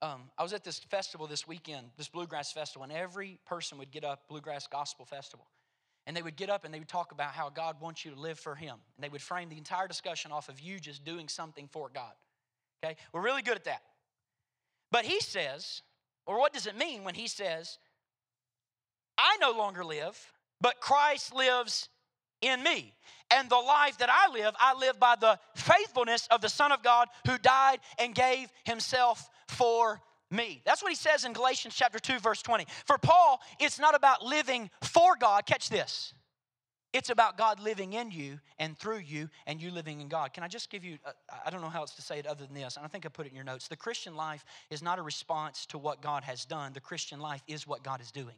Um, 0.04 0.20
I 0.36 0.42
was 0.42 0.52
at 0.52 0.64
this 0.64 0.80
festival 0.80 1.26
this 1.26 1.48
weekend, 1.48 1.86
this 1.96 2.08
bluegrass 2.08 2.52
festival, 2.52 2.82
and 2.82 2.92
every 2.92 3.38
person 3.46 3.78
would 3.78 3.90
get 3.90 4.04
up, 4.04 4.28
bluegrass 4.28 4.66
gospel 4.66 5.06
festival, 5.06 5.46
and 6.06 6.14
they 6.14 6.20
would 6.20 6.36
get 6.36 6.50
up 6.50 6.66
and 6.66 6.74
they 6.74 6.78
would 6.78 6.88
talk 6.88 7.12
about 7.12 7.30
how 7.30 7.48
God 7.48 7.80
wants 7.80 8.04
you 8.04 8.10
to 8.10 8.20
live 8.20 8.38
for 8.38 8.54
Him. 8.54 8.76
And 8.96 9.04
they 9.04 9.08
would 9.08 9.22
frame 9.22 9.48
the 9.48 9.56
entire 9.56 9.88
discussion 9.88 10.30
off 10.30 10.50
of 10.50 10.60
you 10.60 10.78
just 10.78 11.06
doing 11.06 11.26
something 11.26 11.68
for 11.72 11.88
God. 11.88 12.12
Okay? 12.84 12.96
We're 13.14 13.22
really 13.22 13.40
good 13.40 13.56
at 13.56 13.64
that. 13.64 13.80
But 14.92 15.06
he 15.06 15.20
says, 15.20 15.80
or 16.26 16.38
what 16.38 16.52
does 16.52 16.66
it 16.66 16.76
mean 16.76 17.02
when 17.04 17.14
he 17.14 17.26
says, 17.26 17.78
I 19.16 19.38
no 19.40 19.52
longer 19.52 19.86
live, 19.86 20.22
but 20.60 20.80
Christ 20.80 21.34
lives 21.34 21.88
in 22.42 22.62
me. 22.62 22.92
And 23.30 23.48
the 23.48 23.56
life 23.56 23.96
that 23.98 24.10
I 24.10 24.30
live, 24.32 24.54
I 24.58 24.78
live 24.78 25.00
by 25.00 25.16
the 25.18 25.38
faithfulness 25.56 26.28
of 26.30 26.42
the 26.42 26.50
Son 26.50 26.72
of 26.72 26.82
God 26.82 27.08
who 27.26 27.38
died 27.38 27.78
and 27.98 28.14
gave 28.14 28.52
himself 28.66 29.30
for 29.48 30.00
me. 30.30 30.62
That's 30.64 30.82
what 30.82 30.90
he 30.90 30.96
says 30.96 31.24
in 31.24 31.32
Galatians 31.32 31.74
chapter 31.74 31.98
2 31.98 32.18
verse 32.18 32.42
20. 32.42 32.66
For 32.86 32.98
Paul, 32.98 33.40
it's 33.60 33.78
not 33.78 33.94
about 33.94 34.24
living 34.24 34.70
for 34.82 35.16
God. 35.16 35.46
Catch 35.46 35.68
this. 35.68 36.14
It's 36.94 37.10
about 37.10 37.36
God 37.36 37.58
living 37.58 37.92
in 37.92 38.12
you 38.12 38.38
and 38.56 38.78
through 38.78 38.98
you 38.98 39.28
and 39.48 39.60
you 39.60 39.72
living 39.72 40.00
in 40.00 40.06
God. 40.06 40.32
Can 40.32 40.44
I 40.44 40.48
just 40.48 40.70
give 40.70 40.84
you, 40.84 40.98
uh, 41.04 41.10
I 41.44 41.50
don't 41.50 41.60
know 41.60 41.68
how 41.68 41.80
else 41.80 41.96
to 41.96 42.02
say 42.02 42.20
it 42.20 42.26
other 42.26 42.46
than 42.46 42.54
this, 42.54 42.76
and 42.76 42.84
I 42.84 42.88
think 42.88 43.04
I 43.04 43.08
put 43.08 43.26
it 43.26 43.30
in 43.30 43.34
your 43.34 43.44
notes. 43.44 43.66
The 43.66 43.74
Christian 43.74 44.14
life 44.14 44.44
is 44.70 44.80
not 44.80 45.00
a 45.00 45.02
response 45.02 45.66
to 45.66 45.78
what 45.78 46.00
God 46.00 46.22
has 46.22 46.44
done, 46.44 46.72
the 46.72 46.80
Christian 46.80 47.18
life 47.18 47.42
is 47.48 47.66
what 47.66 47.82
God 47.82 48.00
is 48.00 48.12
doing. 48.12 48.36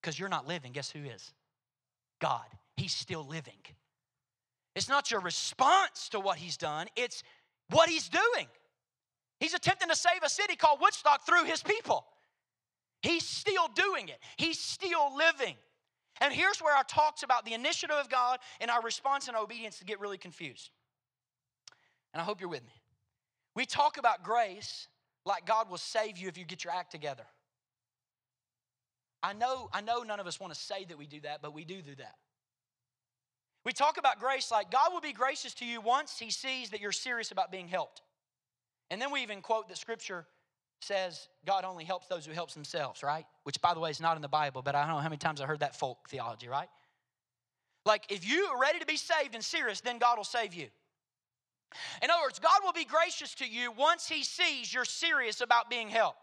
Because 0.00 0.18
you're 0.18 0.30
not 0.30 0.48
living, 0.48 0.72
guess 0.72 0.90
who 0.90 1.00
is? 1.00 1.34
God. 2.22 2.46
He's 2.78 2.94
still 2.94 3.26
living. 3.26 3.60
It's 4.74 4.88
not 4.88 5.10
your 5.10 5.20
response 5.20 6.08
to 6.08 6.20
what 6.20 6.38
He's 6.38 6.56
done, 6.56 6.86
it's 6.96 7.22
what 7.68 7.90
He's 7.90 8.08
doing. 8.08 8.46
He's 9.42 9.54
attempting 9.54 9.88
to 9.88 9.96
save 9.96 10.22
a 10.22 10.28
city 10.28 10.54
called 10.54 10.78
Woodstock 10.80 11.26
through 11.26 11.46
His 11.46 11.64
people. 11.64 12.06
He's 13.02 13.26
still 13.26 13.66
doing 13.74 14.08
it, 14.08 14.20
He's 14.36 14.60
still 14.60 15.16
living. 15.16 15.56
And 16.20 16.32
here's 16.32 16.60
where 16.60 16.76
our 16.76 16.84
talks 16.84 17.24
about 17.24 17.44
the 17.44 17.52
initiative 17.52 17.96
of 17.96 18.08
God 18.08 18.38
and 18.60 18.70
our 18.70 18.80
response 18.80 19.26
and 19.26 19.36
obedience 19.36 19.80
to 19.80 19.84
get 19.84 19.98
really 19.98 20.18
confused. 20.18 20.70
And 22.14 22.20
I 22.20 22.24
hope 22.24 22.40
you're 22.40 22.48
with 22.48 22.62
me. 22.62 22.80
We 23.56 23.66
talk 23.66 23.98
about 23.98 24.22
grace 24.22 24.86
like 25.24 25.44
God 25.44 25.68
will 25.68 25.78
save 25.78 26.18
you 26.18 26.28
if 26.28 26.38
you 26.38 26.44
get 26.44 26.62
your 26.62 26.72
act 26.72 26.92
together. 26.92 27.24
I 29.24 29.32
know, 29.32 29.68
I 29.72 29.80
know 29.80 30.02
none 30.02 30.20
of 30.20 30.28
us 30.28 30.38
want 30.38 30.54
to 30.54 30.60
say 30.60 30.84
that 30.84 30.96
we 30.96 31.06
do 31.06 31.20
that, 31.22 31.42
but 31.42 31.52
we 31.52 31.64
do 31.64 31.82
do 31.82 31.96
that. 31.96 32.14
We 33.64 33.72
talk 33.72 33.98
about 33.98 34.20
grace 34.20 34.52
like 34.52 34.70
God 34.70 34.92
will 34.92 35.00
be 35.00 35.12
gracious 35.12 35.54
to 35.54 35.64
you 35.64 35.80
once 35.80 36.16
he 36.20 36.30
sees 36.30 36.70
that 36.70 36.80
you're 36.80 36.92
serious 36.92 37.32
about 37.32 37.50
being 37.50 37.66
helped. 37.66 38.02
And 38.92 39.00
then 39.00 39.10
we 39.10 39.22
even 39.22 39.40
quote 39.40 39.68
that 39.68 39.78
scripture 39.78 40.26
says 40.82 41.28
God 41.46 41.64
only 41.64 41.82
helps 41.82 42.08
those 42.08 42.26
who 42.26 42.32
helps 42.32 42.52
themselves, 42.52 43.02
right? 43.02 43.24
Which 43.44 43.58
by 43.62 43.72
the 43.72 43.80
way 43.80 43.88
is 43.88 44.02
not 44.02 44.16
in 44.16 44.22
the 44.22 44.28
Bible, 44.28 44.60
but 44.60 44.74
I 44.74 44.82
don't 44.82 44.90
know 44.90 44.98
how 44.98 45.08
many 45.08 45.16
times 45.16 45.40
I 45.40 45.46
heard 45.46 45.60
that 45.60 45.74
folk 45.74 46.10
theology, 46.10 46.46
right? 46.46 46.68
Like 47.86 48.04
if 48.10 48.28
you 48.28 48.44
are 48.52 48.60
ready 48.60 48.80
to 48.80 48.84
be 48.84 48.98
saved 48.98 49.34
and 49.34 49.42
serious, 49.42 49.80
then 49.80 49.98
God 49.98 50.18
will 50.18 50.24
save 50.24 50.52
you. 50.52 50.66
In 52.02 52.10
other 52.10 52.22
words, 52.22 52.38
God 52.38 52.60
will 52.62 52.74
be 52.74 52.84
gracious 52.84 53.34
to 53.36 53.48
you 53.48 53.72
once 53.72 54.06
he 54.06 54.22
sees 54.22 54.74
you're 54.74 54.84
serious 54.84 55.40
about 55.40 55.70
being 55.70 55.88
helped. 55.88 56.18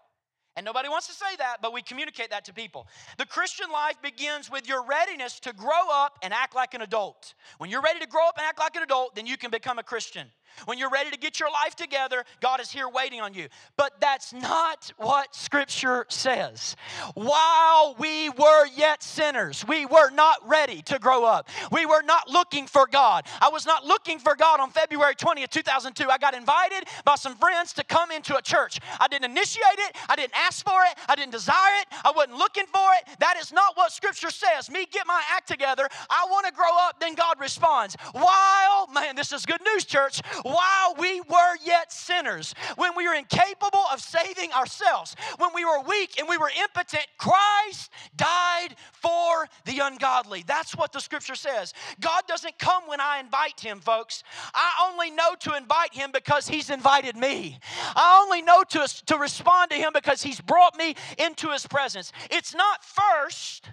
And 0.56 0.64
nobody 0.64 0.90
wants 0.90 1.08
to 1.08 1.14
say 1.14 1.36
that, 1.40 1.58
but 1.64 1.74
we 1.74 1.82
communicate 1.82 2.30
that 2.30 2.46
to 2.46 2.54
people. 2.54 2.86
The 3.18 3.26
Christian 3.26 3.72
life 3.72 4.00
begins 4.04 4.52
with 4.52 4.68
your 4.70 4.84
readiness 4.84 5.40
to 5.40 5.54
grow 5.54 5.90
up 5.92 6.20
and 6.22 6.34
act 6.34 6.54
like 6.54 6.76
an 6.76 6.84
adult. 6.84 7.34
When 7.58 7.72
you're 7.72 7.82
ready 7.82 8.00
to 8.00 8.08
grow 8.08 8.28
up 8.28 8.38
and 8.38 8.46
act 8.46 8.60
like 8.60 8.76
an 8.76 8.84
adult, 8.84 9.16
then 9.16 9.26
you 9.26 9.38
can 9.38 9.50
become 9.50 9.80
a 9.80 9.84
Christian. 9.84 10.28
When 10.66 10.78
you're 10.78 10.90
ready 10.90 11.12
to 11.12 11.18
get 11.18 11.40
your 11.40 11.52
life 11.52 11.76
together, 11.76 12.24
God 12.42 12.60
is 12.60 12.72
here 12.72 12.90
waiting 12.90 13.22
on 13.22 13.34
you. 13.34 13.48
But 13.78 14.00
that's 14.02 14.34
not 14.34 14.92
what 14.98 15.36
Scripture 15.36 16.06
says. 16.10 16.76
While 17.14 17.96
we 17.98 18.30
were 18.30 18.66
yet 18.76 19.04
sinners, 19.04 19.66
we 19.68 19.86
were 19.86 20.10
not 20.12 20.48
ready 20.48 20.82
to 20.84 21.00
grow 21.00 21.24
up. 21.26 21.50
We 21.72 21.86
were 21.86 22.04
not 22.04 22.30
looking 22.30 22.68
for 22.68 22.88
God. 22.88 23.26
I 23.42 23.50
was 23.50 23.66
not 23.66 23.86
looking 23.86 24.20
for 24.20 24.36
God 24.36 24.60
on 24.60 24.72
February 24.72 25.16
20th, 25.16 25.50
2002. 25.50 26.10
I 26.10 26.18
got 26.18 26.34
invited 26.34 26.88
by 27.06 27.16
some 27.16 27.36
friends 27.36 27.74
to 27.74 27.84
come 27.84 28.12
into 28.12 28.36
a 28.36 28.42
church. 28.42 28.80
I 29.00 29.08
didn't 29.08 29.32
initiate 29.32 29.80
it, 29.80 29.96
I 30.08 30.16
didn't 30.16 30.36
ask 30.36 30.66
for 30.66 30.82
it, 30.84 30.98
I 31.08 31.16
didn't 31.16 31.32
desire 31.32 31.56
it, 31.82 31.88
I 32.04 32.12
wasn't 32.16 32.38
looking 32.38 32.66
for 32.68 32.90
it. 33.00 33.18
That 33.20 33.38
is 33.40 33.52
not 33.52 33.76
what 33.76 33.92
Scripture 33.92 34.30
says. 34.30 34.70
Me 34.70 34.86
get 34.92 35.08
my 35.08 35.22
act 35.32 35.48
together, 35.48 35.88
I 36.10 36.26
want 36.30 36.46
to 36.48 36.54
grow 36.54 36.78
up, 36.82 37.00
then 37.00 37.16
God 37.16 37.40
responds. 37.40 37.96
While, 38.12 38.88
man, 38.94 39.16
this 39.16 39.32
is 39.32 39.46
good 39.46 39.62
news, 39.74 39.86
church 39.86 40.22
while 40.44 40.96
we 40.98 41.22
were 41.22 41.56
yet 41.64 41.92
sinners, 41.92 42.54
when 42.76 42.96
we 42.96 43.08
were 43.08 43.14
incapable 43.14 43.84
of 43.92 44.00
saving 44.00 44.52
ourselves, 44.54 45.16
when 45.38 45.52
we 45.54 45.66
were 45.66 45.82
weak 45.82 46.20
and 46.20 46.28
we 46.28 46.38
were 46.38 46.52
impotent, 46.62 47.06
Christ 47.18 47.92
died 48.16 48.76
for 48.94 49.48
the 49.66 49.80
ungodly. 49.80 50.44
That's 50.46 50.76
what 50.76 50.92
the 50.92 51.00
scripture 51.00 51.36
says. 51.36 51.74
God 52.00 52.24
doesn't 52.28 52.58
come 52.60 52.84
when 52.88 53.02
I 53.02 53.20
invite 53.20 53.60
him, 53.60 53.80
folks. 53.80 54.24
I 54.54 54.90
only 54.90 55.12
know 55.12 55.36
to 55.42 55.56
invite 55.56 55.94
him 55.94 56.12
because 56.12 56.48
he's 56.48 56.70
invited 56.70 57.16
me. 57.16 57.60
I 57.96 58.22
only 58.24 58.42
know 58.42 58.64
to, 58.64 58.88
to 59.08 59.18
respond 59.18 59.72
to 59.72 59.78
him 59.78 59.92
because 59.94 60.22
he's 60.22 60.42
brought 60.42 60.78
me 60.78 60.96
into 61.18 61.50
his 61.50 61.66
presence. 61.68 62.12
It's 62.32 62.54
not 62.54 62.84
first 62.84 63.70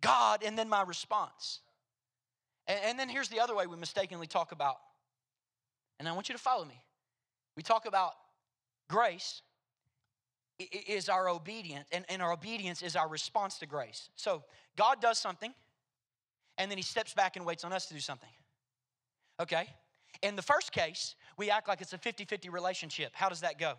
God 0.00 0.42
and 0.42 0.58
then 0.58 0.68
my 0.68 0.82
response. 0.82 1.60
And, 2.66 2.78
and 2.84 2.98
then 2.98 3.08
here's 3.08 3.28
the 3.28 3.40
other 3.40 3.54
way 3.54 3.66
we 3.66 3.76
mistakenly 3.76 4.26
talk 4.26 4.52
about 4.52 4.76
and 6.00 6.08
I 6.08 6.12
want 6.12 6.28
you 6.28 6.34
to 6.34 6.40
follow 6.40 6.64
me. 6.64 6.82
We 7.56 7.62
talk 7.62 7.86
about 7.86 8.14
grace 8.88 9.42
is 10.86 11.08
our 11.08 11.28
obedience, 11.28 11.88
and, 11.92 12.04
and 12.08 12.20
our 12.20 12.32
obedience 12.32 12.82
is 12.82 12.96
our 12.96 13.08
response 13.08 13.58
to 13.58 13.66
grace. 13.66 14.08
So 14.16 14.42
God 14.76 15.00
does 15.00 15.18
something, 15.18 15.54
and 16.58 16.70
then 16.70 16.76
he 16.76 16.82
steps 16.82 17.14
back 17.14 17.36
and 17.36 17.46
waits 17.46 17.64
on 17.64 17.72
us 17.72 17.86
to 17.86 17.94
do 17.94 18.00
something. 18.00 18.28
Okay? 19.40 19.68
In 20.22 20.36
the 20.36 20.42
first 20.42 20.72
case, 20.72 21.14
we 21.36 21.50
act 21.50 21.68
like 21.68 21.80
it's 21.80 21.92
a 21.92 21.98
50 21.98 22.24
50 22.24 22.48
relationship. 22.48 23.12
How 23.14 23.28
does 23.28 23.40
that 23.40 23.58
go? 23.58 23.74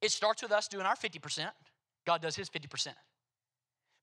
It 0.00 0.10
starts 0.10 0.42
with 0.42 0.52
us 0.52 0.68
doing 0.68 0.86
our 0.86 0.96
50%, 0.96 1.48
God 2.04 2.20
does 2.20 2.36
his 2.36 2.50
50%. 2.50 2.88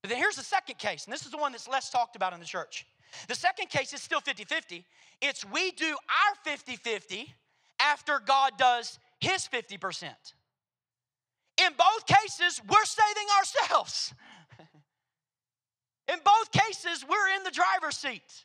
But 0.02 0.10
then 0.10 0.18
here's 0.18 0.36
the 0.36 0.42
second 0.42 0.78
case, 0.78 1.04
and 1.04 1.12
this 1.12 1.24
is 1.24 1.30
the 1.30 1.36
one 1.36 1.52
that's 1.52 1.68
less 1.68 1.90
talked 1.90 2.16
about 2.16 2.32
in 2.32 2.40
the 2.40 2.46
church. 2.46 2.86
The 3.28 3.34
second 3.34 3.68
case 3.68 3.92
is 3.92 4.02
still 4.02 4.20
50 4.20 4.44
50. 4.44 4.84
It's 5.20 5.44
we 5.44 5.72
do 5.72 5.90
our 5.90 6.34
50 6.44 6.76
50 6.76 7.34
after 7.80 8.20
God 8.24 8.52
does 8.58 8.98
his 9.20 9.48
50%. 9.48 10.04
In 11.58 11.72
both 11.76 12.06
cases, 12.06 12.60
we're 12.66 12.84
saving 12.84 13.26
ourselves. 13.38 14.14
in 16.08 16.18
both 16.24 16.52
cases, 16.52 17.04
we're 17.06 17.36
in 17.36 17.42
the 17.42 17.50
driver's 17.50 17.96
seat. 17.96 18.44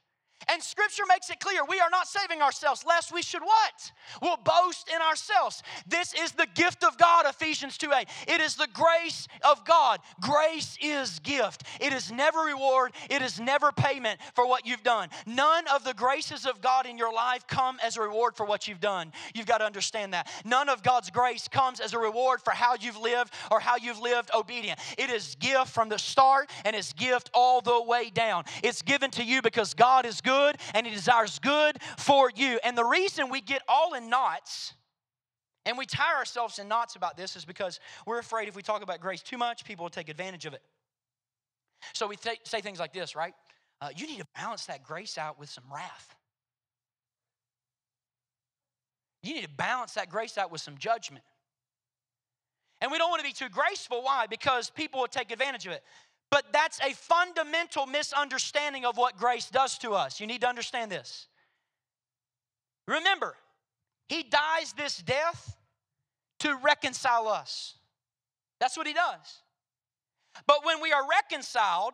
And 0.51 0.61
scripture 0.61 1.03
makes 1.07 1.29
it 1.29 1.39
clear 1.39 1.61
we 1.67 1.79
are 1.79 1.89
not 1.89 2.07
saving 2.07 2.41
ourselves, 2.41 2.85
lest 2.85 3.11
we 3.11 3.21
should 3.21 3.41
what? 3.41 3.91
We'll 4.21 4.37
boast 4.37 4.89
in 4.93 5.01
ourselves. 5.01 5.63
This 5.87 6.13
is 6.13 6.33
the 6.33 6.47
gift 6.53 6.83
of 6.83 6.97
God, 6.97 7.25
Ephesians 7.27 7.77
2 7.77 7.91
8. 7.91 8.07
It 8.27 8.41
is 8.41 8.55
the 8.55 8.67
grace 8.73 9.27
of 9.43 9.65
God. 9.65 9.99
Grace 10.21 10.77
is 10.81 11.19
gift. 11.19 11.63
It 11.79 11.93
is 11.93 12.11
never 12.11 12.39
reward, 12.39 12.91
it 13.09 13.21
is 13.21 13.39
never 13.39 13.71
payment 13.71 14.19
for 14.33 14.47
what 14.47 14.65
you've 14.65 14.83
done. 14.83 15.09
None 15.25 15.65
of 15.73 15.83
the 15.83 15.93
graces 15.93 16.45
of 16.45 16.61
God 16.61 16.85
in 16.85 16.97
your 16.97 17.13
life 17.13 17.47
come 17.47 17.79
as 17.83 17.97
a 17.97 18.01
reward 18.01 18.35
for 18.35 18.45
what 18.45 18.67
you've 18.67 18.81
done. 18.81 19.11
You've 19.33 19.47
got 19.47 19.59
to 19.59 19.65
understand 19.65 20.13
that. 20.13 20.29
None 20.45 20.69
of 20.69 20.83
God's 20.83 21.09
grace 21.09 21.47
comes 21.47 21.79
as 21.79 21.93
a 21.93 21.99
reward 21.99 22.41
for 22.41 22.51
how 22.51 22.75
you've 22.79 22.97
lived 22.97 23.33
or 23.49 23.59
how 23.59 23.77
you've 23.77 23.99
lived 23.99 24.29
obedient. 24.35 24.79
It 24.97 25.09
is 25.09 25.35
gift 25.35 25.69
from 25.69 25.89
the 25.89 25.97
start 25.97 26.49
and 26.65 26.75
it's 26.75 26.93
gift 26.93 27.29
all 27.33 27.61
the 27.61 27.81
way 27.81 28.09
down. 28.09 28.43
It's 28.63 28.81
given 28.81 29.09
to 29.11 29.23
you 29.23 29.41
because 29.41 29.73
God 29.73 30.05
is 30.05 30.21
good 30.25 30.57
and 30.73 30.85
He 30.85 30.93
desires 30.93 31.39
good 31.39 31.77
for 31.97 32.29
you. 32.35 32.59
And 32.63 32.77
the 32.77 32.83
reason 32.83 33.29
we 33.29 33.39
get 33.39 33.61
all 33.69 33.93
in 33.93 34.09
knots 34.09 34.73
and 35.65 35.77
we 35.77 35.85
tie 35.85 36.15
ourselves 36.15 36.59
in 36.59 36.67
knots 36.67 36.95
about 36.95 37.17
this 37.17 37.35
is 37.35 37.45
because 37.45 37.79
we're 38.05 38.19
afraid 38.19 38.47
if 38.47 38.55
we 38.55 38.61
talk 38.61 38.83
about 38.83 38.99
grace 38.99 39.21
too 39.21 39.37
much, 39.37 39.65
people 39.65 39.83
will 39.83 39.89
take 39.89 40.09
advantage 40.09 40.45
of 40.45 40.53
it. 40.53 40.61
So 41.93 42.07
we 42.07 42.15
th- 42.15 42.39
say 42.43 42.61
things 42.61 42.79
like 42.79 42.93
this, 42.93 43.15
right? 43.15 43.33
Uh, 43.81 43.89
you 43.95 44.07
need 44.07 44.19
to 44.19 44.27
balance 44.35 44.65
that 44.67 44.83
grace 44.83 45.17
out 45.17 45.39
with 45.39 45.49
some 45.49 45.63
wrath. 45.73 46.15
You 49.23 49.33
need 49.33 49.43
to 49.43 49.49
balance 49.49 49.93
that 49.93 50.09
grace 50.09 50.37
out 50.37 50.51
with 50.51 50.61
some 50.61 50.77
judgment. 50.77 51.23
And 52.81 52.91
we 52.91 52.97
don't 52.97 53.09
want 53.09 53.21
to 53.21 53.27
be 53.27 53.33
too 53.33 53.49
graceful. 53.49 54.03
Why? 54.03 54.27
Because 54.27 54.69
people 54.69 54.99
will 54.99 55.07
take 55.07 55.31
advantage 55.31 55.65
of 55.65 55.71
it. 55.73 55.83
But 56.31 56.51
that's 56.51 56.79
a 56.81 56.93
fundamental 56.93 57.85
misunderstanding 57.85 58.85
of 58.85 58.97
what 58.97 59.17
grace 59.17 59.49
does 59.49 59.77
to 59.79 59.93
us. 59.93 60.19
You 60.19 60.27
need 60.27 60.41
to 60.41 60.47
understand 60.47 60.91
this. 60.91 61.27
Remember, 62.87 63.35
He 64.09 64.23
dies 64.23 64.73
this 64.73 64.97
death 64.97 65.55
to 66.39 66.55
reconcile 66.57 67.27
us. 67.27 67.75
That's 68.59 68.77
what 68.77 68.87
He 68.87 68.93
does. 68.93 69.41
But 70.47 70.65
when 70.65 70.81
we 70.81 70.91
are 70.91 71.07
reconciled, 71.07 71.93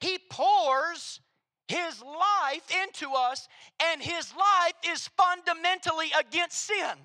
He 0.00 0.18
pours 0.30 1.20
His 1.68 2.02
life 2.02 2.70
into 2.84 3.10
us, 3.12 3.48
and 3.82 4.02
His 4.02 4.32
life 4.34 4.74
is 4.92 5.08
fundamentally 5.16 6.12
against 6.18 6.66
sin. 6.66 6.96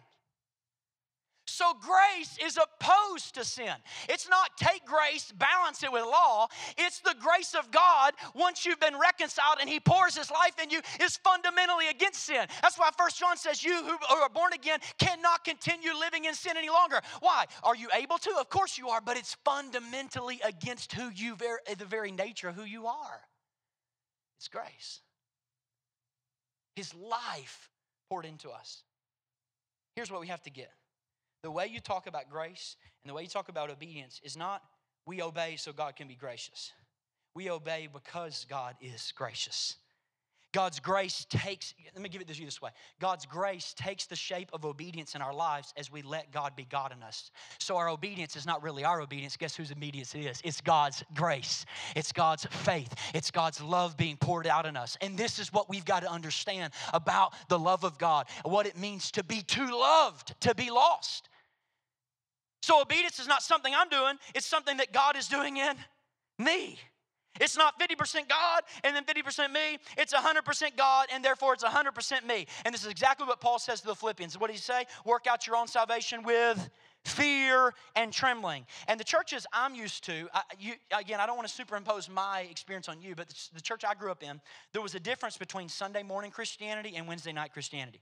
So 1.48 1.74
grace 1.80 2.38
is 2.44 2.58
opposed 2.58 3.36
to 3.36 3.46
sin. 3.46 3.74
It's 4.10 4.28
not 4.28 4.58
take 4.58 4.84
grace, 4.84 5.32
balance 5.32 5.84
it 5.84 5.92
with 5.92 6.04
law. 6.04 6.48
It's 6.78 7.00
the 7.02 7.16
grace 7.20 7.54
of 7.54 7.70
God 7.72 8.14
once 8.34 8.66
you've 8.66 8.80
been 8.80 9.00
reconciled 9.00 9.58
and 9.62 9.70
He 9.70 9.80
pours 9.80 10.18
His 10.18 10.32
life 10.32 10.56
in 10.62 10.72
you 10.72 10.82
is 11.00 11.18
fundamentally 11.18 11.88
against 11.88 12.24
sin. 12.24 12.48
That's 12.62 12.80
why 12.80 12.90
First 12.98 13.20
John 13.20 13.38
says 13.38 13.64
you 13.64 13.76
who 13.76 14.16
are 14.16 14.30
born 14.30 14.54
again 14.54 14.80
cannot 14.98 15.46
continue 15.46 15.92
living 15.94 16.26
in 16.26 16.34
sin 16.34 16.54
any 16.58 16.70
longer. 16.70 17.00
Why? 17.20 17.46
Are 17.64 17.76
you 17.76 17.90
able 17.94 18.18
to? 18.18 18.32
Of 18.40 18.50
course 18.50 18.78
you 18.78 18.90
are, 18.90 19.00
but 19.00 19.16
it's 19.16 19.38
fundamentally 19.46 20.42
against 20.44 20.94
who 20.94 21.10
you 21.10 21.38
the 21.78 21.86
very 21.86 22.12
nature 22.12 22.50
of 22.50 22.56
who 22.56 22.64
you 22.64 22.88
are. 22.88 23.22
It's 24.40 24.48
grace. 24.48 25.02
His 26.76 26.94
life 26.96 27.70
poured 28.10 28.26
into 28.26 28.50
us. 28.50 28.84
Here's 29.96 30.12
what 30.12 30.22
we 30.22 30.28
have 30.28 30.42
to 30.44 30.50
get 30.50 30.72
the 31.46 31.52
way 31.52 31.68
you 31.68 31.80
talk 31.80 32.08
about 32.08 32.28
grace 32.28 32.76
and 33.04 33.10
the 33.12 33.14
way 33.14 33.22
you 33.22 33.28
talk 33.28 33.50
about 33.50 33.70
obedience 33.70 34.20
is 34.24 34.36
not 34.36 34.64
we 35.06 35.22
obey 35.22 35.58
so 35.58 35.72
God 35.72 35.96
can 35.96 36.08
be 36.08 36.16
gracious. 36.16 36.72
We 37.36 37.52
obey 37.52 37.88
because 37.94 38.48
God 38.50 38.74
is 38.82 39.14
gracious. 39.16 39.76
God's 40.56 40.80
grace 40.80 41.28
takes, 41.30 41.76
let 41.94 42.02
me 42.02 42.10
give 42.10 42.20
it 42.20 42.28
to 42.30 42.34
you 42.34 42.46
this 42.46 42.62
way 42.64 42.72
God's 43.00 43.28
grace 43.28 43.76
takes 43.78 44.08
the 44.08 44.16
shape 44.16 44.50
of 44.54 44.66
obedience 44.66 45.14
in 45.14 45.22
our 45.22 45.36
lives 45.36 45.72
as 45.78 45.92
we 45.92 46.02
let 46.02 46.32
God 46.32 46.56
be 46.56 46.66
God 46.66 46.92
in 46.92 47.04
us. 47.04 47.30
So 47.60 47.78
our 47.78 47.90
obedience 47.90 48.36
is 48.36 48.48
not 48.48 48.64
really 48.64 48.84
our 48.84 49.02
obedience. 49.02 49.38
Guess 49.38 49.56
whose 49.56 49.72
obedience 49.72 50.16
it 50.16 50.22
is? 50.22 50.42
It's 50.44 50.62
God's 50.62 51.04
grace, 51.14 51.68
it's 51.96 52.12
God's 52.12 52.46
faith, 52.46 52.92
it's 53.14 53.30
God's 53.30 53.62
love 53.62 53.98
being 53.98 54.18
poured 54.18 54.48
out 54.48 54.66
in 54.66 54.76
us. 54.76 54.98
And 55.00 55.16
this 55.16 55.38
is 55.38 55.54
what 55.54 55.70
we've 55.70 55.86
got 55.86 56.02
to 56.02 56.10
understand 56.10 56.74
about 56.92 57.36
the 57.50 57.60
love 57.60 57.84
of 57.84 58.00
God, 58.00 58.26
what 58.46 58.66
it 58.66 58.76
means 58.80 59.12
to 59.12 59.24
be 59.24 59.44
too 59.44 59.70
loved, 59.78 60.34
to 60.42 60.56
be 60.56 60.72
lost. 60.72 61.30
So 62.66 62.82
obedience 62.82 63.20
is 63.20 63.28
not 63.28 63.44
something 63.44 63.72
I'm 63.78 63.90
doing, 63.90 64.16
it's 64.34 64.48
something 64.48 64.78
that 64.78 64.92
God 64.92 65.16
is 65.16 65.28
doing 65.28 65.58
in 65.58 65.76
me. 66.40 66.80
It's 67.40 67.56
not 67.56 67.80
50% 67.80 68.28
God 68.28 68.64
and 68.84 68.96
then 68.96 69.04
50% 69.04 69.52
me. 69.52 69.78
It's 70.00 70.16
100% 70.16 70.76
God 70.76 71.08
and 71.14 71.24
therefore 71.24 71.54
it's 71.54 71.64
100% 71.64 72.26
me. 72.26 72.48
And 72.66 72.74
this 72.74 72.82
is 72.82 72.90
exactly 72.90 73.28
what 73.28 73.40
Paul 73.40 73.60
says 73.60 73.82
to 73.82 73.88
the 73.88 73.94
Philippians. 73.94 74.40
What 74.40 74.50
does 74.50 74.56
he 74.56 74.64
say? 74.64 74.86
Work 75.06 75.28
out 75.28 75.46
your 75.46 75.58
own 75.58 75.68
salvation 75.68 76.24
with 76.24 76.72
fear 77.04 77.72
and 77.96 78.12
trembling. 78.12 78.66
And 78.88 79.00
the 79.00 79.04
churches 79.04 79.46
I'm 79.54 79.76
used 79.76 80.04
to, 80.06 80.28
I, 80.34 80.42
you, 80.58 80.74
again, 80.98 81.20
I 81.20 81.28
don't 81.28 81.36
want 81.36 81.48
to 81.48 81.54
superimpose 81.54 82.10
my 82.10 82.48
experience 82.50 82.90
on 82.90 83.00
you, 83.00 83.14
but 83.14 83.30
the, 83.30 83.36
the 83.54 83.62
church 83.62 83.84
I 83.86 83.94
grew 83.94 84.10
up 84.10 84.24
in, 84.24 84.42
there 84.74 84.82
was 84.82 84.96
a 84.96 85.00
difference 85.00 85.38
between 85.38 85.70
Sunday 85.70 86.02
morning 86.02 86.32
Christianity 86.32 86.96
and 86.96 87.08
Wednesday 87.08 87.32
night 87.32 87.54
Christianity. 87.54 88.02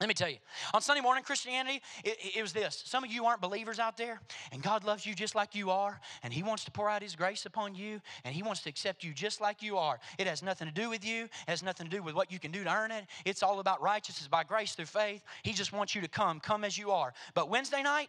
Let 0.00 0.08
me 0.08 0.14
tell 0.14 0.30
you, 0.30 0.38
on 0.72 0.80
Sunday 0.80 1.02
morning 1.02 1.22
Christianity, 1.22 1.82
it, 2.02 2.16
it, 2.36 2.40
was 2.40 2.54
this. 2.54 2.82
Some 2.86 3.04
of 3.04 3.12
you 3.12 3.26
aren't 3.26 3.42
believers 3.42 3.78
out 3.78 3.98
there, 3.98 4.18
and 4.50 4.62
God 4.62 4.82
loves 4.82 5.04
you 5.04 5.14
just 5.14 5.34
like 5.34 5.54
you 5.54 5.70
are, 5.70 6.00
and 6.22 6.32
He 6.32 6.42
wants 6.42 6.64
to 6.64 6.70
pour 6.70 6.88
out 6.88 7.02
His 7.02 7.14
grace 7.14 7.44
upon 7.44 7.74
you, 7.74 8.00
and 8.24 8.34
He 8.34 8.42
wants 8.42 8.62
to 8.62 8.70
accept 8.70 9.04
you 9.04 9.12
just 9.12 9.42
like 9.42 9.62
you 9.62 9.76
are. 9.76 10.00
It 10.18 10.26
has 10.26 10.42
nothing 10.42 10.68
to 10.68 10.72
do 10.72 10.88
with 10.88 11.04
you, 11.04 11.24
it 11.24 11.30
has 11.48 11.62
nothing 11.62 11.86
to 11.86 11.94
do 11.94 12.02
with 12.02 12.14
what 12.14 12.32
you 12.32 12.38
can 12.38 12.50
do 12.50 12.64
to 12.64 12.74
earn 12.74 12.92
it. 12.92 13.04
It's 13.26 13.42
all 13.42 13.60
about 13.60 13.82
righteousness 13.82 14.26
by 14.26 14.42
grace 14.42 14.74
through 14.74 14.86
faith. 14.86 15.22
He 15.42 15.52
just 15.52 15.70
wants 15.70 15.94
you 15.94 16.00
to 16.00 16.08
come, 16.08 16.40
come 16.40 16.64
as 16.64 16.78
you 16.78 16.92
are. 16.92 17.12
But 17.34 17.50
Wednesday 17.50 17.82
night, 17.82 18.08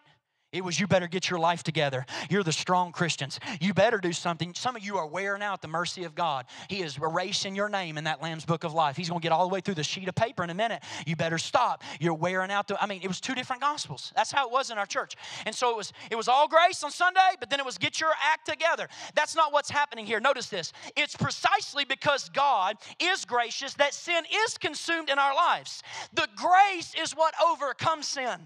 it 0.51 0.63
was, 0.63 0.79
you 0.79 0.87
better 0.87 1.07
get 1.07 1.29
your 1.29 1.39
life 1.39 1.63
together. 1.63 2.05
You're 2.29 2.43
the 2.43 2.51
strong 2.51 2.91
Christians. 2.91 3.39
You 3.61 3.73
better 3.73 3.99
do 3.99 4.11
something. 4.11 4.53
Some 4.53 4.75
of 4.75 4.83
you 4.83 4.97
are 4.97 5.07
wearing 5.07 5.41
out 5.41 5.61
the 5.61 5.67
mercy 5.67 6.03
of 6.03 6.13
God. 6.13 6.45
He 6.67 6.81
is 6.81 6.97
erasing 6.97 7.55
your 7.55 7.69
name 7.69 7.97
in 7.97 8.03
that 8.03 8.21
Lamb's 8.21 8.45
book 8.45 8.63
of 8.63 8.73
life. 8.73 8.97
He's 8.97 9.07
going 9.07 9.21
to 9.21 9.23
get 9.23 9.31
all 9.31 9.47
the 9.47 9.53
way 9.53 9.61
through 9.61 9.75
the 9.75 9.83
sheet 9.83 10.09
of 10.09 10.15
paper 10.15 10.43
in 10.43 10.49
a 10.49 10.53
minute. 10.53 10.83
You 11.05 11.15
better 11.15 11.37
stop. 11.37 11.83
You're 11.99 12.13
wearing 12.13 12.51
out 12.51 12.67
the, 12.67 12.81
I 12.81 12.85
mean, 12.85 13.01
it 13.01 13.07
was 13.07 13.21
two 13.21 13.33
different 13.33 13.61
gospels. 13.61 14.11
That's 14.15 14.31
how 14.31 14.47
it 14.47 14.51
was 14.51 14.71
in 14.71 14.77
our 14.77 14.85
church. 14.85 15.15
And 15.45 15.55
so 15.55 15.71
it 15.71 15.77
was, 15.77 15.93
it 16.09 16.15
was 16.15 16.27
all 16.27 16.47
grace 16.49 16.83
on 16.83 16.91
Sunday, 16.91 17.19
but 17.39 17.49
then 17.49 17.59
it 17.59 17.65
was 17.65 17.77
get 17.77 18.01
your 18.01 18.11
act 18.21 18.45
together. 18.45 18.89
That's 19.15 19.35
not 19.35 19.53
what's 19.53 19.69
happening 19.69 20.05
here. 20.05 20.19
Notice 20.19 20.49
this. 20.49 20.73
It's 20.97 21.15
precisely 21.15 21.85
because 21.85 22.29
God 22.29 22.75
is 22.99 23.23
gracious 23.23 23.73
that 23.75 23.93
sin 23.93 24.23
is 24.45 24.57
consumed 24.57 25.09
in 25.09 25.17
our 25.17 25.33
lives. 25.33 25.81
The 26.13 26.27
grace 26.35 26.93
is 27.01 27.13
what 27.13 27.33
overcomes 27.41 28.07
sin. 28.07 28.39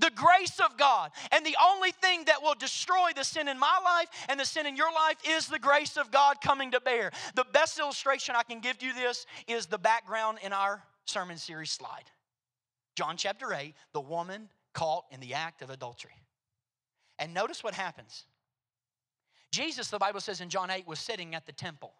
The 0.00 0.10
grace 0.14 0.60
of 0.60 0.76
God. 0.76 1.10
And 1.32 1.44
the 1.44 1.56
only 1.62 1.90
thing 1.90 2.24
that 2.26 2.42
will 2.42 2.54
destroy 2.54 3.10
the 3.14 3.24
sin 3.24 3.48
in 3.48 3.58
my 3.58 3.78
life 3.84 4.08
and 4.28 4.38
the 4.38 4.44
sin 4.44 4.66
in 4.66 4.76
your 4.76 4.92
life 4.92 5.16
is 5.28 5.46
the 5.46 5.58
grace 5.58 5.96
of 5.96 6.10
God 6.10 6.40
coming 6.40 6.72
to 6.72 6.80
bear. 6.80 7.12
The 7.34 7.46
best 7.52 7.78
illustration 7.78 8.34
I 8.36 8.42
can 8.42 8.60
give 8.60 8.82
you 8.82 8.92
this 8.92 9.26
is 9.46 9.66
the 9.66 9.78
background 9.78 10.38
in 10.42 10.52
our 10.52 10.82
sermon 11.04 11.38
series 11.38 11.70
slide. 11.70 12.10
John 12.96 13.16
chapter 13.16 13.52
8, 13.52 13.74
the 13.92 14.00
woman 14.00 14.48
caught 14.72 15.04
in 15.10 15.20
the 15.20 15.34
act 15.34 15.62
of 15.62 15.70
adultery. 15.70 16.22
And 17.18 17.32
notice 17.32 17.64
what 17.64 17.74
happens. 17.74 18.24
Jesus, 19.52 19.88
the 19.88 19.98
Bible 19.98 20.20
says 20.20 20.40
in 20.40 20.48
John 20.48 20.70
8, 20.70 20.86
was 20.86 20.98
sitting 20.98 21.34
at 21.34 21.46
the 21.46 21.52
temple 21.52 21.94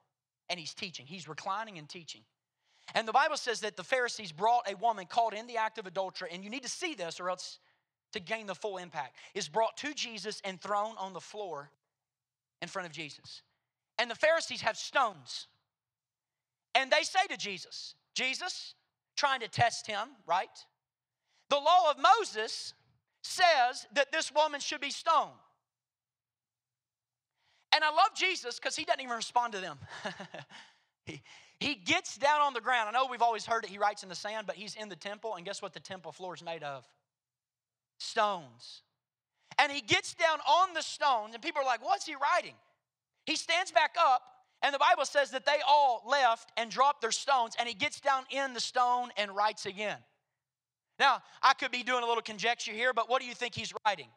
and 0.49 0.61
he's 0.61 0.75
teaching. 0.75 1.07
He's 1.07 1.29
reclining 1.29 1.79
and 1.79 1.89
teaching. 1.89 2.23
And 2.95 3.07
the 3.07 3.13
Bible 3.13 3.37
says 3.37 3.61
that 3.61 3.77
the 3.77 3.83
Pharisees 3.83 4.33
brought 4.33 4.71
a 4.71 4.77
woman 4.77 5.07
caught 5.07 5.35
in 5.35 5.47
the 5.47 5.57
act 5.57 5.79
of 5.79 5.87
adultery. 5.87 6.29
And 6.33 6.45
you 6.45 6.51
need 6.51 6.63
to 6.63 6.69
see 6.69 6.95
this, 6.95 7.19
or 7.19 7.31
else 7.31 7.59
to 8.17 8.21
gain 8.21 8.47
the 8.47 8.55
full 8.55 8.79
impact, 8.79 9.17
is 9.35 9.49
brought 9.49 9.77
to 9.79 9.95
Jesus 9.95 10.41
and 10.45 10.61
thrown 10.61 10.95
on 10.99 11.13
the 11.13 11.21
floor 11.21 11.71
in 12.63 12.69
front 12.69 12.87
of 12.87 12.93
Jesus. 12.93 13.43
And 13.99 14.11
the 14.11 14.15
Pharisees 14.15 14.63
have 14.63 14.77
stones. 14.77 15.47
And 16.75 16.91
they 16.91 17.03
say 17.03 17.27
to 17.31 17.37
Jesus, 17.37 17.95
Jesus, 18.15 18.75
trying 19.17 19.41
to 19.41 19.49
test 19.49 19.87
him, 19.87 20.09
right? 20.27 20.49
The 21.49 21.57
law 21.57 21.91
of 21.91 21.97
Moses 21.99 22.75
says 23.23 23.87
that 23.95 24.13
this 24.13 24.33
woman 24.33 24.61
should 24.61 24.81
be 24.81 24.91
stoned. 24.91 25.31
And 27.75 27.85
I 27.85 27.91
love 27.91 28.15
Jesus 28.15 28.59
because 28.59 28.77
he 28.77 28.85
doesn't 28.85 29.03
even 29.03 29.17
respond 29.17 29.53
to 29.55 29.61
them. 29.61 29.79
he, 31.05 31.23
he 31.61 31.75
gets 31.75 32.17
down 32.17 32.41
on 32.41 32.55
the 32.55 32.61
ground. 32.61 32.89
I 32.89 32.93
know 32.93 33.07
we've 33.11 33.23
always 33.23 33.45
heard 33.45 33.65
it, 33.65 33.71
he 33.71 33.79
writes 33.79 34.03
in 34.03 34.09
the 34.09 34.15
sand, 34.15 34.47
but 34.47 34.57
he's 34.57 34.75
in 34.75 34.89
the 34.89 34.97
temple, 34.97 35.35
and 35.35 35.45
guess 35.45 35.61
what 35.61 35.73
the 35.73 35.81
temple 35.81 36.13
floor 36.13 36.35
is 36.35 36.43
made 36.43 36.63
of? 36.63 36.87
Stones. 37.99 38.83
And 39.59 39.73
he 39.73 39.81
gets 39.81 40.15
down 40.15 40.39
on 40.47 40.75
the 40.75 40.83
stones, 40.83 41.35
and 41.35 41.43
people 41.43 41.63
are 41.63 41.65
like, 41.65 41.85
What's 41.85 42.07
he 42.07 42.15
writing? 42.15 42.55
He 43.25 43.37
stands 43.37 43.73
back 43.73 43.97
up, 43.99 44.23
and 44.63 44.75
the 44.75 44.79
Bible 44.79 45.05
says 45.05 45.31
that 45.33 45.45
they 45.45 45.59
all 45.67 46.03
left 46.09 46.53
and 46.57 46.71
dropped 46.71 47.01
their 47.01 47.13
stones, 47.13 47.55
and 47.59 47.69
he 47.69 47.75
gets 47.75 48.01
down 48.01 48.25
in 48.31 48.55
the 48.55 48.61
stone 48.61 49.11
and 49.17 49.35
writes 49.35 49.67
again. 49.67 49.99
Now, 50.99 51.23
I 51.43 51.55
could 51.55 51.71
be 51.71 51.83
doing 51.83 52.03
a 52.03 52.07
little 52.07 52.23
conjecture 52.23 52.73
here, 52.73 52.93
but 52.95 53.11
what 53.11 53.21
do 53.21 53.29
you 53.29 53.35
think 53.35 53.55
he's 53.55 53.73
writing? 53.85 54.09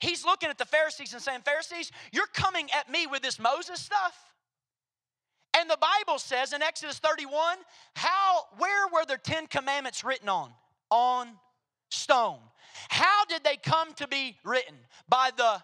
He's 0.00 0.24
looking 0.24 0.48
at 0.48 0.56
the 0.56 0.64
Pharisees 0.64 1.12
and 1.12 1.20
saying, 1.20 1.40
Pharisees, 1.44 1.92
you're 2.12 2.26
coming 2.28 2.68
at 2.72 2.90
me 2.90 3.06
with 3.06 3.22
this 3.22 3.38
Moses 3.38 3.80
stuff. 3.80 4.16
And 5.56 5.68
the 5.68 5.78
Bible 5.78 6.18
says 6.18 6.52
in 6.52 6.62
Exodus 6.62 6.98
31, 6.98 7.58
how 7.94 8.44
where 8.56 8.88
were 8.88 9.04
the 9.06 9.18
10 9.18 9.46
commandments 9.46 10.02
written 10.02 10.28
on? 10.28 10.50
On 10.90 11.28
stone. 11.88 12.38
How 12.88 13.24
did 13.26 13.44
they 13.44 13.56
come 13.56 13.92
to 13.94 14.08
be 14.08 14.36
written? 14.44 14.74
By 15.08 15.30
the 15.36 15.62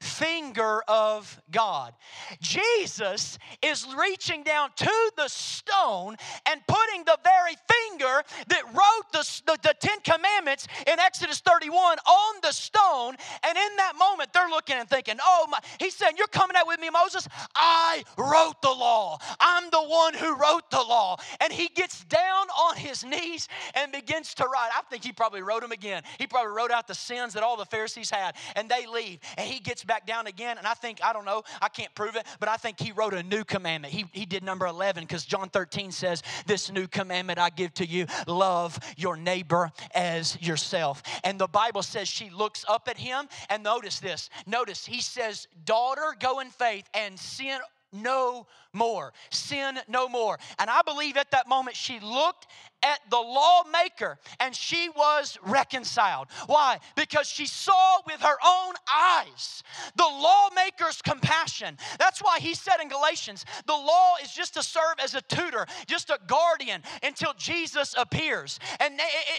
finger 0.00 0.82
of 0.88 1.40
God. 1.50 1.94
Jesus 2.40 3.38
is 3.62 3.86
reaching 3.98 4.42
down 4.42 4.70
to 4.76 5.10
the 5.16 5.28
stone 5.28 6.16
and 6.46 6.60
putting 6.66 7.04
the 7.04 7.18
very 7.22 7.54
finger 7.70 8.22
that 8.48 8.64
wrote 8.66 9.12
the, 9.12 9.42
the, 9.46 9.58
the, 9.62 9.74
Ten 9.80 9.98
Commandments 10.00 10.66
in 10.86 10.98
Exodus 10.98 11.40
31 11.40 11.98
on 11.98 12.34
the 12.42 12.52
stone. 12.52 13.14
And 13.42 13.56
in 13.56 13.76
that 13.76 13.92
moment, 13.98 14.32
they're 14.32 14.48
looking 14.48 14.76
and 14.76 14.88
thinking, 14.88 15.16
oh 15.22 15.46
my, 15.50 15.58
he's 15.78 15.94
saying, 15.94 16.14
You're 16.18 16.26
coming 16.28 16.56
out 16.56 16.66
with 16.66 16.80
me, 16.80 16.90
Moses? 16.90 17.28
I 17.54 18.02
wrote 18.16 18.60
the 18.62 18.70
law. 18.70 19.18
I'm 19.38 19.70
the 19.70 19.82
one 19.82 20.14
who 20.14 20.36
wrote 20.36 20.70
the 20.70 20.82
law. 20.82 21.16
And 21.40 21.52
he 21.52 21.68
gets 21.68 22.04
down 22.04 22.48
on 22.48 22.76
his 22.76 23.04
knees 23.04 23.48
and 23.74 23.92
begins 23.92 24.34
to 24.34 24.44
write. 24.44 24.70
I 24.74 24.82
think 24.90 25.04
he 25.04 25.12
probably 25.12 25.42
wrote 25.42 25.62
them 25.62 25.72
again. 25.72 26.02
He 26.18 26.26
probably 26.26 26.52
wrote 26.52 26.70
out 26.70 26.86
the 26.86 26.94
sins 26.94 27.34
that 27.34 27.42
all 27.42 27.56
the 27.56 27.66
Pharisees 27.66 28.10
had, 28.10 28.36
and 28.56 28.68
they 28.68 28.86
leave. 28.86 29.20
And 29.36 29.48
he 29.48 29.60
gets 29.60 29.84
back 29.90 30.06
down 30.06 30.28
again. 30.28 30.56
And 30.56 30.68
I 30.68 30.74
think, 30.74 31.00
I 31.02 31.12
don't 31.12 31.24
know, 31.24 31.42
I 31.60 31.68
can't 31.68 31.92
prove 31.96 32.14
it, 32.14 32.24
but 32.38 32.48
I 32.48 32.56
think 32.56 32.78
he 32.78 32.92
wrote 32.92 33.12
a 33.12 33.24
new 33.24 33.42
commandment. 33.42 33.92
He, 33.92 34.06
he 34.12 34.24
did 34.24 34.44
number 34.44 34.66
11 34.66 35.02
because 35.02 35.24
John 35.24 35.48
13 35.48 35.90
says, 35.90 36.22
This 36.46 36.70
new 36.70 36.86
commandment 36.86 37.40
I 37.40 37.50
give 37.50 37.74
to 37.74 37.84
you 37.84 38.06
love 38.28 38.78
your 38.96 39.16
neighbor 39.16 39.72
as 39.92 40.40
yourself. 40.40 41.02
And 41.24 41.40
the 41.40 41.48
Bible 41.48 41.82
says 41.82 42.06
she 42.06 42.30
looks 42.30 42.64
up 42.68 42.86
at 42.88 42.98
him. 42.98 43.26
And 43.48 43.64
notice 43.64 43.98
this 43.98 44.30
notice, 44.46 44.86
he 44.86 45.00
says, 45.00 45.48
Daughter, 45.64 46.14
go 46.20 46.38
in 46.38 46.50
faith 46.50 46.88
and 46.94 47.18
sin 47.18 47.58
no 47.92 48.46
more. 48.72 49.12
Sin 49.30 49.80
no 49.88 50.08
more. 50.08 50.38
And 50.60 50.70
I 50.70 50.82
believe 50.82 51.16
at 51.16 51.32
that 51.32 51.48
moment 51.48 51.76
she 51.76 51.98
looked 51.98 52.46
at 52.82 53.00
the 53.10 53.16
lawmaker 53.16 54.18
and 54.38 54.54
she 54.54 54.88
was 54.88 55.38
reconciled. 55.42 56.28
Why? 56.46 56.78
Because 56.96 57.26
she 57.26 57.46
saw 57.46 57.98
with 58.06 58.20
her 58.20 58.36
own 58.44 58.74
eyes 58.92 59.62
the 59.96 60.04
lawmaker's 60.04 61.02
compassion. 61.02 61.76
That's 61.98 62.20
why 62.20 62.38
he 62.40 62.54
said 62.54 62.80
in 62.80 62.88
Galatians, 62.88 63.44
the 63.66 63.72
law 63.72 64.14
is 64.22 64.32
just 64.32 64.54
to 64.54 64.62
serve 64.62 64.96
as 65.02 65.14
a 65.14 65.20
tutor, 65.22 65.66
just 65.86 66.10
a 66.10 66.18
guardian 66.26 66.82
until 67.02 67.32
Jesus 67.36 67.94
appears. 67.96 68.58
And 68.78 68.94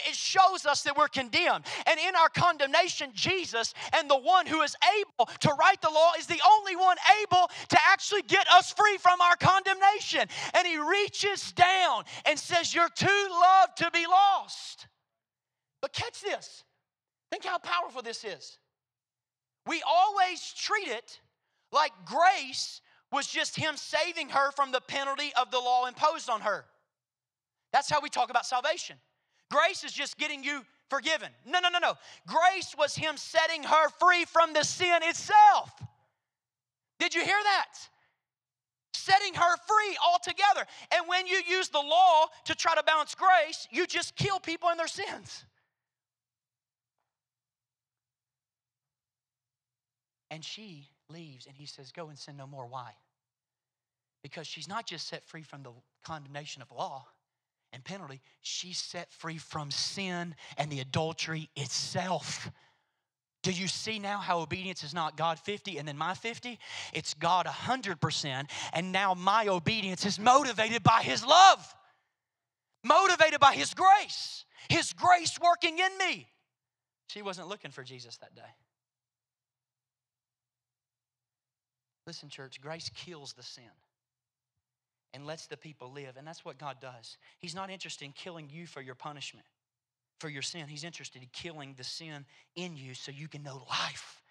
it 0.08 0.14
shows 0.14 0.66
us 0.66 0.82
that 0.82 0.96
we're 0.96 1.08
condemned. 1.08 1.64
And 1.86 1.98
in 1.98 2.14
our 2.16 2.28
condemnation, 2.28 3.10
Jesus 3.14 3.74
and 3.92 4.08
the 4.08 4.18
one 4.18 4.46
who 4.46 4.62
is 4.62 4.76
able 5.00 5.26
to 5.40 5.50
write 5.58 5.80
the 5.82 5.90
law 5.90 6.12
is 6.18 6.26
the 6.26 6.40
only 6.58 6.76
one 6.76 6.96
able 7.22 7.50
to 7.68 7.78
actually 7.90 8.22
get 8.22 8.46
us 8.50 8.72
free 8.72 8.96
from 8.98 9.20
our 9.20 9.36
condemnation. 9.36 10.28
And 10.54 10.66
he 10.66 10.78
reaches 10.78 11.52
down 11.52 12.04
and 12.26 12.38
says, 12.38 12.74
You're 12.74 12.88
too 12.88 13.28
loved 13.32 13.78
to 13.78 13.90
be 13.92 14.06
lost. 14.06 14.86
But 15.80 15.92
catch 15.92 16.20
this. 16.22 16.64
Think 17.30 17.44
how 17.44 17.58
powerful 17.58 18.02
this 18.02 18.24
is. 18.24 18.58
We 19.66 19.82
always 19.86 20.52
treat 20.52 20.88
it 20.88 21.20
like 21.72 21.92
grace 22.04 22.80
was 23.10 23.26
just 23.26 23.56
him 23.56 23.76
saving 23.76 24.28
her 24.30 24.50
from 24.52 24.72
the 24.72 24.80
penalty 24.80 25.32
of 25.40 25.50
the 25.50 25.58
law 25.58 25.86
imposed 25.86 26.28
on 26.30 26.40
her. 26.42 26.64
That's 27.72 27.90
how 27.90 28.00
we 28.00 28.08
talk 28.08 28.30
about 28.30 28.46
salvation. 28.46 28.96
Grace 29.50 29.84
is 29.84 29.92
just 29.92 30.18
getting 30.18 30.42
you 30.44 30.62
forgiven. 30.88 31.28
No, 31.46 31.60
no, 31.60 31.68
no, 31.68 31.78
no. 31.78 31.94
Grace 32.26 32.74
was 32.76 32.94
him 32.94 33.16
setting 33.16 33.62
her 33.62 33.88
free 34.00 34.24
from 34.24 34.52
the 34.52 34.62
sin 34.62 35.00
itself. 35.02 35.70
Did 36.98 37.14
you 37.14 37.22
hear 37.22 37.38
that? 37.42 37.78
Setting 38.94 39.34
her 39.34 39.56
free 39.56 39.96
altogether. 40.06 40.66
And 40.94 41.08
when 41.08 41.26
you 41.26 41.40
use 41.48 41.68
the 41.68 41.78
law 41.78 42.26
to 42.44 42.54
try 42.54 42.74
to 42.74 42.82
balance 42.82 43.14
grace, 43.14 43.66
you 43.70 43.86
just 43.86 44.16
kill 44.16 44.38
people 44.38 44.70
in 44.70 44.76
their 44.76 44.88
sins. 44.88 45.44
And 50.30 50.42
she 50.42 50.88
leaves, 51.10 51.46
and 51.46 51.54
he 51.54 51.66
says, 51.66 51.92
Go 51.92 52.08
and 52.08 52.18
sin 52.18 52.36
no 52.38 52.46
more. 52.46 52.66
Why? 52.66 52.92
Because 54.22 54.46
she's 54.46 54.68
not 54.68 54.86
just 54.86 55.08
set 55.08 55.26
free 55.26 55.42
from 55.42 55.62
the 55.62 55.72
condemnation 56.04 56.62
of 56.62 56.70
law 56.70 57.06
and 57.72 57.84
penalty, 57.84 58.20
she's 58.40 58.78
set 58.78 59.12
free 59.12 59.38
from 59.38 59.70
sin 59.70 60.34
and 60.56 60.70
the 60.70 60.80
adultery 60.80 61.50
itself. 61.56 62.50
Do 63.42 63.50
you 63.50 63.66
see 63.66 63.98
now 63.98 64.18
how 64.18 64.38
obedience 64.38 64.84
is 64.84 64.94
not 64.94 65.16
God 65.16 65.38
50 65.38 65.78
and 65.78 65.86
then 65.86 65.98
my 65.98 66.14
50? 66.14 66.58
It's 66.92 67.14
God 67.14 67.46
100%. 67.46 68.48
And 68.72 68.92
now 68.92 69.14
my 69.14 69.48
obedience 69.48 70.06
is 70.06 70.18
motivated 70.18 70.82
by 70.84 71.02
His 71.02 71.26
love, 71.26 71.74
motivated 72.84 73.40
by 73.40 73.54
His 73.54 73.74
grace, 73.74 74.44
His 74.68 74.92
grace 74.92 75.38
working 75.42 75.78
in 75.78 75.98
me. 75.98 76.28
She 77.08 77.20
wasn't 77.20 77.48
looking 77.48 77.72
for 77.72 77.82
Jesus 77.82 78.16
that 78.18 78.34
day. 78.34 78.42
Listen, 82.06 82.28
church, 82.28 82.60
grace 82.60 82.90
kills 82.94 83.32
the 83.32 83.42
sin 83.42 83.64
and 85.14 85.26
lets 85.26 85.46
the 85.46 85.56
people 85.56 85.92
live. 85.92 86.16
And 86.16 86.26
that's 86.26 86.44
what 86.44 86.58
God 86.58 86.78
does. 86.80 87.16
He's 87.38 87.54
not 87.54 87.70
interested 87.70 88.04
in 88.04 88.12
killing 88.12 88.48
you 88.50 88.66
for 88.66 88.80
your 88.80 88.94
punishment, 88.94 89.46
for 90.22 90.28
your 90.28 90.40
sin. 90.40 90.68
He's 90.68 90.84
interested 90.84 91.20
in 91.20 91.28
killing 91.32 91.74
the 91.76 91.82
sin 91.82 92.24
in 92.54 92.76
you 92.76 92.94
so 92.94 93.10
you 93.10 93.26
can 93.26 93.42
know 93.42 93.66
life 93.68 94.22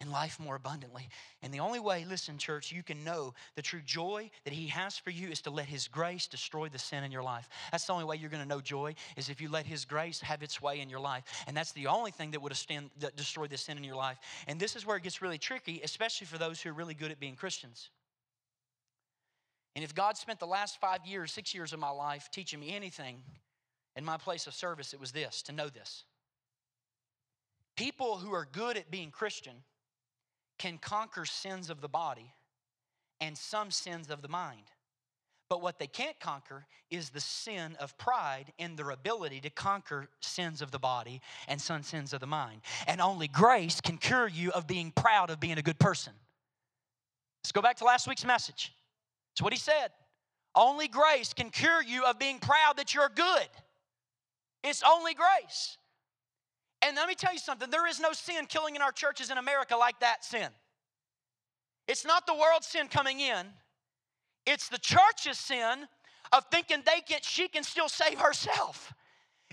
and 0.00 0.08
life 0.12 0.38
more 0.38 0.54
abundantly. 0.54 1.08
And 1.42 1.52
the 1.52 1.58
only 1.58 1.80
way, 1.80 2.06
listen, 2.08 2.38
church, 2.38 2.70
you 2.70 2.84
can 2.84 3.02
know 3.02 3.34
the 3.56 3.62
true 3.62 3.80
joy 3.84 4.30
that 4.44 4.52
He 4.52 4.68
has 4.68 4.96
for 4.96 5.10
you 5.10 5.28
is 5.28 5.40
to 5.42 5.50
let 5.50 5.66
His 5.66 5.88
grace 5.88 6.28
destroy 6.28 6.68
the 6.68 6.78
sin 6.78 7.02
in 7.02 7.10
your 7.10 7.24
life. 7.24 7.48
That's 7.72 7.84
the 7.84 7.92
only 7.92 8.04
way 8.04 8.14
you're 8.14 8.30
going 8.30 8.44
to 8.44 8.48
know 8.48 8.60
joy 8.60 8.94
is 9.16 9.28
if 9.28 9.40
you 9.40 9.50
let 9.50 9.66
His 9.66 9.84
grace 9.84 10.20
have 10.20 10.44
its 10.44 10.62
way 10.62 10.78
in 10.78 10.88
your 10.88 11.00
life. 11.00 11.24
And 11.48 11.56
that's 11.56 11.72
the 11.72 11.88
only 11.88 12.12
thing 12.12 12.30
that 12.30 12.40
would 12.40 12.54
stand, 12.54 12.90
that 13.00 13.16
destroy 13.16 13.48
the 13.48 13.58
sin 13.58 13.76
in 13.76 13.82
your 13.82 13.96
life. 13.96 14.18
And 14.46 14.60
this 14.60 14.76
is 14.76 14.86
where 14.86 14.96
it 14.96 15.02
gets 15.02 15.20
really 15.20 15.36
tricky, 15.36 15.80
especially 15.82 16.28
for 16.28 16.38
those 16.38 16.60
who 16.60 16.70
are 16.70 16.74
really 16.74 16.94
good 16.94 17.10
at 17.10 17.18
being 17.18 17.34
Christians. 17.34 17.90
And 19.74 19.84
if 19.84 19.96
God 19.96 20.16
spent 20.16 20.38
the 20.38 20.46
last 20.46 20.80
five 20.80 21.04
years, 21.04 21.32
six 21.32 21.52
years 21.56 21.72
of 21.72 21.80
my 21.80 21.90
life 21.90 22.30
teaching 22.32 22.60
me 22.60 22.72
anything 22.72 23.24
in 23.96 24.04
my 24.04 24.16
place 24.16 24.46
of 24.46 24.54
service, 24.54 24.92
it 24.92 25.00
was 25.00 25.12
this 25.12 25.42
to 25.42 25.52
know 25.52 25.68
this. 25.68 26.04
People 27.76 28.18
who 28.18 28.32
are 28.32 28.46
good 28.50 28.76
at 28.76 28.90
being 28.90 29.10
Christian 29.10 29.54
can 30.58 30.78
conquer 30.78 31.24
sins 31.24 31.70
of 31.70 31.80
the 31.80 31.88
body 31.88 32.34
and 33.20 33.36
some 33.36 33.70
sins 33.70 34.10
of 34.10 34.22
the 34.22 34.28
mind. 34.28 34.64
But 35.48 35.62
what 35.62 35.78
they 35.78 35.88
can't 35.88 36.18
conquer 36.20 36.66
is 36.90 37.10
the 37.10 37.20
sin 37.20 37.76
of 37.80 37.96
pride 37.98 38.52
and 38.58 38.76
their 38.76 38.90
ability 38.90 39.40
to 39.40 39.50
conquer 39.50 40.08
sins 40.20 40.62
of 40.62 40.70
the 40.70 40.78
body 40.78 41.20
and 41.48 41.60
some 41.60 41.82
sins 41.82 42.12
of 42.12 42.20
the 42.20 42.26
mind. 42.26 42.60
And 42.86 43.00
only 43.00 43.26
grace 43.26 43.80
can 43.80 43.96
cure 43.96 44.28
you 44.28 44.52
of 44.52 44.66
being 44.66 44.92
proud 44.92 45.28
of 45.28 45.40
being 45.40 45.58
a 45.58 45.62
good 45.62 45.78
person. 45.78 46.12
Let's 47.42 47.52
go 47.52 47.62
back 47.62 47.78
to 47.78 47.84
last 47.84 48.06
week's 48.06 48.24
message. 48.24 48.72
That's 49.32 49.42
what 49.42 49.52
he 49.52 49.58
said. 49.58 49.90
Only 50.54 50.86
grace 50.86 51.32
can 51.32 51.50
cure 51.50 51.82
you 51.82 52.04
of 52.04 52.18
being 52.18 52.38
proud 52.38 52.76
that 52.76 52.94
you're 52.94 53.08
good. 53.08 53.48
It's 54.62 54.82
only 54.86 55.14
grace. 55.14 55.78
And 56.82 56.96
let 56.96 57.08
me 57.08 57.14
tell 57.14 57.32
you 57.32 57.38
something 57.38 57.70
there 57.70 57.86
is 57.86 58.00
no 58.00 58.12
sin 58.12 58.46
killing 58.46 58.76
in 58.76 58.82
our 58.82 58.92
churches 58.92 59.30
in 59.30 59.38
America 59.38 59.76
like 59.76 60.00
that 60.00 60.24
sin. 60.24 60.48
It's 61.86 62.04
not 62.04 62.26
the 62.26 62.34
world's 62.34 62.66
sin 62.66 62.88
coming 62.88 63.20
in, 63.20 63.46
it's 64.46 64.68
the 64.68 64.78
church's 64.78 65.38
sin 65.38 65.86
of 66.32 66.44
thinking 66.50 66.82
they 66.86 67.00
can, 67.00 67.18
she 67.22 67.48
can 67.48 67.64
still 67.64 67.88
save 67.88 68.18
herself. 68.18 68.92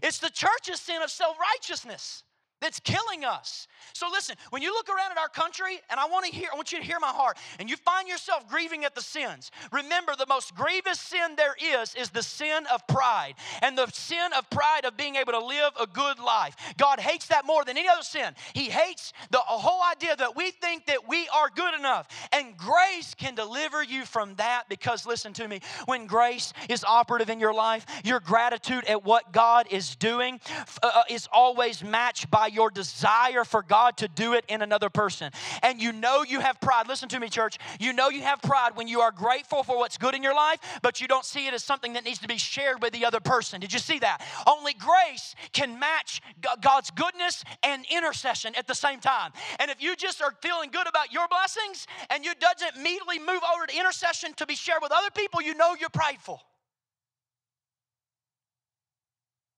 It's 0.04 0.20
the 0.20 0.30
church's 0.30 0.80
sin 0.80 1.02
of 1.02 1.10
self 1.10 1.36
righteousness 1.40 2.24
that's 2.62 2.80
killing 2.80 3.24
us. 3.24 3.68
So 3.94 4.08
listen, 4.12 4.36
when 4.50 4.62
you 4.62 4.74
look 4.74 4.90
around 4.90 5.12
at 5.12 5.18
our 5.18 5.30
country, 5.30 5.80
and 5.90 6.00
I 6.00 6.08
want 6.08 6.26
to 6.26 6.32
hear, 6.32 6.50
I 6.52 6.56
want 6.56 6.72
you 6.72 6.80
to 6.80 6.84
hear 6.84 7.00
my 7.00 7.08
heart, 7.08 7.38
and 7.60 7.70
you 7.70 7.78
find 7.78 8.08
yourself 8.08 8.48
grieving 8.48 8.84
at 8.84 8.96
the 8.96 9.02
sins. 9.02 9.52
Remember, 9.72 10.16
the 10.16 10.26
most 10.28 10.56
grievous 10.56 11.00
sin 11.00 11.36
there 11.36 11.56
is 11.80 11.96
is 11.96 12.10
the 12.10 12.24
sin 12.24 12.66
of 12.72 12.86
pride, 12.88 13.34
and 13.62 13.78
the 13.78 13.88
sin 13.88 14.32
of 14.38 14.50
pride 14.50 14.86
of 14.86 14.98
being 14.98 15.16
able 15.16 15.34
to 15.34 15.44
live 15.44 15.74
a 15.80 15.88
good 15.88 16.20
life. 16.20 16.56
God 16.78 17.00
hates 17.00 17.28
that 17.28 17.46
more 17.46 17.64
than 17.64 17.78
any 17.78 17.88
other 17.88 18.04
sin. 18.04 18.34
He 18.54 18.66
hates 18.66 19.14
the 19.32 19.40
whole 19.40 19.82
idea 19.92 20.16
that 20.16 20.36
we 20.36 20.52
think 20.52 20.88
that 20.88 21.08
we 21.08 21.28
are 21.30 21.50
good 21.54 21.74
enough, 21.74 22.08
and 22.32 22.58
grace 22.58 23.14
can 23.16 23.36
deliver 23.36 23.84
you 23.84 24.06
from 24.06 24.36
that. 24.36 24.66
Because 24.70 25.06
listen 25.06 25.34
to 25.34 25.48
me, 25.48 25.60
when 25.86 26.08
grace 26.08 26.54
is 26.70 26.84
operative 26.84 27.30
in 27.30 27.40
your 27.40 27.54
life, 27.54 27.86
your 28.04 28.20
gratitude 28.20 28.86
at 28.86 29.04
what 29.04 29.32
God 29.32 29.68
is 29.72 29.96
doing 29.96 30.40
uh, 30.84 31.04
is 31.10 31.28
always 31.32 31.84
matched 31.84 32.30
by 32.30 32.47
your 32.54 32.70
desire 32.70 33.44
for 33.44 33.62
God 33.62 33.98
to 33.98 34.08
do 34.08 34.34
it 34.34 34.46
in 34.48 34.62
another 34.62 34.90
person. 34.90 35.32
And 35.64 35.82
you 35.82 35.92
know 35.92 36.24
you 36.24 36.40
have 36.40 36.60
pride. 36.60 36.88
Listen 36.88 37.10
to 37.10 37.20
me, 37.20 37.30
church. 37.30 37.58
You 37.80 37.94
know 37.94 38.10
you 38.10 38.22
have 38.22 38.42
pride 38.42 38.72
when 38.76 38.88
you 38.88 39.02
are 39.02 39.12
grateful 39.12 39.64
for 39.64 39.78
what's 39.78 39.98
good 39.98 40.16
in 40.16 40.24
your 40.24 40.36
life, 40.36 40.60
but 40.82 41.02
you 41.02 41.08
don't 41.08 41.26
see 41.26 41.48
it 41.48 41.54
as 41.54 41.64
something 41.64 41.94
that 41.94 42.04
needs 42.04 42.20
to 42.20 42.28
be 42.28 42.38
shared 42.38 42.82
with 42.82 42.94
the 42.94 43.06
other 43.06 43.20
person. 43.20 43.60
Did 43.60 43.74
you 43.74 43.80
see 43.80 44.00
that? 44.00 44.22
Only 44.46 44.74
grace 44.74 45.36
can 45.54 45.80
match 45.80 46.22
God's 46.62 46.92
goodness 46.92 47.44
and 47.64 47.86
intercession 47.90 48.54
at 48.56 48.68
the 48.68 48.76
same 48.76 49.00
time. 49.00 49.32
And 49.60 49.72
if 49.72 49.82
you 49.82 49.96
just 49.96 50.22
are 50.22 50.34
feeling 50.42 50.70
good 50.72 50.88
about 50.88 51.12
your 51.12 51.28
blessings 51.28 51.88
and 52.10 52.26
you 52.26 52.34
doesn't 52.36 52.78
immediately 52.78 53.20
move 53.20 53.42
over 53.54 53.68
to 53.68 53.78
intercession 53.78 54.34
to 54.36 54.46
be 54.46 54.56
shared 54.56 54.80
with 54.82 54.92
other 54.92 55.12
people, 55.12 55.42
you 55.42 55.56
know 55.56 55.76
you're 55.80 55.90
prideful. 55.90 56.42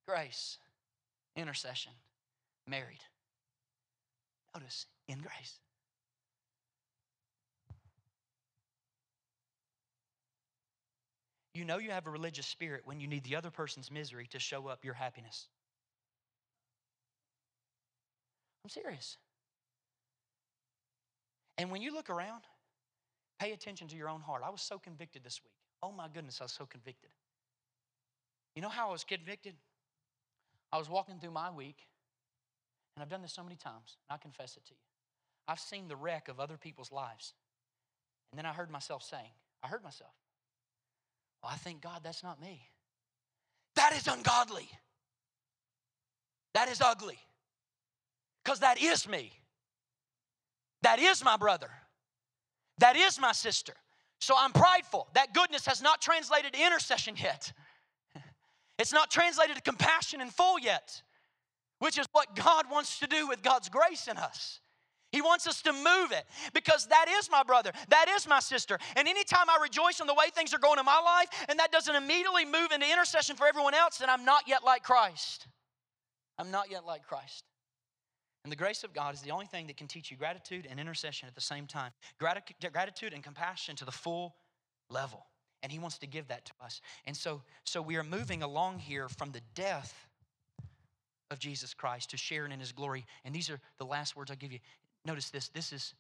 Grace, 0.07 0.57
intercession 1.35 1.91
married. 2.69 3.03
Notice, 4.55 4.85
in 5.07 5.19
grace. 5.19 5.59
You 11.53 11.65
know 11.65 11.77
you 11.77 11.91
have 11.91 12.07
a 12.07 12.09
religious 12.09 12.47
spirit 12.47 12.83
when 12.85 12.99
you 12.99 13.07
need 13.07 13.23
the 13.23 13.35
other 13.35 13.49
person's 13.49 13.91
misery 13.91 14.27
to 14.31 14.39
show 14.39 14.67
up 14.67 14.85
your 14.85 14.93
happiness. 14.93 15.47
I'm 18.63 18.69
serious. 18.69 19.17
And 21.57 21.71
when 21.71 21.81
you 21.81 21.93
look 21.93 22.09
around, 22.09 22.43
pay 23.39 23.51
attention 23.51 23.87
to 23.89 23.95
your 23.95 24.09
own 24.09 24.21
heart. 24.21 24.43
I 24.45 24.49
was 24.49 24.61
so 24.61 24.79
convicted 24.79 25.23
this 25.23 25.41
week. 25.43 25.51
Oh 25.83 25.91
my 25.91 26.07
goodness, 26.07 26.39
I 26.39 26.45
was 26.45 26.53
so 26.53 26.65
convicted. 26.65 27.09
You 28.55 28.61
know 28.61 28.69
how 28.69 28.89
I 28.89 28.91
was 28.91 29.03
convicted? 29.03 29.55
I 30.71 30.77
was 30.77 30.89
walking 30.89 31.19
through 31.19 31.31
my 31.31 31.51
week 31.51 31.77
and 32.99 33.05
I've 33.05 33.09
done 33.09 33.21
this 33.21 33.31
so 33.31 33.43
many 33.43 33.55
times, 33.55 33.95
and 34.09 34.13
I 34.13 34.17
confess 34.17 34.57
it 34.57 34.65
to 34.65 34.73
you. 34.73 34.79
I've 35.47 35.59
seen 35.61 35.87
the 35.87 35.95
wreck 35.95 36.27
of 36.27 36.37
other 36.37 36.57
people's 36.57 36.91
lives. 36.91 37.33
And 38.29 38.37
then 38.37 38.45
I 38.45 38.51
heard 38.51 38.69
myself 38.69 39.03
saying, 39.03 39.31
I 39.63 39.67
heard 39.67 39.85
myself, 39.85 40.11
well, 41.41 41.49
I 41.53 41.55
think, 41.55 41.79
God, 41.79 42.01
that's 42.03 42.23
not 42.23 42.41
me. 42.41 42.59
That 43.77 43.93
is 43.93 44.05
ungodly. 44.05 44.69
That 46.53 46.67
is 46.67 46.81
ugly. 46.81 47.17
Because 48.43 48.59
that 48.59 48.81
is 48.81 49.07
me. 49.07 49.31
That 50.81 50.99
is 50.99 51.23
my 51.23 51.37
brother. 51.37 51.69
That 52.79 52.97
is 52.97 53.17
my 53.17 53.31
sister. 53.31 53.75
So 54.19 54.35
I'm 54.37 54.51
prideful. 54.51 55.07
That 55.13 55.33
goodness 55.33 55.65
has 55.67 55.81
not 55.81 56.01
translated 56.01 56.51
to 56.51 56.61
intercession 56.61 57.15
yet. 57.17 57.53
It's 58.77 58.93
not 58.93 59.09
translated 59.09 59.55
to 59.55 59.61
compassion 59.61 60.19
in 60.19 60.29
full 60.29 60.59
yet 60.59 61.01
which 61.79 61.97
is 61.97 62.05
what 62.11 62.35
God 62.35 62.65
wants 62.71 62.99
to 62.99 63.07
do 63.07 63.27
with 63.27 63.41
God's 63.41 63.69
grace 63.69 64.07
in 64.07 64.17
us. 64.17 64.59
He 65.11 65.21
wants 65.21 65.47
us 65.47 65.61
to 65.63 65.73
move 65.73 66.11
it 66.11 66.25
because 66.53 66.85
that 66.87 67.07
is 67.09 67.29
my 67.31 67.41
brother, 67.43 67.71
that 67.89 68.07
is 68.09 68.27
my 68.27 68.39
sister. 68.39 68.77
And 68.95 69.07
anytime 69.07 69.49
I 69.49 69.57
rejoice 69.61 69.99
in 69.99 70.07
the 70.07 70.13
way 70.13 70.25
things 70.33 70.53
are 70.53 70.59
going 70.59 70.77
in 70.77 70.85
my 70.85 70.99
life 70.99 71.29
and 71.49 71.57
that 71.57 71.71
doesn't 71.71 71.95
immediately 71.95 72.45
move 72.45 72.71
into 72.71 72.89
intercession 72.89 73.35
for 73.35 73.47
everyone 73.47 73.73
else, 73.73 73.97
then 73.97 74.09
I'm 74.09 74.23
not 74.23 74.43
yet 74.47 74.63
like 74.63 74.83
Christ. 74.83 75.47
I'm 76.37 76.51
not 76.51 76.69
yet 76.69 76.85
like 76.85 77.03
Christ. 77.03 77.43
And 78.43 78.51
the 78.51 78.55
grace 78.55 78.83
of 78.83 78.93
God 78.93 79.13
is 79.13 79.21
the 79.21 79.31
only 79.31 79.47
thing 79.47 79.67
that 79.67 79.77
can 79.77 79.87
teach 79.87 80.11
you 80.11 80.17
gratitude 80.17 80.67
and 80.69 80.79
intercession 80.79 81.27
at 81.27 81.35
the 81.35 81.41
same 81.41 81.65
time. 81.65 81.91
Gratitude 82.19 83.13
and 83.13 83.23
compassion 83.23 83.75
to 83.77 83.85
the 83.85 83.91
full 83.91 84.35
level. 84.89 85.25
And 85.61 85.71
He 85.71 85.79
wants 85.79 85.97
to 85.99 86.07
give 86.07 86.27
that 86.29 86.45
to 86.45 86.53
us. 86.63 86.81
And 87.05 87.17
so, 87.17 87.41
so 87.65 87.81
we 87.81 87.97
are 87.97 88.03
moving 88.03 88.43
along 88.43 88.79
here 88.79 89.09
from 89.09 89.31
the 89.31 89.41
death 89.55 90.07
of 91.31 91.39
Jesus 91.39 91.73
Christ, 91.73 92.11
to 92.11 92.17
sharing 92.17 92.51
in 92.51 92.59
his 92.59 92.71
glory. 92.71 93.05
And 93.23 93.33
these 93.33 93.49
are 93.49 93.59
the 93.77 93.85
last 93.85 94.15
words 94.15 94.31
I 94.31 94.35
give 94.35 94.51
you. 94.51 94.59
Notice 95.05 95.29
this. 95.29 95.49
This 95.49 95.71
is 95.71 95.93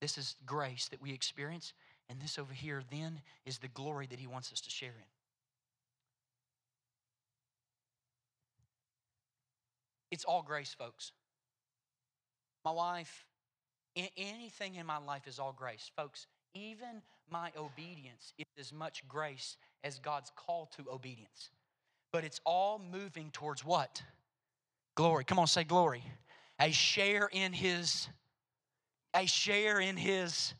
this 0.00 0.16
is 0.16 0.36
grace 0.46 0.88
that 0.88 1.02
we 1.02 1.12
experience, 1.12 1.72
and 2.08 2.20
this 2.20 2.38
over 2.38 2.52
here 2.54 2.82
then 2.90 3.20
is 3.44 3.58
the 3.58 3.68
glory 3.68 4.06
that 4.06 4.20
he 4.20 4.26
wants 4.26 4.52
us 4.52 4.60
to 4.60 4.70
share 4.70 4.90
in. 4.90 5.04
It's 10.10 10.24
all 10.24 10.42
grace, 10.42 10.74
folks. 10.78 11.12
My 12.64 12.70
wife, 12.70 13.26
anything 14.16 14.76
in 14.76 14.86
my 14.86 14.98
life 14.98 15.26
is 15.26 15.38
all 15.38 15.52
grace. 15.52 15.90
Folks, 15.96 16.26
even 16.54 17.02
my 17.30 17.50
obedience 17.56 18.32
is 18.38 18.46
as 18.58 18.72
much 18.72 19.06
grace 19.08 19.56
as 19.84 19.98
God's 19.98 20.30
call 20.34 20.70
to 20.76 20.90
obedience 20.90 21.50
but 22.12 22.24
it's 22.24 22.40
all 22.44 22.80
moving 22.92 23.30
towards 23.32 23.64
what? 23.64 24.02
Glory. 24.94 25.24
Come 25.24 25.38
on, 25.38 25.46
say 25.46 25.64
glory. 25.64 26.02
A 26.60 26.70
share 26.72 27.28
in 27.32 27.52
His, 27.52 28.08
a 29.14 29.26
share 29.26 29.80
in 29.80 29.96
His. 29.96 30.54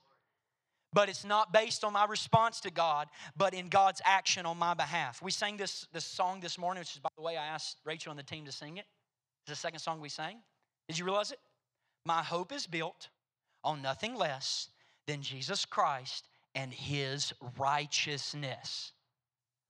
But 0.93 1.09
it's 1.09 1.25
not 1.25 1.53
based 1.53 1.85
on 1.85 1.93
my 1.93 2.07
response 2.07 2.61
to 2.61 2.71
God, 2.71 3.09
but 3.37 3.53
in 3.53 3.69
God's 3.69 4.01
action 4.05 4.47
on 4.47 4.59
my 4.59 4.75
behalf. 4.75 5.21
We 5.21 5.31
sang 5.31 5.57
this, 5.57 5.87
this 5.93 6.05
song 6.05 6.41
this 6.41 6.57
morning, 6.57 6.81
which 6.81 6.95
is, 6.95 7.01
by 7.01 7.11
the 7.17 7.23
way, 7.23 7.37
I 7.37 7.45
asked 7.45 7.79
Rachel 7.85 8.11
and 8.11 8.19
the 8.19 8.23
team 8.23 8.47
to 8.47 8.53
sing 8.53 8.79
it. 8.79 8.87
It's 9.43 9.51
the 9.51 9.57
second 9.57 9.81
song 9.81 10.01
we 10.01 10.09
sang. 10.09 10.39
Did 10.89 10.99
you 10.99 11.05
realize 11.05 11.31
it? 11.31 11.39
My 12.07 12.23
hope 12.23 12.53
is 12.53 12.67
built 12.67 13.09
on 13.65 13.83
nothing 13.83 14.15
less 14.15 14.69
than 15.07 15.21
Jesus 15.21 15.65
Christ 15.67 16.27
and 16.55 16.73
His 16.73 17.33
righteousness. 17.59 18.93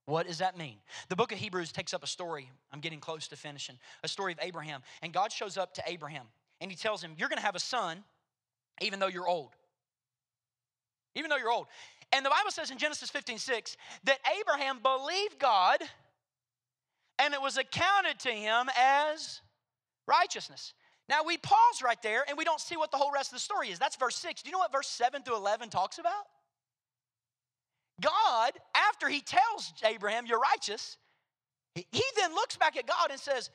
What 0.08 0.26
does 0.26 0.38
that 0.38 0.56
mean? 0.56 0.76
The 1.10 1.16
book 1.16 1.32
of 1.32 1.38
Hebrews 1.38 1.70
takes 1.70 1.92
up 1.92 2.02
a 2.02 2.06
story. 2.06 2.50
I'm 2.72 2.80
getting 2.80 2.98
close 2.98 3.28
to 3.28 3.36
finishing. 3.36 3.76
A 4.02 4.08
story 4.08 4.32
of 4.32 4.38
Abraham. 4.40 4.80
And 5.02 5.12
God 5.12 5.30
shows 5.30 5.58
up 5.58 5.74
to 5.74 5.82
Abraham 5.86 6.24
and 6.62 6.70
he 6.70 6.78
tells 6.78 7.02
him, 7.02 7.12
You're 7.18 7.28
going 7.28 7.38
to 7.38 7.44
have 7.44 7.54
a 7.54 7.60
son 7.60 8.02
even 8.80 9.00
though 9.00 9.08
you're 9.08 9.28
old. 9.28 9.50
Even 11.14 11.28
though 11.28 11.36
you're 11.36 11.50
old. 11.50 11.66
And 12.10 12.24
the 12.24 12.30
Bible 12.30 12.50
says 12.50 12.70
in 12.70 12.78
Genesis 12.78 13.10
15 13.10 13.36
6 13.36 13.76
that 14.04 14.18
Abraham 14.40 14.78
believed 14.82 15.38
God 15.38 15.80
and 17.18 17.34
it 17.34 17.42
was 17.42 17.58
accounted 17.58 18.18
to 18.20 18.30
him 18.30 18.70
as 18.80 19.42
righteousness. 20.06 20.72
Now 21.10 21.22
we 21.22 21.36
pause 21.36 21.82
right 21.84 22.00
there 22.02 22.24
and 22.26 22.38
we 22.38 22.44
don't 22.44 22.60
see 22.60 22.78
what 22.78 22.90
the 22.92 22.96
whole 22.96 23.12
rest 23.12 23.32
of 23.32 23.36
the 23.36 23.40
story 23.40 23.68
is. 23.68 23.78
That's 23.78 23.96
verse 23.96 24.16
6. 24.16 24.40
Do 24.40 24.48
you 24.48 24.52
know 24.52 24.58
what 24.58 24.72
verse 24.72 24.88
7 24.88 25.22
through 25.22 25.36
11 25.36 25.68
talks 25.68 25.98
about? 25.98 26.24
God, 28.00 28.52
after 28.74 29.08
he 29.08 29.20
tells 29.20 29.72
Abraham, 29.84 30.26
You're 30.26 30.40
righteous, 30.40 30.96
he 31.74 32.02
then 32.16 32.34
looks 32.34 32.56
back 32.56 32.76
at 32.76 32.86
God 32.86 33.10
and 33.10 33.20
says, 33.20 33.50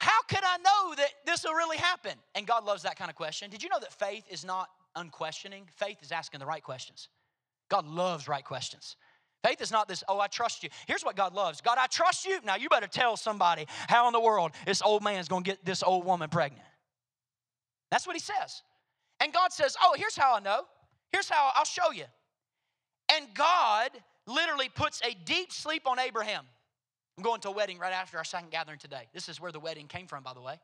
How 0.00 0.22
could 0.28 0.42
I 0.42 0.58
know 0.58 0.94
that 0.96 1.10
this 1.26 1.44
will 1.44 1.54
really 1.54 1.76
happen? 1.76 2.12
And 2.34 2.46
God 2.46 2.64
loves 2.64 2.82
that 2.82 2.96
kind 2.96 3.10
of 3.10 3.16
question. 3.16 3.50
Did 3.50 3.62
you 3.62 3.68
know 3.68 3.80
that 3.80 3.92
faith 3.92 4.24
is 4.30 4.44
not 4.44 4.68
unquestioning? 4.96 5.64
Faith 5.76 5.98
is 6.02 6.12
asking 6.12 6.40
the 6.40 6.46
right 6.46 6.62
questions. 6.62 7.08
God 7.68 7.86
loves 7.86 8.28
right 8.28 8.44
questions. 8.44 8.96
Faith 9.44 9.60
is 9.60 9.70
not 9.70 9.86
this, 9.86 10.02
oh, 10.08 10.18
I 10.18 10.26
trust 10.26 10.64
you. 10.64 10.70
Here's 10.86 11.04
what 11.04 11.14
God 11.16 11.32
loves 11.34 11.60
God, 11.60 11.78
I 11.78 11.86
trust 11.86 12.26
you. 12.26 12.40
Now 12.44 12.56
you 12.56 12.68
better 12.68 12.88
tell 12.88 13.16
somebody 13.16 13.66
how 13.88 14.06
in 14.08 14.12
the 14.12 14.20
world 14.20 14.52
this 14.66 14.82
old 14.82 15.02
man's 15.02 15.28
gonna 15.28 15.42
get 15.42 15.64
this 15.64 15.82
old 15.82 16.04
woman 16.04 16.28
pregnant. 16.28 16.64
That's 17.90 18.06
what 18.06 18.16
he 18.16 18.20
says. 18.20 18.62
And 19.20 19.32
God 19.32 19.52
says, 19.52 19.76
oh, 19.82 19.94
here's 19.96 20.16
how 20.16 20.36
I 20.36 20.40
know. 20.40 20.62
Here's 21.12 21.28
how 21.28 21.50
I'll 21.54 21.64
show 21.64 21.90
you. 21.92 22.04
And 23.14 23.26
God 23.34 23.90
literally 24.26 24.68
puts 24.68 25.00
a 25.02 25.14
deep 25.24 25.52
sleep 25.52 25.86
on 25.86 25.98
Abraham. 25.98 26.44
I'm 27.16 27.24
going 27.24 27.40
to 27.40 27.48
a 27.48 27.52
wedding 27.52 27.78
right 27.78 27.92
after 27.92 28.16
our 28.18 28.24
second 28.24 28.50
gathering 28.50 28.78
today. 28.78 29.08
This 29.12 29.28
is 29.28 29.40
where 29.40 29.50
the 29.50 29.60
wedding 29.60 29.88
came 29.88 30.06
from, 30.06 30.22
by 30.22 30.34
the 30.34 30.40
way. 30.40 30.60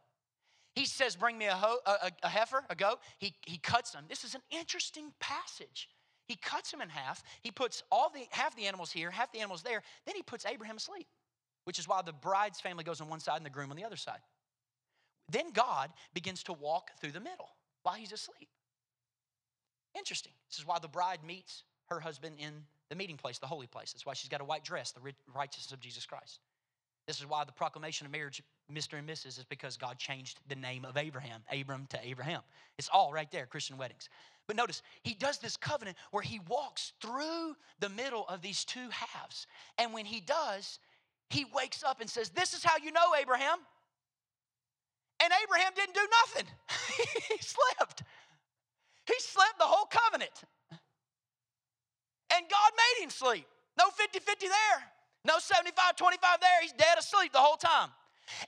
He 0.75 0.87
says, 0.87 1.17
Bring 1.17 1.39
me 1.39 1.47
a, 1.47 1.55
ho- 1.55 1.81
a, 1.87 2.11
a 2.23 2.29
heifer, 2.29 2.65
a 2.69 2.75
goat. 2.75 2.99
He, 3.19 3.35
he 3.47 3.59
cuts 3.59 3.91
them. 3.91 4.05
This 4.09 4.25
is 4.25 4.35
an 4.35 4.43
interesting 4.51 5.13
passage. 5.21 5.89
He 6.27 6.37
cuts 6.37 6.71
them 6.71 6.81
in 6.81 6.89
half. 6.89 7.23
He 7.43 7.51
puts 7.51 7.83
all 7.91 8.11
the 8.11 8.27
half 8.31 8.57
the 8.57 8.67
animals 8.67 8.91
here, 8.91 9.11
half 9.11 9.33
the 9.33 9.41
animals 9.41 9.63
there. 9.63 9.83
Then 10.07 10.15
he 10.15 10.23
puts 10.23 10.47
Abraham 10.47 10.77
asleep, 10.77 11.07
which 11.65 11.79
is 11.79 11.87
why 11.87 12.03
the 12.03 12.13
bride's 12.13 12.61
family 12.61 12.85
goes 12.85 13.01
on 13.01 13.09
one 13.09 13.21
side 13.21 13.37
and 13.37 13.47
the 13.47 13.51
groom 13.51 13.71
on 13.71 13.77
the 13.77 13.85
other 13.85 13.97
side. 13.97 14.21
Then 15.31 15.51
God 15.53 15.91
begins 16.13 16.43
to 16.45 16.53
walk 16.53 16.91
through 17.01 17.13
the 17.13 17.21
middle 17.21 17.49
while 17.83 17.95
he's 17.95 18.13
asleep. 18.13 18.49
Interesting. 19.97 20.33
This 20.51 20.59
is 20.59 20.67
why 20.67 20.79
the 20.79 20.89
bride 20.89 21.21
meets 21.27 21.63
her 21.89 22.01
husband 22.01 22.37
in 22.39 22.53
the 22.89 22.95
meeting 22.95 23.17
place, 23.17 23.39
the 23.39 23.47
holy 23.47 23.67
place. 23.67 23.93
That's 23.93 24.07
why 24.07 24.15
she's 24.15 24.29
got 24.29 24.41
a 24.41 24.45
white 24.45 24.65
dress, 24.65 24.93
the 24.93 25.01
righteousness 25.35 25.73
of 25.73 25.81
Jesus 25.81 26.07
Christ. 26.07 26.41
This 27.07 27.21
is 27.21 27.27
why 27.27 27.45
the 27.45 27.53
proclamation 27.53 28.07
of 28.07 28.13
marriage, 28.13 28.43
Mr. 28.73 28.99
and 28.99 29.09
Mrs., 29.09 29.39
is 29.39 29.45
because 29.49 29.77
God 29.77 29.99
changed 29.99 30.41
the 30.49 30.55
name 30.55 30.85
of 30.85 30.97
Abraham, 30.97 31.43
Abram 31.53 31.87
to 31.91 31.99
Abraham. 32.03 32.41
It's 32.79 32.89
all 32.93 33.13
right 33.13 33.31
there, 33.31 33.47
Christian 33.47 33.77
weddings. 33.77 34.09
But 34.47 34.57
notice, 34.57 34.83
he 35.03 35.15
does 35.15 35.39
this 35.39 35.57
covenant 35.57 35.97
where 36.11 36.23
he 36.23 36.41
walks 36.49 36.93
through 37.01 37.57
the 37.81 37.89
middle 37.91 38.27
of 38.29 38.41
these 38.41 38.65
two 38.65 38.89
halves. 38.91 39.47
And 39.79 39.93
when 39.93 40.07
he 40.07 40.21
does, 40.21 40.79
he 41.31 41.45
wakes 41.55 41.83
up 41.83 42.01
and 42.01 42.09
says, 42.09 42.31
This 42.31 42.55
is 42.55 42.65
how 42.65 42.77
you 42.83 42.93
know 42.93 43.15
Abraham. 43.21 43.59
And 45.23 45.33
Abraham 45.43 45.73
didn't 45.77 45.95
do 45.95 46.07
nothing, 46.23 46.47
he 47.29 47.39
slept. 47.39 48.03
He 49.07 49.15
slept 49.19 49.59
the 49.59 49.65
whole 49.65 49.87
covenant. 49.87 50.45
And 52.37 52.45
God 52.49 52.71
made 52.77 53.05
him 53.05 53.11
sleep. 53.11 53.47
No 53.79 53.91
50 53.91 54.19
50 54.19 54.49
there. 54.49 54.81
No 55.25 55.39
75 55.39 55.97
25 55.97 56.41
there. 56.41 56.61
He's 56.63 56.73
dead 56.73 56.99
asleep 56.99 57.33
the 57.33 57.39
whole 57.39 57.57
time. 57.57 57.91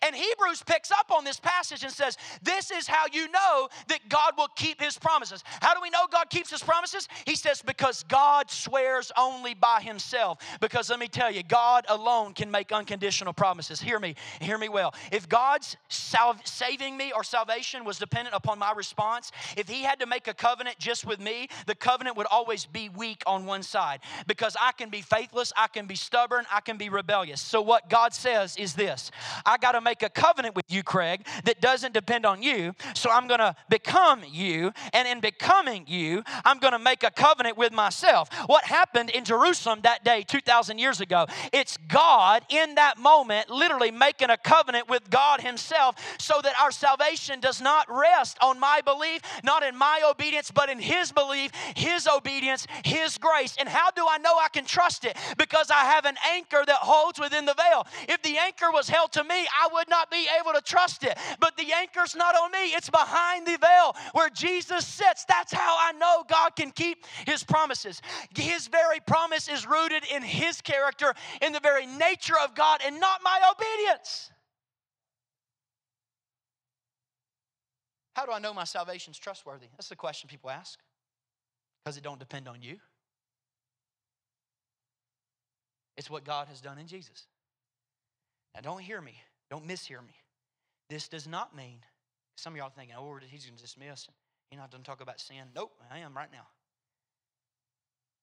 And 0.03 0.15
Hebrews 0.15 0.63
picks 0.65 0.91
up 0.91 1.11
on 1.11 1.25
this 1.25 1.39
passage 1.39 1.83
and 1.83 1.93
says, 1.93 2.17
This 2.43 2.71
is 2.71 2.87
how 2.87 3.05
you 3.13 3.31
know 3.31 3.69
that 3.89 4.09
God 4.09 4.35
will 4.37 4.49
keep 4.57 4.81
his 4.81 4.99
promises. 4.99 5.43
How 5.61 5.75
do 5.75 5.81
we 5.81 5.91
know 5.91 6.07
God 6.11 6.31
keeps 6.31 6.51
his 6.51 6.63
promises? 6.63 7.09
He 7.25 7.37
says, 7.37 7.63
Because 7.63 8.03
God 8.05 8.51
swears 8.51 9.13
only 9.17 9.55
by 9.55 9.81
himself. 9.81 10.39
Because 10.61 10.91
let 10.91 10.99
me 10.99 11.09
tell 11.09 11.31
you, 11.31 11.43
God 11.43 11.85
alone 11.89 12.35
can 12.35 12.51
make 12.51 12.73
unconditional 12.73 13.33
promises. 13.33 13.81
Hear 13.81 13.99
me, 13.99 14.15
hear 14.41 14.59
me 14.59 14.69
well. 14.69 14.95
If 15.13 15.29
God's 15.29 15.77
sal- 15.89 16.41
saving 16.45 16.97
me 16.97 17.13
or 17.15 17.25
salvation 17.25 17.85
was 17.85 17.99
dependent 17.99 18.35
upon 18.35 18.59
my 18.59 18.73
response, 18.73 19.33
if 19.57 19.69
he 19.69 19.83
had 19.83 20.01
to 20.01 20.07
make 20.07 20.29
a 20.29 20.35
covenant 20.35 20.79
just 20.79 21.07
with 21.07 21.21
me, 21.21 21.49
the 21.67 21.75
covenant 21.75 22.17
would 22.17 22.27
always 22.31 22.67
be 22.67 22.89
weak 22.89 23.23
on 23.27 23.47
one 23.47 23.63
side. 23.63 24.01
Because 24.27 24.57
I 24.61 24.73
can 24.73 24.91
be 24.91 25.03
faithless, 25.03 25.53
I 25.57 25.67
can 25.69 25.87
be 25.87 25.97
stubborn, 25.97 26.45
I 26.53 26.61
can 26.61 26.77
be 26.77 26.89
rebellious. 26.89 27.41
So 27.41 27.61
what 27.61 27.89
God 27.91 28.15
says 28.15 28.57
is 28.57 28.75
this 28.75 29.11
I 29.45 29.57
got 29.59 29.66
to 29.73 29.81
make 29.81 30.03
a 30.03 30.09
covenant 30.09 30.55
with 30.55 30.65
you, 30.69 30.83
Craig, 30.83 31.27
that 31.45 31.61
doesn't 31.61 31.95
depend 31.95 32.27
on 32.27 32.43
you. 32.43 32.75
So 32.95 33.11
I'm 33.11 33.27
going 33.27 33.41
to 33.41 33.55
become 33.69 34.23
you. 34.31 34.73
And 34.93 35.07
in 35.09 35.21
becoming 35.21 35.87
you, 35.87 36.23
I'm 36.45 36.59
going 36.59 36.73
to 36.73 36.79
make 36.79 37.03
a 37.03 37.11
covenant 37.11 37.57
with 37.57 37.73
myself. 37.73 38.29
What 38.47 38.65
happened 38.65 39.11
in 39.11 39.25
Jerusalem 39.25 39.81
that 39.83 40.05
day, 40.05 40.23
2,000 40.23 40.79
years 40.79 41.01
ago? 41.01 41.27
It's 41.53 41.77
God 41.89 42.45
in 42.49 42.75
that 42.77 42.99
moment 42.99 43.51
literally 43.51 43.91
making 43.91 44.31
a 44.31 44.37
covenant 44.37 44.89
with 44.89 45.09
God 45.11 45.41
Himself 45.41 45.97
so 46.19 46.41
that 46.43 46.55
our 46.61 46.71
salvation 46.71 47.41
does 47.41 47.61
not 47.61 47.87
rest 47.91 48.39
on 48.41 48.59
my 48.61 48.81
belief, 48.85 49.23
not 49.45 49.63
in 49.63 49.77
my 49.77 50.03
obedience, 50.09 50.51
but 50.51 50.69
in 50.69 50.79
His 50.79 51.13
belief, 51.13 51.51
His 51.77 52.07
obedience, 52.07 52.67
His 52.85 53.19
grace. 53.19 53.57
And 53.59 53.69
how 53.69 53.91
do 53.91 54.07
I 54.09 54.19
know 54.19 54.37
I 54.39 54.49
can 54.49 54.65
trust 54.65 55.05
it? 55.05 55.17
Because 55.39 55.71
I 55.71 55.85
have 55.85 56.05
an 56.05 56.17
anchor 56.31 56.65
that 56.67 56.77
holds 56.77 57.19
within 57.19 57.45
the 57.47 57.55
veil. 57.55 57.87
If 58.09 58.23
the 58.23 58.39
anchor 58.39 58.71
was 58.73 58.89
held 58.89 59.13
to 59.13 59.25
me, 59.25 59.47
I 59.59 59.69
would 59.73 59.89
not 59.89 60.11
be 60.11 60.27
able 60.41 60.53
to 60.53 60.61
trust 60.61 61.05
it. 61.05 61.19
But 61.41 61.57
the 61.57 61.73
anchor's 61.73 62.15
not 62.15 62.35
on 62.37 62.53
me, 62.53 62.75
it's 62.75 62.91
behind 62.91 63.47
the 63.47 63.59
veil 63.59 63.97
where 64.13 64.31
Jesus 64.31 64.87
sits. 64.87 65.25
That's 65.25 65.53
how 65.53 65.77
I 65.79 65.93
know 65.93 66.25
God 66.29 66.57
can 66.57 66.71
keep 66.71 67.05
his 67.27 67.43
promises. 67.45 68.03
His 68.37 68.69
very 68.69 69.01
promise 69.01 69.49
is 69.49 69.67
rooted 69.67 70.05
in 70.13 70.23
his 70.23 70.61
character, 70.61 71.15
in 71.43 71.53
the 71.53 71.61
very 71.61 71.87
nature 71.87 72.39
of 72.43 72.55
God, 72.55 72.81
and 72.85 73.01
not 73.01 73.21
my 73.25 73.41
obedience. 73.53 74.31
How 78.15 78.25
do 78.25 78.33
I 78.33 78.39
know 78.39 78.55
my 78.55 78.65
salvation's 78.65 79.19
trustworthy? 79.19 79.67
That's 79.77 79.91
the 79.91 79.97
question 79.97 80.29
people 80.29 80.49
ask. 80.49 80.79
Because 81.85 81.99
it 81.99 82.03
don't 82.03 82.19
depend 82.19 82.49
on 82.49 82.63
you. 82.63 82.79
It's 85.97 86.11
what 86.11 86.25
God 86.25 86.49
has 86.49 86.61
done 86.61 86.79
in 86.79 86.87
Jesus. 86.87 87.27
Now, 88.55 88.63
don't 88.63 88.81
hear 88.81 89.01
me. 89.01 89.15
Don't 89.51 89.67
mishear 89.67 90.05
me. 90.05 90.15
This 90.89 91.09
does 91.09 91.27
not 91.27 91.57
mean, 91.57 91.79
some 92.37 92.53
of 92.53 92.59
y'all 92.59 92.71
thinking, 92.71 92.95
oh, 92.99 93.19
he's 93.29 93.45
going 93.45 93.57
to 93.57 93.63
dismiss. 93.63 94.09
He's 94.51 94.59
not 94.59 94.71
to 94.73 94.79
talk 94.79 95.01
about 95.01 95.21
sin. 95.21 95.49
Nope, 95.55 95.73
I 95.91 95.99
am 95.99 96.17
right 96.17 96.31
now. 96.33 96.47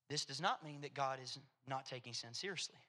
This 0.09 0.25
does 0.25 0.41
not 0.41 0.63
mean 0.63 0.81
that 0.81 0.93
God 0.93 1.19
is 1.21 1.39
not 1.67 1.85
taking 1.85 2.13
sin 2.13 2.33
seriously. 2.33 2.79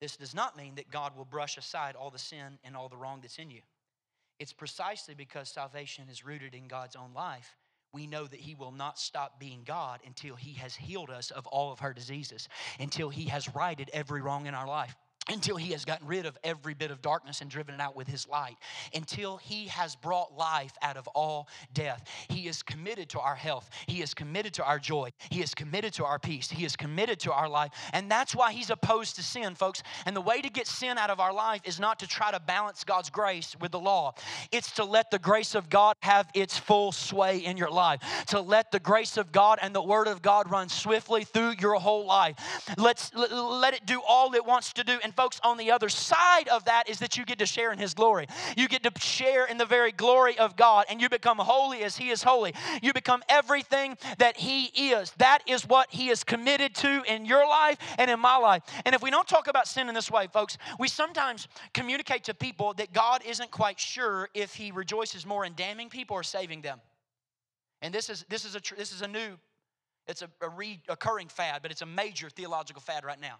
This 0.00 0.16
does 0.16 0.34
not 0.34 0.56
mean 0.56 0.74
that 0.74 0.90
God 0.90 1.16
will 1.16 1.24
brush 1.24 1.56
aside 1.56 1.96
all 1.96 2.10
the 2.10 2.18
sin 2.18 2.58
and 2.64 2.76
all 2.76 2.88
the 2.88 2.96
wrong 2.96 3.20
that's 3.22 3.38
in 3.38 3.50
you. 3.50 3.62
It's 4.38 4.52
precisely 4.52 5.14
because 5.14 5.48
salvation 5.48 6.08
is 6.10 6.24
rooted 6.24 6.54
in 6.54 6.68
God's 6.68 6.96
own 6.96 7.14
life 7.14 7.56
we 7.96 8.06
know 8.06 8.26
that 8.26 8.40
He 8.40 8.54
will 8.54 8.72
not 8.72 8.98
stop 8.98 9.40
being 9.40 9.62
God 9.64 10.00
until 10.06 10.36
He 10.36 10.52
has 10.54 10.76
healed 10.76 11.08
us 11.08 11.30
of 11.30 11.46
all 11.46 11.72
of 11.72 11.80
our 11.80 11.94
diseases, 11.94 12.46
until 12.78 13.08
He 13.08 13.24
has 13.24 13.54
righted 13.54 13.88
every 13.92 14.20
wrong 14.20 14.46
in 14.46 14.54
our 14.54 14.68
life 14.68 14.94
until 15.28 15.56
he 15.56 15.72
has 15.72 15.84
gotten 15.84 16.06
rid 16.06 16.26
of 16.26 16.38
every 16.44 16.74
bit 16.74 16.90
of 16.90 17.02
darkness 17.02 17.40
and 17.40 17.50
driven 17.50 17.74
it 17.74 17.80
out 17.80 17.96
with 17.96 18.06
his 18.06 18.28
light, 18.28 18.56
until 18.94 19.36
he 19.36 19.66
has 19.66 19.96
brought 19.96 20.36
life 20.36 20.72
out 20.82 20.96
of 20.96 21.08
all 21.08 21.48
death. 21.72 22.04
He 22.28 22.46
is 22.48 22.62
committed 22.62 23.08
to 23.10 23.20
our 23.20 23.34
health, 23.34 23.68
he 23.86 24.02
is 24.02 24.14
committed 24.14 24.54
to 24.54 24.64
our 24.64 24.78
joy, 24.78 25.10
he 25.30 25.42
is 25.42 25.54
committed 25.54 25.92
to 25.94 26.04
our 26.04 26.18
peace, 26.18 26.50
he 26.50 26.64
is 26.64 26.76
committed 26.76 27.20
to 27.20 27.32
our 27.32 27.48
life. 27.48 27.72
And 27.92 28.10
that's 28.10 28.34
why 28.34 28.52
he's 28.52 28.70
opposed 28.70 29.16
to 29.16 29.22
sin, 29.22 29.54
folks. 29.54 29.82
And 30.04 30.14
the 30.14 30.20
way 30.20 30.40
to 30.40 30.48
get 30.48 30.66
sin 30.66 30.98
out 30.98 31.10
of 31.10 31.20
our 31.20 31.32
life 31.32 31.62
is 31.64 31.80
not 31.80 31.98
to 32.00 32.06
try 32.06 32.30
to 32.30 32.40
balance 32.40 32.84
God's 32.84 33.10
grace 33.10 33.56
with 33.60 33.72
the 33.72 33.80
law, 33.80 34.14
it's 34.52 34.72
to 34.72 34.84
let 34.84 35.10
the 35.10 35.18
grace 35.18 35.54
of 35.54 35.68
God 35.68 35.96
have 36.02 36.28
its 36.34 36.58
full 36.58 36.92
sway 36.92 37.38
in 37.38 37.56
your 37.56 37.70
life, 37.70 38.00
to 38.28 38.40
let 38.40 38.70
the 38.70 38.80
grace 38.80 39.16
of 39.16 39.32
God 39.32 39.58
and 39.60 39.74
the 39.74 39.82
word 39.82 40.06
of 40.06 40.22
God 40.22 40.50
run 40.50 40.68
swiftly 40.68 41.24
through 41.24 41.54
your 41.58 41.74
whole 41.74 42.06
life. 42.06 42.36
Let's 42.76 43.12
let 43.14 43.74
it 43.74 43.86
do 43.86 44.00
all 44.06 44.34
it 44.34 44.44
wants 44.44 44.72
to 44.74 44.84
do. 44.84 44.98
And 45.02 45.15
folks, 45.16 45.40
on 45.42 45.56
the 45.56 45.70
other 45.70 45.88
side 45.88 46.48
of 46.48 46.64
that 46.66 46.88
is 46.88 46.98
that 46.98 47.16
you 47.16 47.24
get 47.24 47.38
to 47.38 47.46
share 47.46 47.72
in 47.72 47.78
His 47.78 47.94
glory. 47.94 48.26
You 48.56 48.68
get 48.68 48.82
to 48.82 48.92
share 49.00 49.46
in 49.46 49.58
the 49.58 49.64
very 49.64 49.92
glory 49.92 50.38
of 50.38 50.56
God, 50.56 50.86
and 50.90 51.00
you 51.00 51.08
become 51.08 51.38
holy 51.38 51.82
as 51.82 51.96
He 51.96 52.10
is 52.10 52.22
holy. 52.22 52.54
You 52.82 52.92
become 52.92 53.22
everything 53.28 53.96
that 54.18 54.36
He 54.36 54.66
is. 54.90 55.12
That 55.18 55.40
is 55.46 55.66
what 55.66 55.88
He 55.90 56.08
is 56.08 56.22
committed 56.22 56.74
to 56.76 57.02
in 57.06 57.24
your 57.24 57.46
life 57.46 57.78
and 57.98 58.10
in 58.10 58.20
my 58.20 58.36
life. 58.36 58.62
And 58.84 58.94
if 58.94 59.02
we 59.02 59.10
don't 59.10 59.26
talk 59.26 59.48
about 59.48 59.66
sin 59.66 59.88
in 59.88 59.94
this 59.94 60.10
way, 60.10 60.28
folks, 60.32 60.58
we 60.78 60.88
sometimes 60.88 61.48
communicate 61.72 62.24
to 62.24 62.34
people 62.34 62.74
that 62.74 62.92
God 62.92 63.22
isn't 63.26 63.50
quite 63.50 63.80
sure 63.80 64.28
if 64.34 64.54
He 64.54 64.70
rejoices 64.70 65.26
more 65.26 65.44
in 65.44 65.54
damning 65.54 65.88
people 65.88 66.16
or 66.16 66.22
saving 66.22 66.62
them. 66.62 66.80
And 67.82 67.92
this 67.94 68.08
is 68.08 68.24
this 68.28 68.44
is 68.44 68.56
a 68.56 68.60
this 68.76 68.92
is 68.92 69.02
a 69.02 69.08
new, 69.08 69.36
it's 70.06 70.22
a, 70.22 70.28
a 70.40 71.28
fad, 71.28 71.62
but 71.62 71.70
it's 71.70 71.82
a 71.82 71.86
major 71.86 72.30
theological 72.30 72.80
fad 72.80 73.04
right 73.04 73.20
now. 73.20 73.38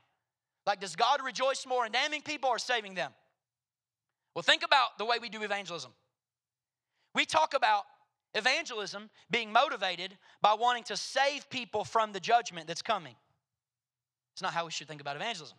Like, 0.67 0.81
does 0.81 0.97
God 0.97 1.21
rejoice 1.25 1.65
more 1.67 1.87
in 1.87 1.93
damning 1.93 2.23
people 2.23 2.51
or 2.51 2.59
saving 2.59 2.95
them? 2.95 3.13
Well, 4.35 4.43
think 4.43 4.65
about 4.65 4.99
the 4.99 5.05
way 5.05 5.19
we 5.21 5.29
do 5.29 5.43
evangelism. 5.43 5.93
We 7.15 7.25
talk 7.25 7.55
about 7.55 7.85
evangelism 8.35 9.09
being 9.31 9.53
motivated 9.53 10.19
by 10.43 10.55
wanting 10.55 10.83
to 10.85 10.97
save 10.97 11.49
people 11.49 11.85
from 11.85 12.13
the 12.13 12.21
judgment 12.21 12.67
that's 12.67 12.83
coming. 12.83 13.15
It's 14.35 14.43
not 14.43 14.53
how 14.53 14.67
we 14.67 14.71
should 14.71 14.89
think 14.89 15.01
about 15.01 15.17
evangelism. 15.17 15.57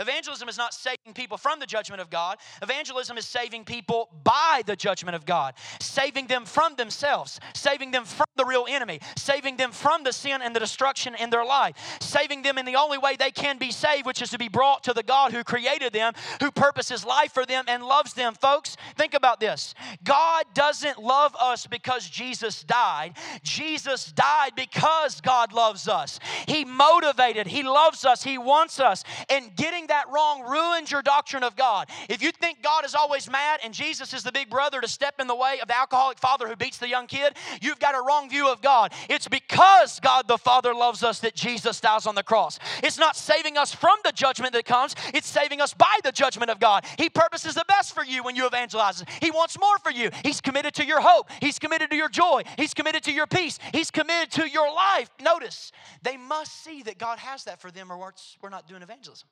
Evangelism 0.00 0.48
is 0.48 0.56
not 0.56 0.72
saving 0.72 1.12
people 1.14 1.36
from 1.36 1.60
the 1.60 1.66
judgment 1.66 2.00
of 2.00 2.08
God. 2.08 2.38
Evangelism 2.62 3.18
is 3.18 3.26
saving 3.26 3.64
people 3.64 4.08
by 4.24 4.62
the 4.64 4.74
judgment 4.74 5.14
of 5.14 5.26
God, 5.26 5.54
saving 5.78 6.26
them 6.26 6.46
from 6.46 6.74
themselves, 6.76 7.38
saving 7.54 7.90
them 7.90 8.04
from 8.04 8.26
the 8.36 8.44
real 8.44 8.64
enemy, 8.68 8.98
saving 9.16 9.58
them 9.58 9.72
from 9.72 10.02
the 10.02 10.12
sin 10.12 10.40
and 10.42 10.56
the 10.56 10.60
destruction 10.60 11.14
in 11.14 11.28
their 11.28 11.44
life, 11.44 11.76
saving 12.00 12.40
them 12.42 12.56
in 12.56 12.64
the 12.64 12.76
only 12.76 12.96
way 12.96 13.16
they 13.16 13.30
can 13.30 13.58
be 13.58 13.70
saved, 13.70 14.06
which 14.06 14.22
is 14.22 14.30
to 14.30 14.38
be 14.38 14.48
brought 14.48 14.82
to 14.84 14.94
the 14.94 15.02
God 15.02 15.32
who 15.32 15.44
created 15.44 15.92
them, 15.92 16.14
who 16.40 16.50
purposes 16.50 17.04
life 17.04 17.32
for 17.32 17.44
them 17.44 17.64
and 17.68 17.82
loves 17.82 18.14
them. 18.14 18.32
Folks, 18.34 18.76
think 18.96 19.12
about 19.12 19.38
this 19.38 19.74
God 20.02 20.46
doesn't 20.54 20.98
love 20.98 21.36
us 21.38 21.66
because 21.66 22.08
Jesus 22.08 22.64
died, 22.64 23.18
Jesus 23.42 24.12
died 24.12 24.52
because 24.56 25.20
God 25.20 25.52
loves 25.52 25.88
us. 25.88 26.18
He 26.46 26.64
motivated, 26.64 27.46
He 27.46 27.62
loves 27.62 28.06
us, 28.06 28.22
He 28.22 28.38
wants 28.38 28.80
us, 28.80 29.04
and 29.28 29.54
getting 29.56 29.86
that 29.90 30.08
wrong 30.10 30.42
ruins 30.42 30.90
your 30.90 31.02
doctrine 31.02 31.42
of 31.42 31.56
God. 31.56 31.88
If 32.08 32.22
you 32.22 32.32
think 32.32 32.62
God 32.62 32.84
is 32.84 32.94
always 32.94 33.30
mad 33.30 33.60
and 33.62 33.74
Jesus 33.74 34.14
is 34.14 34.22
the 34.22 34.32
big 34.32 34.48
brother 34.48 34.80
to 34.80 34.88
step 34.88 35.20
in 35.20 35.26
the 35.26 35.34
way 35.34 35.58
of 35.60 35.68
the 35.68 35.76
alcoholic 35.76 36.18
father 36.18 36.48
who 36.48 36.56
beats 36.56 36.78
the 36.78 36.88
young 36.88 37.06
kid, 37.06 37.34
you've 37.60 37.78
got 37.78 37.94
a 37.94 38.00
wrong 38.00 38.30
view 38.30 38.50
of 38.50 38.62
God. 38.62 38.92
It's 39.08 39.28
because 39.28 40.00
God 40.00 40.26
the 40.28 40.38
Father 40.38 40.74
loves 40.74 41.02
us 41.02 41.20
that 41.20 41.34
Jesus 41.34 41.80
dies 41.80 42.06
on 42.06 42.14
the 42.14 42.22
cross. 42.22 42.58
It's 42.82 42.98
not 42.98 43.16
saving 43.16 43.56
us 43.56 43.74
from 43.74 43.98
the 44.04 44.12
judgment 44.12 44.52
that 44.54 44.64
comes, 44.64 44.94
it's 45.12 45.28
saving 45.28 45.60
us 45.60 45.74
by 45.74 45.98
the 46.04 46.12
judgment 46.12 46.50
of 46.50 46.60
God. 46.60 46.84
He 46.96 47.08
purposes 47.08 47.54
the 47.54 47.64
best 47.68 47.94
for 47.94 48.04
you 48.04 48.22
when 48.22 48.36
you 48.36 48.46
evangelize. 48.46 49.04
He 49.20 49.30
wants 49.30 49.58
more 49.58 49.78
for 49.78 49.90
you. 49.90 50.10
He's 50.24 50.40
committed 50.40 50.74
to 50.74 50.86
your 50.86 51.00
hope, 51.00 51.28
He's 51.40 51.58
committed 51.58 51.90
to 51.90 51.96
your 51.96 52.08
joy, 52.08 52.42
He's 52.56 52.74
committed 52.74 53.02
to 53.04 53.12
your 53.12 53.26
peace, 53.26 53.58
He's 53.72 53.90
committed 53.90 54.30
to 54.32 54.48
your 54.48 54.72
life. 54.72 55.10
Notice, 55.20 55.72
they 56.02 56.16
must 56.16 56.64
see 56.64 56.82
that 56.84 56.98
God 56.98 57.18
has 57.18 57.44
that 57.44 57.60
for 57.60 57.70
them, 57.70 57.90
or 57.90 57.98
we're 58.40 58.48
not 58.48 58.68
doing 58.68 58.82
evangelism. 58.82 59.28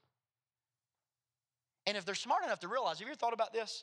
And 1.89 1.97
if 1.97 2.05
they're 2.05 2.15
smart 2.15 2.45
enough 2.45 2.61
to 2.61 2.69
realize, 2.69 2.99
have 2.99 3.09
you 3.09 3.13
ever 3.13 3.17
thought 3.17 3.33
about 3.33 3.55
this? 3.55 3.83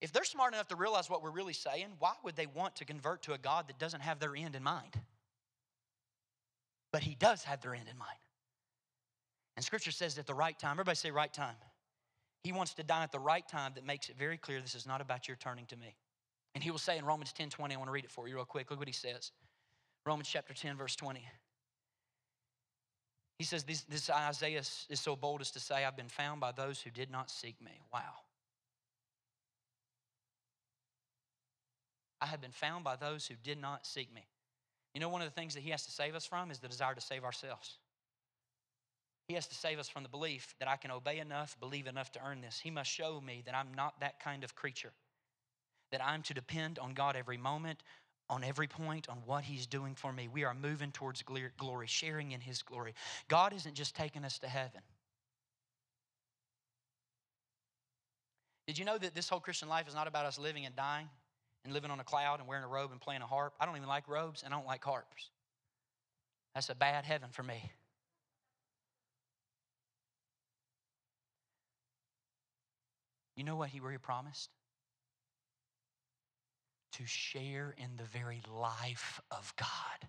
If 0.00 0.10
they're 0.10 0.24
smart 0.24 0.54
enough 0.54 0.68
to 0.68 0.76
realize 0.76 1.10
what 1.10 1.22
we're 1.22 1.30
really 1.30 1.52
saying, 1.52 1.88
why 1.98 2.14
would 2.24 2.34
they 2.34 2.46
want 2.46 2.76
to 2.76 2.86
convert 2.86 3.24
to 3.24 3.34
a 3.34 3.38
God 3.38 3.68
that 3.68 3.78
doesn't 3.78 4.00
have 4.00 4.20
their 4.20 4.34
end 4.34 4.56
in 4.56 4.62
mind? 4.62 4.98
But 6.90 7.02
He 7.02 7.14
does 7.14 7.44
have 7.44 7.60
their 7.60 7.74
end 7.74 7.88
in 7.90 7.98
mind. 7.98 8.18
And 9.54 9.62
Scripture 9.62 9.90
says 9.90 10.16
at 10.16 10.26
the 10.26 10.32
right 10.32 10.58
time, 10.58 10.72
everybody 10.72 10.96
say 10.96 11.10
right 11.10 11.32
time. 11.32 11.56
He 12.42 12.52
wants 12.52 12.72
to 12.74 12.82
die 12.82 13.02
at 13.02 13.12
the 13.12 13.18
right 13.18 13.46
time 13.46 13.72
that 13.74 13.84
makes 13.84 14.08
it 14.08 14.16
very 14.16 14.38
clear 14.38 14.62
this 14.62 14.74
is 14.74 14.86
not 14.86 15.02
about 15.02 15.28
your 15.28 15.36
turning 15.36 15.66
to 15.66 15.76
me. 15.76 15.94
And 16.54 16.64
He 16.64 16.70
will 16.70 16.78
say 16.78 16.96
in 16.96 17.04
Romans 17.04 17.34
10 17.34 17.50
20, 17.50 17.74
I 17.74 17.76
want 17.76 17.88
to 17.88 17.92
read 17.92 18.04
it 18.04 18.10
for 18.10 18.28
you 18.28 18.36
real 18.36 18.46
quick. 18.46 18.70
Look 18.70 18.78
what 18.78 18.88
He 18.88 18.94
says. 18.94 19.32
Romans 20.06 20.30
chapter 20.32 20.54
10, 20.54 20.78
verse 20.78 20.96
20. 20.96 21.22
He 23.38 23.44
says, 23.44 23.62
This, 23.64 23.82
this 23.82 24.10
Isaiah 24.10 24.58
is 24.58 25.00
so 25.00 25.14
bold 25.14 25.40
as 25.40 25.50
to 25.52 25.60
say, 25.60 25.84
I've 25.84 25.96
been 25.96 26.08
found 26.08 26.40
by 26.40 26.52
those 26.52 26.80
who 26.80 26.90
did 26.90 27.10
not 27.10 27.30
seek 27.30 27.60
me. 27.62 27.80
Wow. 27.92 28.00
I 32.20 32.26
have 32.26 32.40
been 32.40 32.50
found 32.50 32.82
by 32.82 32.96
those 32.96 33.26
who 33.26 33.34
did 33.42 33.60
not 33.60 33.86
seek 33.86 34.12
me. 34.12 34.26
You 34.92 35.00
know, 35.00 35.08
one 35.08 35.22
of 35.22 35.28
the 35.28 35.40
things 35.40 35.54
that 35.54 35.60
he 35.60 35.70
has 35.70 35.84
to 35.84 35.92
save 35.92 36.16
us 36.16 36.26
from 36.26 36.50
is 36.50 36.58
the 36.58 36.66
desire 36.66 36.94
to 36.94 37.00
save 37.00 37.22
ourselves. 37.22 37.78
He 39.28 39.34
has 39.34 39.46
to 39.46 39.54
save 39.54 39.78
us 39.78 39.88
from 39.88 40.02
the 40.02 40.08
belief 40.08 40.54
that 40.58 40.68
I 40.68 40.76
can 40.76 40.90
obey 40.90 41.18
enough, 41.18 41.56
believe 41.60 41.86
enough 41.86 42.10
to 42.12 42.26
earn 42.26 42.40
this. 42.40 42.58
He 42.58 42.70
must 42.70 42.90
show 42.90 43.20
me 43.20 43.42
that 43.44 43.54
I'm 43.54 43.74
not 43.74 44.00
that 44.00 44.18
kind 44.18 44.42
of 44.42 44.56
creature, 44.56 44.92
that 45.92 46.02
I'm 46.02 46.22
to 46.22 46.34
depend 46.34 46.78
on 46.78 46.94
God 46.94 47.14
every 47.14 47.36
moment, 47.36 47.82
on 48.30 48.44
every 48.44 48.66
point 48.66 49.08
on 49.08 49.18
what 49.24 49.44
He's 49.44 49.66
doing 49.66 49.94
for 49.94 50.12
me. 50.12 50.28
We 50.28 50.44
are 50.44 50.54
moving 50.54 50.92
towards 50.92 51.22
glory, 51.22 51.86
sharing 51.86 52.32
in 52.32 52.40
His 52.40 52.62
glory. 52.62 52.94
God 53.28 53.52
isn't 53.52 53.74
just 53.74 53.94
taking 53.94 54.24
us 54.24 54.38
to 54.40 54.48
heaven. 54.48 54.82
Did 58.66 58.78
you 58.78 58.84
know 58.84 58.98
that 58.98 59.14
this 59.14 59.28
whole 59.28 59.40
Christian 59.40 59.68
life 59.68 59.88
is 59.88 59.94
not 59.94 60.06
about 60.06 60.26
us 60.26 60.38
living 60.38 60.66
and 60.66 60.76
dying 60.76 61.08
and 61.64 61.72
living 61.72 61.90
on 61.90 62.00
a 62.00 62.04
cloud 62.04 62.38
and 62.38 62.46
wearing 62.46 62.64
a 62.64 62.68
robe 62.68 62.92
and 62.92 63.00
playing 63.00 63.22
a 63.22 63.26
harp? 63.26 63.54
I 63.58 63.64
don't 63.64 63.76
even 63.76 63.88
like 63.88 64.06
robes 64.08 64.42
and 64.42 64.52
I 64.52 64.56
don't 64.58 64.66
like 64.66 64.84
harps. 64.84 65.30
That's 66.54 66.68
a 66.68 66.74
bad 66.74 67.04
heaven 67.06 67.30
for 67.30 67.42
me. 67.42 67.72
You 73.36 73.44
know 73.44 73.56
what 73.56 73.70
he 73.70 73.80
really 73.80 73.98
promised? 73.98 74.50
To 76.92 77.06
share 77.06 77.74
in 77.76 77.96
the 77.96 78.04
very 78.04 78.42
life 78.52 79.20
of 79.30 79.54
God. 79.56 80.08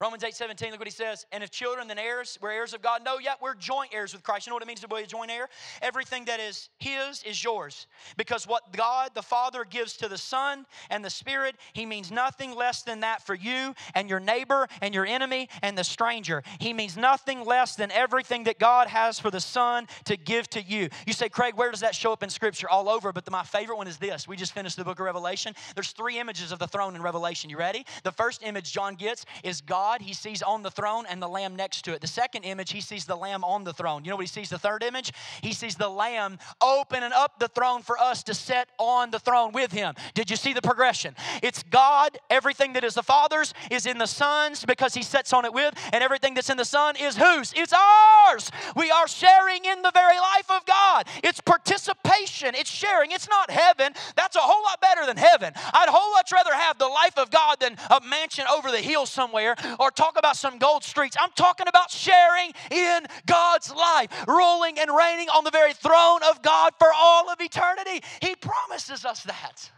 Romans 0.00 0.24
8 0.24 0.34
17, 0.34 0.70
look 0.70 0.80
what 0.80 0.88
he 0.88 0.92
says. 0.92 1.26
And 1.30 1.44
if 1.44 1.50
children, 1.50 1.86
then 1.86 1.98
heirs, 1.98 2.38
we're 2.40 2.52
heirs 2.52 2.72
of 2.72 2.80
God. 2.80 3.02
No, 3.04 3.18
yet 3.18 3.36
we're 3.42 3.54
joint 3.54 3.90
heirs 3.92 4.14
with 4.14 4.22
Christ. 4.22 4.46
You 4.46 4.50
know 4.50 4.54
what 4.54 4.62
it 4.62 4.66
means 4.66 4.80
to 4.80 4.88
be 4.88 4.96
a 4.96 5.06
joint 5.06 5.30
heir? 5.30 5.50
Everything 5.82 6.24
that 6.24 6.40
is 6.40 6.70
his 6.78 7.22
is 7.22 7.44
yours. 7.44 7.86
Because 8.16 8.46
what 8.46 8.72
God 8.72 9.10
the 9.12 9.20
Father 9.20 9.62
gives 9.62 9.98
to 9.98 10.08
the 10.08 10.16
Son 10.16 10.64
and 10.88 11.04
the 11.04 11.10
Spirit, 11.10 11.56
he 11.74 11.84
means 11.84 12.10
nothing 12.10 12.54
less 12.56 12.82
than 12.82 13.00
that 13.00 13.20
for 13.26 13.34
you 13.34 13.74
and 13.94 14.08
your 14.08 14.20
neighbor 14.20 14.68
and 14.80 14.94
your 14.94 15.04
enemy 15.04 15.50
and 15.60 15.76
the 15.76 15.84
stranger. 15.84 16.42
He 16.60 16.72
means 16.72 16.96
nothing 16.96 17.44
less 17.44 17.76
than 17.76 17.90
everything 17.90 18.44
that 18.44 18.58
God 18.58 18.88
has 18.88 19.20
for 19.20 19.30
the 19.30 19.38
Son 19.38 19.86
to 20.04 20.16
give 20.16 20.48
to 20.50 20.62
you. 20.62 20.88
You 21.06 21.12
say, 21.12 21.28
Craig, 21.28 21.56
where 21.56 21.70
does 21.70 21.80
that 21.80 21.94
show 21.94 22.14
up 22.14 22.22
in 22.22 22.30
Scripture? 22.30 22.70
All 22.70 22.88
over. 22.88 23.12
But 23.12 23.26
the, 23.26 23.32
my 23.32 23.42
favorite 23.42 23.76
one 23.76 23.86
is 23.86 23.98
this. 23.98 24.26
We 24.26 24.36
just 24.36 24.54
finished 24.54 24.78
the 24.78 24.84
book 24.84 24.98
of 24.98 25.04
Revelation. 25.04 25.54
There's 25.74 25.92
three 25.92 26.18
images 26.18 26.52
of 26.52 26.58
the 26.58 26.66
throne 26.66 26.96
in 26.96 27.02
Revelation. 27.02 27.50
You 27.50 27.58
ready? 27.58 27.84
The 28.02 28.12
first 28.12 28.42
image 28.42 28.72
John 28.72 28.94
gets 28.94 29.26
is 29.44 29.60
God 29.60 29.89
God, 29.90 30.02
he 30.02 30.14
sees 30.14 30.40
on 30.40 30.62
the 30.62 30.70
throne 30.70 31.04
and 31.10 31.20
the 31.20 31.26
lamb 31.26 31.56
next 31.56 31.84
to 31.86 31.92
it. 31.92 32.00
The 32.00 32.06
second 32.06 32.44
image, 32.44 32.70
he 32.70 32.80
sees 32.80 33.06
the 33.06 33.16
lamb 33.16 33.42
on 33.42 33.64
the 33.64 33.72
throne. 33.72 34.04
You 34.04 34.10
know 34.10 34.16
what 34.16 34.22
he 34.22 34.28
sees 34.28 34.48
the 34.48 34.58
third 34.58 34.84
image? 34.84 35.12
He 35.42 35.52
sees 35.52 35.74
the 35.74 35.88
lamb 35.88 36.38
opening 36.60 37.10
up 37.12 37.40
the 37.40 37.48
throne 37.48 37.82
for 37.82 37.98
us 37.98 38.22
to 38.24 38.34
sit 38.34 38.68
on 38.78 39.10
the 39.10 39.18
throne 39.18 39.50
with 39.50 39.72
him. 39.72 39.94
Did 40.14 40.30
you 40.30 40.36
see 40.36 40.52
the 40.52 40.62
progression? 40.62 41.16
It's 41.42 41.64
God, 41.64 42.18
everything 42.30 42.74
that 42.74 42.84
is 42.84 42.94
the 42.94 43.02
Father's 43.02 43.52
is 43.68 43.84
in 43.84 43.98
the 43.98 44.06
Son's 44.06 44.64
because 44.64 44.94
he 44.94 45.02
sits 45.02 45.32
on 45.32 45.44
it 45.44 45.52
with, 45.52 45.74
and 45.92 46.04
everything 46.04 46.34
that's 46.34 46.50
in 46.50 46.56
the 46.56 46.64
Son 46.64 46.94
is 46.94 47.16
whose? 47.16 47.52
It's 47.56 47.72
ours. 47.72 48.52
We 48.76 48.92
are 48.92 49.08
sharing 49.08 49.64
in 49.64 49.82
the 49.82 49.90
very 49.90 50.18
life 50.18 50.48
of 50.50 50.64
God. 50.66 51.08
It's 51.24 51.40
participation, 51.40 52.54
it's 52.54 52.70
sharing. 52.70 53.10
It's 53.10 53.28
not 53.28 53.50
heaven. 53.50 53.94
That's 54.14 54.36
a 54.36 54.40
whole 54.40 54.62
lot 54.62 54.80
better 54.80 55.04
than 55.04 55.16
heaven. 55.16 55.52
I'd 55.56 55.88
whole 55.88 56.12
much 56.12 56.30
rather 56.30 56.54
have 56.54 56.78
the 56.78 56.86
life 56.86 57.18
of 57.18 57.32
God 57.32 57.58
than 57.58 57.76
a 57.90 58.00
mansion 58.08 58.44
over 58.48 58.70
the 58.70 58.78
hill 58.78 59.04
somewhere 59.04 59.56
or 59.80 59.90
talk 59.90 60.18
about 60.18 60.36
some 60.36 60.58
gold 60.58 60.84
streets. 60.84 61.16
I'm 61.18 61.30
talking 61.34 61.66
about 61.66 61.90
sharing 61.90 62.52
in 62.70 63.06
God's 63.26 63.74
life, 63.74 64.26
ruling 64.28 64.78
and 64.78 64.94
reigning 64.94 65.28
on 65.30 65.42
the 65.42 65.50
very 65.50 65.72
throne 65.72 66.20
of 66.28 66.42
God 66.42 66.74
for 66.78 66.88
all 66.94 67.30
of 67.30 67.40
eternity. 67.40 68.06
He 68.20 68.36
promises 68.36 69.04
us 69.04 69.24
that. 69.24 69.70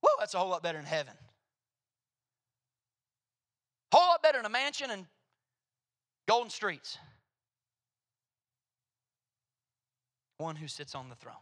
Whoa, 0.00 0.16
that's 0.18 0.34
a 0.34 0.38
whole 0.38 0.48
lot 0.48 0.62
better 0.62 0.78
than 0.78 0.86
heaven. 0.86 1.12
Whole 3.92 4.08
lot 4.08 4.22
better 4.22 4.38
than 4.38 4.46
a 4.46 4.50
mansion 4.50 4.90
and 4.90 5.04
golden 6.26 6.48
streets. 6.48 6.96
One 10.38 10.56
who 10.56 10.68
sits 10.68 10.94
on 10.94 11.10
the 11.10 11.16
throne. 11.16 11.34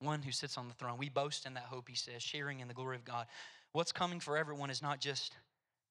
One 0.00 0.22
who 0.22 0.32
sits 0.32 0.58
on 0.58 0.66
the 0.66 0.74
throne. 0.74 0.98
We 0.98 1.08
boast 1.08 1.46
in 1.46 1.54
that 1.54 1.64
hope, 1.64 1.88
he 1.88 1.94
says, 1.94 2.22
sharing 2.22 2.58
in 2.60 2.68
the 2.68 2.74
glory 2.74 2.96
of 2.96 3.04
God. 3.04 3.26
What's 3.76 3.92
coming 3.92 4.20
for 4.20 4.38
everyone 4.38 4.70
is 4.70 4.80
not 4.80 5.00
just 5.00 5.36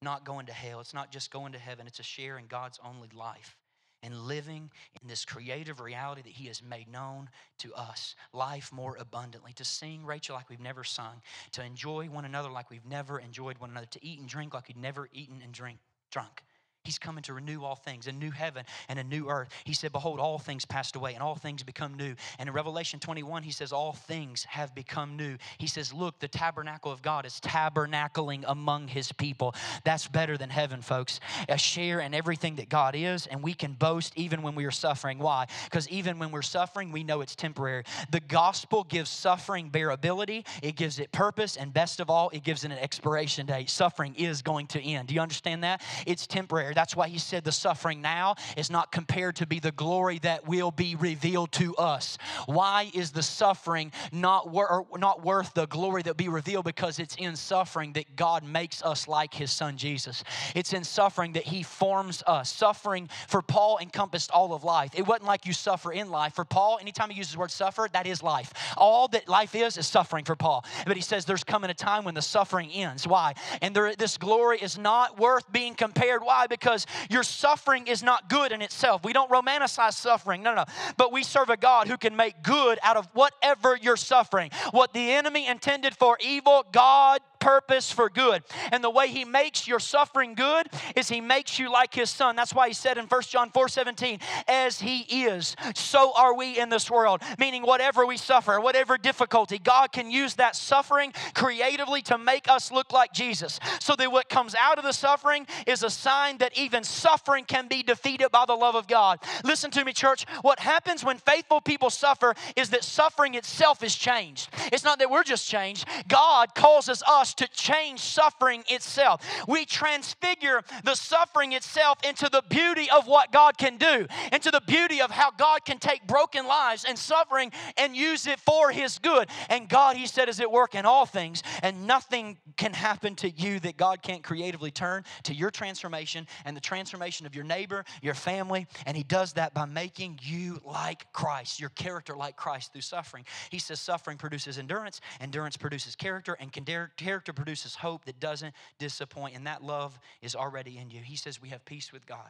not 0.02 0.26
going 0.26 0.48
to 0.48 0.52
hell, 0.52 0.80
it's 0.80 0.96
not 0.96 1.12
just 1.12 1.30
going 1.30 1.52
to 1.54 1.60
heaven, 1.60 1.86
it's 1.86 2.00
a 2.00 2.04
share 2.04 2.40
in 2.40 2.48
God's 2.48 2.80
only 2.84 3.10
life 3.16 3.58
and 4.02 4.18
living 4.22 4.72
in 5.00 5.08
this 5.08 5.24
creative 5.24 5.80
reality 5.80 6.24
that 6.24 6.32
He 6.32 6.48
has 6.48 6.64
made 6.64 6.88
known 6.88 7.30
to 7.60 7.76
us. 7.76 8.16
Life 8.34 8.72
more 8.74 8.98
abundantly. 9.00 9.54
To 9.54 9.64
sing, 9.64 10.04
Rachel, 10.04 10.36
like 10.36 10.50
we've 10.50 10.60
never 10.60 10.84
sung. 10.84 11.22
To 11.52 11.64
enjoy 11.64 12.08
one 12.08 12.26
another 12.26 12.50
like 12.50 12.72
we've 12.72 12.88
never 12.88 13.20
enjoyed 13.20 13.60
one 13.60 13.70
another. 13.70 13.86
To 13.92 14.04
eat 14.04 14.20
and 14.20 14.28
drink 14.28 14.56
like 14.56 14.68
we've 14.68 14.78
never 14.78 15.08
eaten 15.14 15.42
and 15.44 15.54
drink, 15.54 15.78
drunk. 16.10 16.42
He's 16.86 17.00
coming 17.00 17.24
to 17.24 17.34
renew 17.34 17.64
all 17.64 17.76
things, 17.76 18.08
a 18.08 18.12
new 18.12 18.32
heaven 18.32 18.64
and 18.88 19.00
a 19.00 19.04
new 19.04 19.28
earth. 19.28 19.50
He 19.64 19.74
said, 19.74 19.92
Behold, 19.92 20.20
all 20.20 20.38
things 20.38 20.66
passed 20.66 20.96
away 20.96 21.14
and 21.14 21.24
all 21.24 21.36
things 21.36 21.64
become 21.64 21.96
new. 21.96 22.16
And 22.40 22.48
in 22.48 22.54
Revelation 22.54 23.00
21, 23.00 23.44
he 23.44 23.52
says, 23.52 23.74
All 23.74 23.94
things 23.94 24.44
have 24.46 24.76
become 24.76 25.18
new. 25.18 25.38
He 25.58 25.68
says, 25.68 25.92
Look, 25.92 26.20
the 26.20 26.28
tabernacle 26.28 26.92
of 26.92 27.02
God 27.02 27.26
is 27.26 27.40
tabernacling 27.42 28.44
among 28.48 28.88
his 28.88 29.12
people. 29.12 29.56
That's 29.84 30.08
better 30.08 30.38
than 30.38 30.50
heaven, 30.50 30.82
folks. 30.82 31.20
A 31.50 31.58
share 31.58 32.00
in 32.00 32.14
everything 32.14 32.56
that 32.58 32.70
God 32.70 32.96
is, 32.96 33.26
and 33.28 33.42
we 33.42 33.54
can 33.54 33.74
boast 33.74 34.14
even 34.16 34.44
when 34.44 34.56
we 34.56 34.66
are 34.66 34.72
suffering. 34.72 35.18
Why? 35.18 35.48
Because 35.66 35.90
even 35.90 36.20
when 36.20 36.32
we're 36.32 36.44
suffering, 36.44 36.92
we 36.92 37.04
know 37.04 37.22
it's 37.22 37.36
temporary. 37.36 37.84
The 38.12 38.20
gospel 38.20 38.84
gives 38.84 39.10
suffering 39.10 39.72
bearability, 39.72 40.46
it 40.62 40.76
gives 40.76 41.00
it 41.00 41.12
purpose, 41.12 41.58
and 41.58 41.74
best 41.74 42.00
of 42.00 42.10
all, 42.10 42.30
it 42.30 42.44
gives 42.44 42.64
it 42.64 42.72
an 42.72 42.78
expiration 42.78 43.48
date. 43.48 43.70
Suffering 43.70 44.14
is 44.16 44.42
going 44.42 44.68
to 44.68 44.82
end. 44.82 45.08
Do 45.08 45.16
you 45.16 45.22
understand 45.22 45.64
that? 45.64 45.82
It's 46.06 46.28
temporary. 46.28 46.75
That's 46.76 46.96
why 46.96 47.08
he 47.08 47.18
said 47.18 47.44
the 47.44 47.52
suffering 47.52 48.02
now 48.02 48.36
is 48.58 48.70
not 48.70 48.92
compared 48.92 49.38
to 49.38 49.48
be 49.48 49.60
the 49.60 49.72
glory 49.72 50.20
that 50.20 50.48
will 50.48 50.72
be 50.72 50.96
revealed 50.96 51.52
to 51.54 51.76
us. 51.78 52.18
Why 52.46 52.92
is 52.94 53.12
the 53.12 53.24
suffering 53.24 53.92
not, 54.12 54.52
wor- 54.52 54.86
not 54.98 55.24
worth 55.24 55.54
the 55.54 55.66
glory 55.66 56.04
that 56.04 56.18
be 56.18 56.28
revealed? 56.28 56.66
Because 56.66 57.00
it's 57.00 57.16
in 57.16 57.36
suffering 57.36 57.94
that 57.94 58.16
God 58.16 58.44
makes 58.44 58.84
us 58.84 59.08
like 59.08 59.34
his 59.34 59.52
son 59.52 59.78
Jesus. 59.78 60.24
It's 60.54 60.74
in 60.74 60.84
suffering 60.84 61.34
that 61.34 61.44
he 61.44 61.64
forms 61.64 62.24
us. 62.28 62.52
Suffering 62.52 63.10
for 63.28 63.42
Paul 63.42 63.80
encompassed 63.82 64.32
all 64.32 64.54
of 64.54 64.64
life. 64.64 64.92
It 64.96 65.08
wasn't 65.08 65.26
like 65.26 65.46
you 65.46 65.54
suffer 65.54 65.92
in 65.92 66.10
life. 66.10 66.34
For 66.36 66.46
Paul, 66.46 66.78
anytime 66.82 67.10
he 67.10 67.18
uses 67.18 67.34
the 67.34 67.40
word 67.40 67.52
suffer, 67.52 67.88
that 67.94 68.06
is 68.06 68.22
life. 68.22 68.52
All 68.78 69.08
that 69.10 69.30
life 69.30 69.56
is 69.56 69.78
is 69.78 69.88
suffering 69.88 70.26
for 70.26 70.36
Paul. 70.36 70.66
But 70.86 70.96
he 70.96 71.02
says 71.02 71.26
there's 71.26 71.44
coming 71.44 71.70
a 71.70 71.74
time 71.74 72.04
when 72.04 72.16
the 72.16 72.22
suffering 72.22 72.70
ends. 72.72 73.08
Why? 73.08 73.34
And 73.62 73.76
there, 73.76 73.96
this 73.96 74.18
glory 74.18 74.60
is 74.60 74.78
not 74.78 75.20
worth 75.20 75.50
being 75.52 75.74
compared. 75.76 76.24
Why? 76.24 76.48
Because 76.48 76.65
because 76.66 76.88
your 77.12 77.22
suffering 77.22 77.86
is 77.86 78.02
not 78.02 78.28
good 78.28 78.52
in 78.52 78.64
itself. 78.64 79.04
We 79.04 79.14
don't 79.14 79.30
romanticize 79.30 79.94
suffering. 79.94 80.42
No, 80.42 80.56
no. 80.56 80.64
no. 80.64 80.66
But 80.98 81.12
we 81.12 81.22
serve 81.22 81.52
a 81.52 81.58
God 81.58 81.88
who 81.88 81.96
can 81.96 82.16
make 82.16 82.42
good 82.42 82.80
out 82.82 82.98
of 82.98 83.08
whatever 83.14 83.78
you're 83.80 83.96
suffering. 83.96 84.50
What 84.72 84.92
the 84.92 85.12
enemy 85.12 85.48
intended 85.48 85.96
for 85.96 86.18
evil, 86.20 86.66
God 86.72 87.22
purpose 87.46 87.92
for 87.92 88.10
good. 88.10 88.42
And 88.72 88.84
the 88.84 88.90
way 88.90 89.08
he 89.08 89.24
makes 89.24 89.68
your 89.68 89.80
suffering 89.80 90.34
good 90.34 90.66
is 90.96 91.08
he 91.08 91.22
makes 91.22 91.60
you 91.60 91.72
like 91.72 91.94
his 91.94 92.10
son. 92.10 92.36
That's 92.36 92.56
why 92.56 92.70
he 92.70 92.74
said 92.74 92.98
in 92.98 93.06
1 93.06 93.22
John 93.22 93.52
4 93.52 93.70
17, 93.70 94.20
as 94.48 94.82
he 94.82 95.02
is, 95.02 95.56
so 95.76 96.12
are 96.18 96.36
we 96.36 96.58
in 96.58 96.70
this 96.70 96.90
world. 96.90 97.22
Meaning, 97.38 97.62
whatever 97.62 98.04
we 98.08 98.18
suffer, 98.18 98.60
whatever 98.60 98.98
difficulty, 98.98 99.60
God 99.60 99.92
can 99.92 100.10
use 100.10 100.34
that 100.36 100.56
suffering 100.56 101.14
creatively 101.36 102.02
to 102.04 102.18
make 102.18 102.50
us 102.50 102.72
look 102.72 102.92
like 102.92 103.14
Jesus. 103.14 103.60
So 103.80 103.96
that 103.96 104.12
what 104.12 104.28
comes 104.28 104.56
out 104.56 104.80
of 104.80 104.84
the 104.84 104.92
suffering 104.92 105.46
is 105.68 105.84
a 105.84 105.90
sign 105.92 106.40
that 106.40 106.58
even 106.58 106.84
suffering 106.84 107.46
can 107.46 107.68
be 107.68 107.84
defeated 107.84 108.32
by 108.32 108.46
the 108.48 108.56
love 108.56 108.74
of 108.74 108.88
God. 108.88 109.20
Listen 109.44 109.70
to 109.72 109.86
me, 109.86 109.94
church. 109.94 110.26
What 110.42 110.60
happens 110.60 111.06
when 111.06 111.20
faithful 111.20 111.62
people 111.62 111.92
suffer 111.92 112.34
is 112.56 112.72
that 112.72 112.84
suffering 112.84 113.36
itself 113.36 113.84
is 113.84 113.94
changed. 113.94 114.50
It's 114.74 114.84
not 114.84 114.98
that 114.98 115.12
we're 115.12 115.24
just 115.24 115.48
changed, 115.48 115.86
God 116.08 116.56
causes 116.56 117.04
us 117.08 117.35
to 117.38 117.48
change 117.50 118.00
suffering 118.00 118.64
itself. 118.68 119.22
We 119.48 119.66
transfigure 119.66 120.62
the 120.84 120.96
suffering 120.96 121.54
itself 121.54 122.00
into 122.08 122.30
the 122.30 122.44
beauty 122.50 122.90
of 122.90 123.08
what 123.08 123.32
God 123.32 123.58
can 123.58 123.78
do, 123.78 124.08
into 124.32 124.52
the 124.52 124.62
beauty 124.66 125.02
of 125.02 125.12
how 125.12 125.32
God 125.32 125.66
can 125.66 125.78
take 125.78 126.08
broken 126.08 126.48
lives 126.48 126.86
and 126.88 126.98
suffering 126.98 127.52
and 127.78 127.96
use 127.96 128.28
it 128.28 128.40
for 128.40 128.72
His 128.72 129.00
good. 129.00 129.30
And 129.50 129.68
God, 129.68 129.98
He 129.98 130.08
said, 130.08 130.30
is 130.30 130.40
at 130.40 130.52
work 130.52 130.76
in 130.76 130.86
all 130.86 131.06
things, 131.06 131.44
and 131.62 131.88
nothing 131.88 132.38
can 132.58 132.74
happen 132.74 133.16
to 133.16 133.30
you 133.30 133.60
that 133.62 133.78
God 133.78 134.02
can't 134.02 134.24
creatively 134.24 134.72
turn 134.72 135.04
to 135.24 135.34
your 135.34 135.52
transformation 135.52 136.28
and 136.46 136.56
the 136.56 136.62
transformation 136.62 137.26
of 137.26 137.36
your 137.36 137.44
neighbor, 137.44 137.86
your 138.02 138.14
family. 138.14 138.68
And 138.86 138.96
He 138.96 139.04
does 139.04 139.34
that 139.34 139.54
by 139.54 139.66
making 139.66 140.20
you 140.22 140.62
like 140.64 141.12
Christ, 141.14 141.60
your 141.60 141.70
character 141.70 142.16
like 142.16 142.36
Christ 142.36 142.72
through 142.72 142.82
suffering. 142.82 143.26
He 143.50 143.60
says 143.60 143.80
suffering 143.80 144.18
produces 144.18 144.58
endurance, 144.58 145.02
endurance 145.20 145.58
produces 145.58 145.96
character, 145.96 146.38
and 146.40 146.52
character 146.98 147.25
character 147.26 147.34
produces 147.34 147.76
hope 147.76 148.06
that 148.06 148.20
doesn't 148.20 148.54
disappoint, 148.78 149.36
and 149.36 149.48
that 149.48 149.64
love 149.64 150.00
is 150.22 150.36
already 150.36 150.78
in 150.78 150.92
you. 150.92 151.02
He 151.02 151.16
says, 151.16 151.42
We 151.42 151.50
have 151.50 151.66
peace 151.66 151.92
with 151.92 152.06
God. 152.06 152.30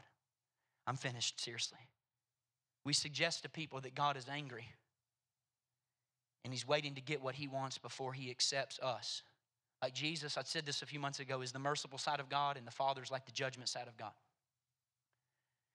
I'm 0.88 0.96
finished, 0.96 1.44
seriously. 1.44 1.80
We 2.86 2.94
suggest 2.94 3.44
to 3.44 3.50
people 3.50 3.82
that 3.82 3.96
God 3.96 4.16
is 4.16 4.28
angry 4.32 4.68
and 6.44 6.54
He's 6.54 6.68
waiting 6.68 6.96
to 6.96 7.02
get 7.02 7.22
what 7.22 7.36
He 7.36 7.48
wants 7.48 7.78
before 7.78 8.14
He 8.14 8.30
accepts 8.30 8.80
us. 8.80 9.24
Like 9.82 9.94
Jesus, 9.94 10.38
I 10.38 10.44
said 10.44 10.66
this 10.66 10.82
a 10.82 10.86
few 10.86 11.00
months 11.00 11.20
ago, 11.20 11.42
is 11.42 11.52
the 11.52 11.60
merciful 11.60 11.98
side 11.98 12.20
of 12.20 12.30
God, 12.30 12.58
and 12.58 12.66
the 12.66 12.72
Father's 12.72 13.12
like 13.12 13.26
the 13.26 13.32
judgment 13.32 13.68
side 13.68 13.88
of 13.88 13.98
God. 13.98 14.14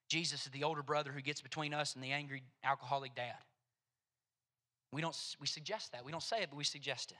Jesus 0.09 0.45
is 0.45 0.51
the 0.51 0.63
older 0.63 0.83
brother 0.83 1.11
who 1.11 1.21
gets 1.21 1.41
between 1.41 1.73
us 1.73 1.93
and 1.93 2.03
the 2.03 2.11
angry 2.11 2.43
alcoholic 2.63 3.15
dad. 3.15 3.37
We 4.91 5.01
don't 5.01 5.15
we 5.39 5.47
suggest 5.47 5.91
that. 5.91 6.03
We 6.03 6.11
don't 6.11 6.23
say 6.23 6.41
it, 6.41 6.49
but 6.49 6.57
we 6.57 6.63
suggest 6.63 7.11
it. 7.11 7.17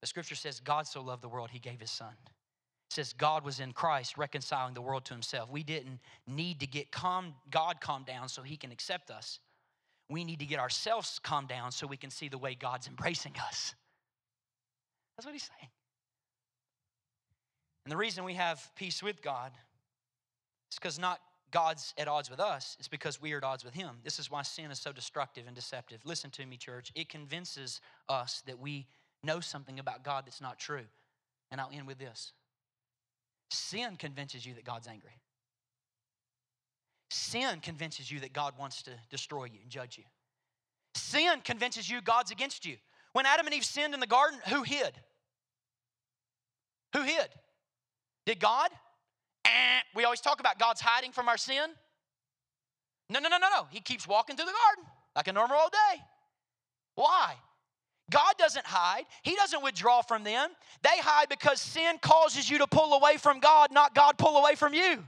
The 0.00 0.06
scripture 0.06 0.34
says, 0.34 0.60
God 0.60 0.86
so 0.86 1.02
loved 1.02 1.22
the 1.22 1.28
world, 1.28 1.50
he 1.50 1.58
gave 1.58 1.80
his 1.80 1.90
son. 1.90 2.12
It 2.90 2.94
says 2.94 3.12
God 3.12 3.44
was 3.44 3.60
in 3.60 3.72
Christ 3.72 4.16
reconciling 4.18 4.74
the 4.74 4.80
world 4.80 5.04
to 5.06 5.14
himself. 5.14 5.50
We 5.50 5.62
didn't 5.62 6.00
need 6.26 6.60
to 6.60 6.66
get 6.66 6.90
calm, 6.90 7.34
God 7.50 7.80
calmed 7.80 8.06
down 8.06 8.28
so 8.28 8.42
he 8.42 8.56
can 8.56 8.72
accept 8.72 9.10
us. 9.10 9.38
We 10.08 10.24
need 10.24 10.40
to 10.40 10.46
get 10.46 10.58
ourselves 10.58 11.20
calmed 11.22 11.48
down 11.48 11.70
so 11.70 11.86
we 11.86 11.96
can 11.96 12.10
see 12.10 12.28
the 12.28 12.38
way 12.38 12.56
God's 12.56 12.88
embracing 12.88 13.34
us. 13.46 13.74
That's 15.16 15.26
what 15.26 15.34
he's 15.34 15.48
saying. 15.58 15.70
And 17.84 17.92
the 17.92 17.96
reason 17.96 18.24
we 18.24 18.34
have 18.34 18.70
peace 18.74 19.02
with 19.02 19.22
God 19.22 19.52
is 20.72 20.78
because 20.78 20.98
not 20.98 21.20
God's 21.50 21.94
at 21.98 22.08
odds 22.08 22.30
with 22.30 22.40
us, 22.40 22.76
it's 22.78 22.88
because 22.88 23.20
we 23.20 23.32
are 23.32 23.38
at 23.38 23.44
odds 23.44 23.64
with 23.64 23.74
Him. 23.74 23.96
This 24.04 24.18
is 24.18 24.30
why 24.30 24.42
sin 24.42 24.70
is 24.70 24.78
so 24.78 24.92
destructive 24.92 25.46
and 25.46 25.54
deceptive. 25.54 26.00
Listen 26.04 26.30
to 26.30 26.46
me, 26.46 26.56
church. 26.56 26.92
It 26.94 27.08
convinces 27.08 27.80
us 28.08 28.42
that 28.46 28.58
we 28.58 28.86
know 29.22 29.40
something 29.40 29.78
about 29.78 30.04
God 30.04 30.26
that's 30.26 30.40
not 30.40 30.58
true. 30.58 30.84
And 31.50 31.60
I'll 31.60 31.70
end 31.72 31.86
with 31.86 31.98
this 31.98 32.32
sin 33.52 33.96
convinces 33.96 34.46
you 34.46 34.54
that 34.54 34.64
God's 34.64 34.86
angry. 34.86 35.18
Sin 37.10 37.58
convinces 37.60 38.10
you 38.10 38.20
that 38.20 38.32
God 38.32 38.54
wants 38.58 38.82
to 38.84 38.92
destroy 39.10 39.44
you 39.44 39.58
and 39.62 39.70
judge 39.70 39.98
you. 39.98 40.04
Sin 40.94 41.40
convinces 41.44 41.90
you 41.90 42.00
God's 42.00 42.30
against 42.30 42.64
you. 42.64 42.76
When 43.12 43.26
Adam 43.26 43.46
and 43.46 43.54
Eve 43.54 43.64
sinned 43.64 43.94
in 43.94 44.00
the 44.00 44.06
garden, 44.06 44.38
who 44.48 44.62
hid? 44.62 44.92
Who 46.94 47.02
hid? 47.02 47.28
Did 48.26 48.38
God? 48.38 48.70
Eh, 49.44 49.80
we 49.94 50.04
always 50.04 50.20
talk 50.20 50.38
about 50.38 50.58
God's 50.58 50.80
hiding 50.80 51.10
from 51.10 51.28
our 51.28 51.36
sin. 51.36 51.70
No, 53.08 53.18
no, 53.18 53.28
no, 53.28 53.38
no, 53.38 53.48
no. 53.48 53.66
He 53.70 53.80
keeps 53.80 54.06
walking 54.06 54.36
through 54.36 54.46
the 54.46 54.52
garden 54.52 54.92
like 55.16 55.26
a 55.26 55.32
normal 55.32 55.58
old 55.60 55.72
day. 55.72 56.00
Why? 56.94 57.34
God 58.10 58.34
doesn't 58.38 58.66
hide. 58.66 59.04
He 59.22 59.34
doesn't 59.36 59.62
withdraw 59.62 60.02
from 60.02 60.24
them. 60.24 60.50
They 60.82 60.98
hide 61.00 61.28
because 61.28 61.60
sin 61.60 61.98
causes 62.02 62.50
you 62.50 62.58
to 62.58 62.66
pull 62.66 62.94
away 62.94 63.16
from 63.16 63.40
God, 63.40 63.72
not 63.72 63.94
God 63.94 64.18
pull 64.18 64.36
away 64.36 64.54
from 64.54 64.74
you. 64.74 65.04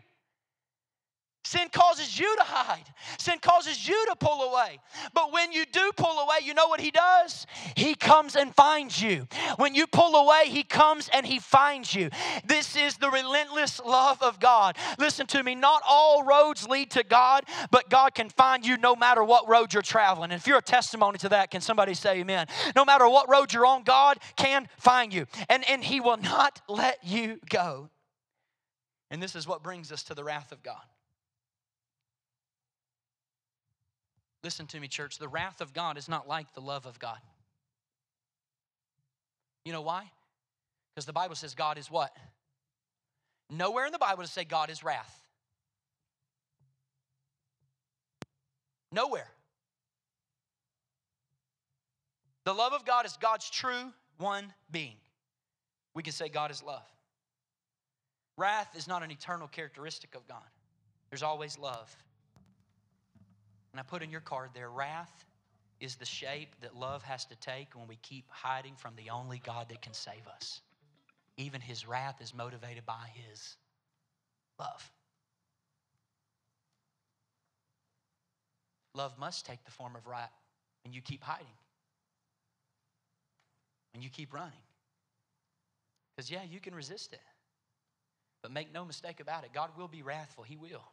Sin 1.45 1.69
causes 1.73 2.19
you 2.19 2.37
to 2.37 2.45
hide. 2.45 2.85
Sin 3.19 3.39
causes 3.41 3.89
you 3.89 4.07
to 4.09 4.17
pull 4.17 4.43
away. 4.43 4.79
But 5.13 5.33
when 5.33 5.51
you 5.51 5.65
do 5.67 5.91
pull 5.97 6.21
away, 6.21 6.37
you 6.45 6.55
know 6.55 6.69
what 6.69 6.81
He 6.81 6.93
does? 6.93 7.47
He 7.77 7.97
comes 7.97 8.37
and 8.37 8.55
finds 8.55 9.03
you. 9.03 9.27
When 9.57 9.75
you 9.75 9.89
pull 9.89 10.15
away, 10.15 10.45
He 10.47 10.63
comes 10.63 11.11
and 11.13 11.27
He 11.27 11.41
finds 11.41 11.97
you. 11.97 12.11
This 12.47 12.77
is 12.77 12.97
the 12.97 13.11
relentless 13.11 13.81
love 13.81 14.23
of 14.23 14.39
God. 14.39 14.77
Listen 15.01 15.27
to 15.29 15.43
me, 15.43 15.57
not 15.57 15.83
all 15.89 16.23
roads 16.23 16.69
lead 16.69 16.93
to 16.93 17.03
God, 17.03 17.43
but 17.73 17.91
God 17.91 18.15
can 18.15 18.29
find 18.29 18.65
you 18.65 18.77
no 18.77 18.95
matter 18.95 19.25
what 19.25 19.49
road 19.49 19.73
you're 19.75 19.83
traveling. 19.83 20.31
And 20.31 20.41
if 20.41 20.47
you're 20.47 20.59
a 20.59 20.63
testimony 20.63 21.19
to 21.19 21.29
that, 21.31 21.51
can 21.51 21.61
somebody 21.61 21.95
say 21.95 22.21
amen? 22.21 22.47
No 22.77 22.85
matter 22.85 23.09
what 23.09 23.29
road 23.29 23.53
you're 23.53 23.67
on, 23.67 23.83
God 23.83 24.19
can 24.37 24.69
find 24.79 25.13
you. 25.13 25.27
And, 25.49 25.69
and 25.69 25.83
He 25.83 25.99
will 25.99 26.19
not 26.19 26.61
let 26.69 26.99
you 27.03 27.41
go. 27.51 27.91
And 29.11 29.21
this 29.21 29.35
is 29.35 29.47
what 29.49 29.65
brings 29.65 29.91
us 29.91 30.05
to 30.05 30.15
the 30.15 30.23
wrath 30.23 30.53
of 30.53 30.63
God. 30.63 30.83
Listen 34.45 34.67
to 34.69 34.81
me, 34.81 34.89
church. 34.89 35.19
The 35.19 35.29
wrath 35.29 35.61
of 35.61 35.73
God 35.73 35.97
is 35.97 36.09
not 36.09 36.29
like 36.29 36.53
the 36.55 36.61
love 36.61 36.87
of 36.87 36.99
God. 36.99 37.19
You 39.65 39.73
know 39.73 39.83
why? 39.83 40.11
Because 40.95 41.07
the 41.07 41.13
Bible 41.13 41.37
says 41.37 41.55
God 41.55 41.79
is 41.79 41.91
what? 41.91 42.15
Nowhere 43.49 43.87
in 43.87 43.93
the 43.93 43.99
Bible 43.99 44.23
does 44.23 44.33
say 44.33 44.45
God 44.45 44.71
is 44.71 44.83
wrath. 44.83 45.21
Nowhere. 48.91 49.29
The 52.45 52.53
love 52.53 52.73
of 52.73 52.85
God 52.85 53.07
is 53.07 53.17
God's 53.21 53.49
true 53.49 53.93
one 54.19 54.53
being. 54.71 54.97
We 55.95 56.03
can 56.03 56.13
say 56.13 56.29
God 56.29 56.51
is 56.51 56.63
love. 56.63 56.83
Wrath 58.37 58.75
is 58.77 58.89
not 58.89 59.03
an 59.03 59.11
eternal 59.11 59.47
characteristic 59.47 60.15
of 60.15 60.27
God, 60.27 60.43
there's 61.11 61.23
always 61.23 61.59
love. 61.59 61.95
And 63.73 63.81
I 63.81 63.83
put 63.83 64.03
in 64.03 64.11
your 64.11 64.21
card 64.21 64.51
there 64.55 64.71
wrath 64.71 65.25
is 65.81 65.97
the 65.97 66.05
shape 66.05 66.55
that 66.61 66.77
love 66.77 67.03
has 67.03 67.25
to 67.27 67.37
take 67.37 67.75
when 67.75 67.89
we 67.89 67.97
keep 68.03 68.25
hiding 68.29 68.75
from 68.77 68.95
the 68.97 69.11
only 69.11 69.41
God 69.45 69.69
that 69.71 69.83
can 69.83 69.95
save 69.95 70.27
us. 70.33 70.61
Even 71.37 71.61
his 71.61 71.87
wrath 71.89 72.21
is 72.21 72.35
motivated 72.35 72.85
by 72.87 73.07
his 73.15 73.57
love. 74.59 74.91
Love 78.95 79.19
must 79.19 79.47
take 79.47 79.65
the 79.65 79.71
form 79.71 79.97
of 79.97 80.07
right 80.07 80.29
when 80.85 80.93
you 80.93 81.01
keep 81.01 81.23
hiding, 81.23 81.47
when 83.95 84.03
you 84.03 84.11
keep 84.11 84.35
running. 84.35 84.53
Because, 86.15 86.31
yeah, 86.31 86.43
you 86.49 86.61
can 86.61 86.75
resist 86.75 87.15
it. 87.15 87.21
But 88.43 88.53
make 88.53 88.73
no 88.73 88.85
mistake 88.85 89.21
about 89.21 89.45
it, 89.45 89.51
God 89.55 89.71
will 89.79 89.89
be 89.89 90.03
wrathful. 90.03 90.45
He 90.45 90.57
will. 90.57 90.85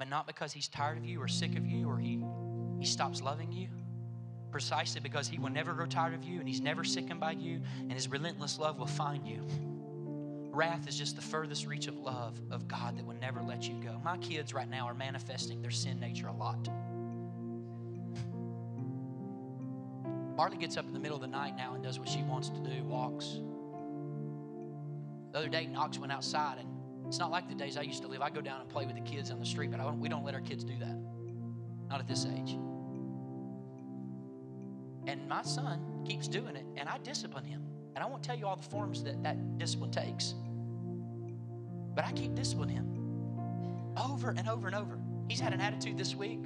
But 0.00 0.08
not 0.08 0.26
because 0.26 0.52
He's 0.54 0.66
tired 0.66 0.96
of 0.96 1.04
you 1.04 1.20
or 1.20 1.28
sick 1.28 1.58
of 1.58 1.66
you 1.66 1.86
or 1.86 1.98
He, 1.98 2.24
he 2.78 2.86
stops 2.86 3.20
loving 3.20 3.52
you. 3.52 3.68
Precisely 4.50 4.98
because 4.98 5.28
He 5.28 5.38
will 5.38 5.50
never 5.50 5.74
grow 5.74 5.84
tired 5.84 6.14
of 6.14 6.24
you 6.24 6.40
and 6.40 6.48
He's 6.48 6.62
never 6.62 6.84
sickened 6.84 7.20
by 7.20 7.32
you, 7.32 7.60
and 7.80 7.92
His 7.92 8.08
relentless 8.08 8.58
love 8.58 8.78
will 8.78 8.86
find 8.86 9.28
you. 9.28 9.46
Wrath 10.52 10.88
is 10.88 10.96
just 10.96 11.16
the 11.16 11.22
furthest 11.22 11.66
reach 11.66 11.86
of 11.86 11.98
love 11.98 12.40
of 12.50 12.66
God 12.66 12.96
that 12.96 13.04
will 13.04 13.14
never 13.20 13.42
let 13.42 13.68
you 13.68 13.74
go. 13.74 14.00
My 14.02 14.16
kids 14.16 14.54
right 14.54 14.68
now 14.68 14.86
are 14.86 14.94
manifesting 14.94 15.60
their 15.60 15.70
sin 15.70 16.00
nature 16.00 16.28
a 16.28 16.32
lot. 16.32 16.66
Marley 20.34 20.56
gets 20.56 20.78
up 20.78 20.86
in 20.86 20.94
the 20.94 20.98
middle 20.98 21.16
of 21.16 21.20
the 21.20 21.28
night 21.28 21.58
now 21.58 21.74
and 21.74 21.84
does 21.84 21.98
what 21.98 22.08
she 22.08 22.22
wants 22.22 22.48
to 22.48 22.60
do, 22.60 22.82
walks. 22.84 23.38
The 25.32 25.38
other 25.40 25.48
day, 25.48 25.66
Knox 25.66 25.98
went 25.98 26.10
outside, 26.10 26.56
and 26.58 26.68
it's 27.10 27.18
not 27.18 27.32
like 27.32 27.48
the 27.48 27.56
days 27.56 27.76
I 27.76 27.82
used 27.82 28.02
to 28.02 28.08
live. 28.08 28.22
I 28.22 28.30
go 28.30 28.40
down 28.40 28.60
and 28.60 28.68
play 28.68 28.86
with 28.86 28.94
the 28.94 29.00
kids 29.00 29.32
on 29.32 29.40
the 29.40 29.44
street, 29.44 29.72
but 29.72 29.78
don't, 29.78 29.98
we 29.98 30.08
don't 30.08 30.24
let 30.24 30.32
our 30.32 30.40
kids 30.40 30.62
do 30.62 30.78
that. 30.78 30.96
Not 31.88 31.98
at 31.98 32.06
this 32.06 32.24
age. 32.24 32.56
And 35.08 35.28
my 35.28 35.42
son 35.42 36.04
keeps 36.06 36.28
doing 36.28 36.54
it, 36.54 36.64
and 36.76 36.88
I 36.88 36.98
discipline 36.98 37.44
him. 37.44 37.64
And 37.96 38.04
I 38.04 38.06
won't 38.06 38.22
tell 38.22 38.38
you 38.38 38.46
all 38.46 38.54
the 38.54 38.62
forms 38.62 39.02
that 39.02 39.20
that 39.24 39.58
discipline 39.58 39.90
takes. 39.90 40.34
But 41.96 42.04
I 42.04 42.12
keep 42.12 42.36
disciplining 42.36 42.76
him 42.76 42.86
over 43.96 44.30
and 44.30 44.48
over 44.48 44.68
and 44.68 44.76
over. 44.76 44.96
He's 45.28 45.40
had 45.40 45.52
an 45.52 45.60
attitude 45.60 45.98
this 45.98 46.14
week 46.14 46.38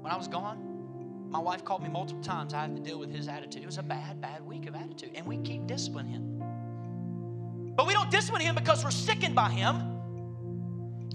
when 0.00 0.10
I 0.10 0.16
was 0.16 0.28
gone. 0.28 1.28
My 1.28 1.40
wife 1.40 1.62
called 1.62 1.82
me 1.82 1.90
multiple 1.90 2.22
times. 2.22 2.54
I 2.54 2.62
had 2.62 2.74
to 2.74 2.80
deal 2.80 2.98
with 2.98 3.14
his 3.14 3.28
attitude. 3.28 3.62
It 3.62 3.66
was 3.66 3.76
a 3.76 3.82
bad, 3.82 4.22
bad 4.22 4.46
week 4.46 4.66
of 4.66 4.74
attitude. 4.76 5.10
And 5.14 5.26
we 5.26 5.36
keep 5.42 5.66
disciplining 5.66 6.12
him. 6.12 7.74
But 7.76 7.86
we 7.86 7.92
don't 7.92 8.10
discipline 8.10 8.40
him 8.40 8.54
because 8.54 8.82
we're 8.82 8.90
sickened 8.90 9.34
by 9.34 9.50
him. 9.50 9.95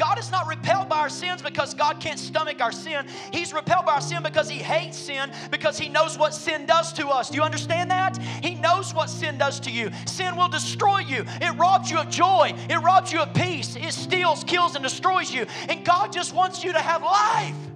God 0.02 0.18
is 0.18 0.32
not 0.32 0.48
repelled 0.48 0.90
by 0.90 0.98
our 0.98 1.10
sins 1.10 1.44
because 1.44 1.76
God 1.76 2.00
can't 2.00 2.18
stomach 2.18 2.60
our 2.60 2.72
sin. 2.72 3.06
He's 3.32 3.54
repelled 3.54 3.86
by 3.86 3.94
our 3.94 4.02
sin 4.02 4.24
because 4.24 4.50
He 4.50 4.58
hates 4.58 4.98
sin, 4.98 5.32
because 5.52 5.78
He 5.78 5.90
knows 5.90 6.18
what 6.18 6.34
sin 6.34 6.66
does 6.66 6.92
to 6.94 7.10
us. 7.10 7.30
Do 7.30 7.36
you 7.36 7.44
understand 7.44 7.92
that? 7.92 8.18
He 8.42 8.56
knows 8.56 8.96
what 8.96 9.12
sin 9.12 9.38
does 9.38 9.60
to 9.60 9.70
you. 9.70 9.92
Sin 10.08 10.36
will 10.36 10.50
destroy 10.50 11.00
you, 11.02 11.24
it 11.40 11.56
robs 11.56 11.92
you 11.92 12.00
of 12.00 12.10
joy, 12.10 12.52
it 12.68 12.82
robs 12.82 13.14
you 13.14 13.20
of 13.20 13.32
peace, 13.36 13.76
it 13.76 13.94
steals, 13.94 14.44
kills, 14.44 14.74
and 14.74 14.82
destroys 14.82 15.32
you. 15.32 15.46
And 15.70 15.86
God 15.86 16.12
just 16.12 16.34
wants 16.34 16.64
you 16.64 16.74
to 16.74 16.80
have 16.80 17.04
life. 17.04 17.71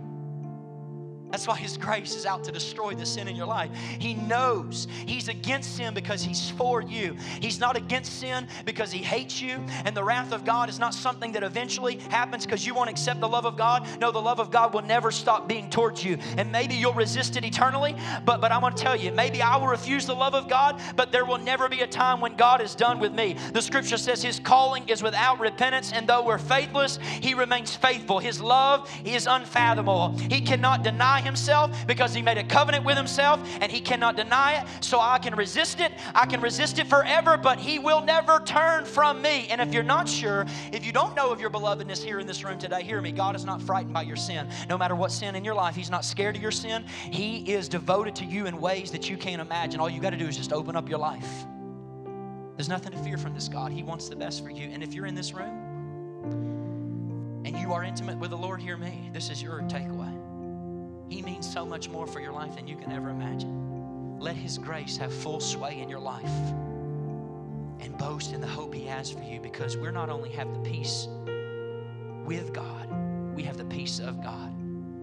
That's 1.35 1.47
why 1.47 1.57
His 1.57 1.75
grace 1.75 2.15
is 2.15 2.25
out 2.25 2.45
to 2.45 2.51
destroy 2.53 2.93
the 2.93 3.05
sin 3.05 3.27
in 3.27 3.35
your 3.35 3.45
life. 3.45 3.69
He 3.99 4.13
knows 4.13 4.87
He's 5.05 5.27
against 5.27 5.75
sin 5.75 5.93
because 5.93 6.23
He's 6.23 6.49
for 6.51 6.81
you. 6.81 7.17
He's 7.41 7.59
not 7.59 7.75
against 7.75 8.21
sin 8.21 8.47
because 8.63 8.89
He 8.89 8.99
hates 8.99 9.41
you. 9.41 9.59
And 9.83 9.93
the 9.97 10.01
wrath 10.01 10.31
of 10.31 10.45
God 10.45 10.69
is 10.69 10.79
not 10.79 10.93
something 10.93 11.33
that 11.33 11.43
eventually 11.43 11.97
happens 12.09 12.45
because 12.45 12.65
you 12.65 12.73
won't 12.73 12.89
accept 12.89 13.19
the 13.19 13.27
love 13.27 13.45
of 13.45 13.57
God. 13.57 13.85
No, 13.99 14.13
the 14.13 14.21
love 14.21 14.39
of 14.39 14.49
God 14.49 14.73
will 14.73 14.83
never 14.83 15.11
stop 15.11 15.45
being 15.45 15.69
towards 15.69 16.05
you. 16.05 16.17
And 16.37 16.53
maybe 16.53 16.73
you'll 16.73 16.93
resist 16.93 17.35
it 17.35 17.43
eternally, 17.43 17.97
but, 18.23 18.39
but 18.39 18.53
I'm 18.53 18.61
going 18.61 18.73
to 18.73 18.81
tell 18.81 18.95
you, 18.95 19.11
maybe 19.11 19.41
I 19.41 19.57
will 19.57 19.67
refuse 19.67 20.05
the 20.05 20.15
love 20.15 20.35
of 20.35 20.47
God, 20.47 20.81
but 20.95 21.11
there 21.11 21.25
will 21.25 21.37
never 21.37 21.67
be 21.67 21.81
a 21.81 21.87
time 21.87 22.21
when 22.21 22.37
God 22.37 22.61
is 22.61 22.75
done 22.75 22.97
with 22.97 23.11
me. 23.11 23.35
The 23.51 23.61
scripture 23.61 23.97
says 23.97 24.23
His 24.23 24.39
calling 24.39 24.87
is 24.87 25.03
without 25.03 25.41
repentance, 25.41 25.91
and 25.91 26.07
though 26.07 26.23
we're 26.23 26.37
faithless, 26.37 26.97
He 27.19 27.33
remains 27.33 27.75
faithful. 27.75 28.19
His 28.19 28.39
love 28.39 28.89
is 29.03 29.27
unfathomable. 29.27 30.17
He 30.29 30.39
cannot 30.39 30.81
deny 30.81 31.24
himself 31.25 31.85
because 31.87 32.13
he 32.13 32.21
made 32.21 32.37
a 32.37 32.43
covenant 32.43 32.85
with 32.85 32.97
himself 32.97 33.39
and 33.59 33.71
he 33.71 33.81
cannot 33.81 34.15
deny 34.15 34.61
it. 34.61 34.83
So 34.83 34.99
I 34.99 35.19
can 35.19 35.35
resist 35.35 35.79
it. 35.79 35.91
I 36.13 36.25
can 36.25 36.41
resist 36.41 36.79
it 36.79 36.87
forever, 36.87 37.37
but 37.37 37.59
he 37.59 37.79
will 37.79 38.01
never 38.01 38.39
turn 38.45 38.85
from 38.85 39.21
me. 39.21 39.47
And 39.49 39.59
if 39.59 39.73
you're 39.73 39.83
not 39.83 40.07
sure, 40.07 40.45
if 40.71 40.85
you 40.85 40.91
don't 40.91 41.15
know 41.15 41.31
of 41.31 41.41
your 41.41 41.49
belovedness 41.49 42.03
here 42.03 42.19
in 42.19 42.27
this 42.27 42.43
room 42.43 42.57
today, 42.57 42.83
hear 42.83 43.01
me. 43.01 43.11
God 43.11 43.35
is 43.35 43.45
not 43.45 43.61
frightened 43.61 43.93
by 43.93 44.03
your 44.03 44.15
sin. 44.15 44.47
No 44.69 44.77
matter 44.77 44.95
what 44.95 45.11
sin 45.11 45.35
in 45.35 45.43
your 45.43 45.55
life, 45.55 45.75
he's 45.75 45.89
not 45.89 46.05
scared 46.05 46.35
of 46.35 46.41
your 46.41 46.51
sin. 46.51 46.85
He 47.11 47.51
is 47.51 47.67
devoted 47.67 48.15
to 48.17 48.25
you 48.25 48.45
in 48.45 48.59
ways 48.59 48.91
that 48.91 49.09
you 49.09 49.17
can't 49.17 49.41
imagine. 49.41 49.79
All 49.79 49.89
you 49.89 49.99
got 49.99 50.11
to 50.11 50.17
do 50.17 50.27
is 50.27 50.37
just 50.37 50.53
open 50.53 50.75
up 50.75 50.87
your 50.87 50.99
life. 50.99 51.45
There's 52.55 52.69
nothing 52.69 52.93
to 52.93 52.97
fear 52.99 53.17
from 53.17 53.33
this 53.33 53.49
God. 53.49 53.71
He 53.71 53.83
wants 53.83 54.07
the 54.07 54.15
best 54.15 54.43
for 54.43 54.49
you. 54.49 54.69
And 54.69 54.81
if 54.81 54.93
you're 54.93 55.05
in 55.05 55.15
this 55.15 55.33
room, 55.33 55.65
and 57.45 57.55
you 57.57 57.73
are 57.73 57.83
intimate 57.83 58.17
with 58.17 58.31
the 58.31 58.37
Lord, 58.37 58.61
hear 58.61 58.77
me. 58.77 59.09
This 59.13 59.29
is 59.29 59.41
your 59.41 59.61
takeaway. 59.61 60.14
He 61.09 61.21
means 61.21 61.51
so 61.51 61.65
much 61.65 61.89
more 61.89 62.07
for 62.07 62.19
your 62.19 62.33
life 62.33 62.55
than 62.55 62.67
you 62.67 62.75
can 62.75 62.91
ever 62.91 63.09
imagine. 63.09 64.19
Let 64.19 64.35
His 64.35 64.57
grace 64.57 64.97
have 64.97 65.13
full 65.13 65.39
sway 65.39 65.79
in 65.79 65.89
your 65.89 65.99
life 65.99 66.25
and 67.79 67.97
boast 67.97 68.33
in 68.33 68.41
the 68.41 68.47
hope 68.47 68.73
He 68.73 68.85
has 68.85 69.11
for 69.11 69.21
you 69.21 69.39
because 69.39 69.77
we're 69.77 69.91
not 69.91 70.09
only 70.09 70.29
have 70.31 70.51
the 70.53 70.69
peace 70.69 71.07
with 72.25 72.53
God, 72.53 72.89
we 73.35 73.43
have 73.43 73.57
the 73.57 73.65
peace 73.65 73.99
of 73.99 74.21
God. 74.23 74.51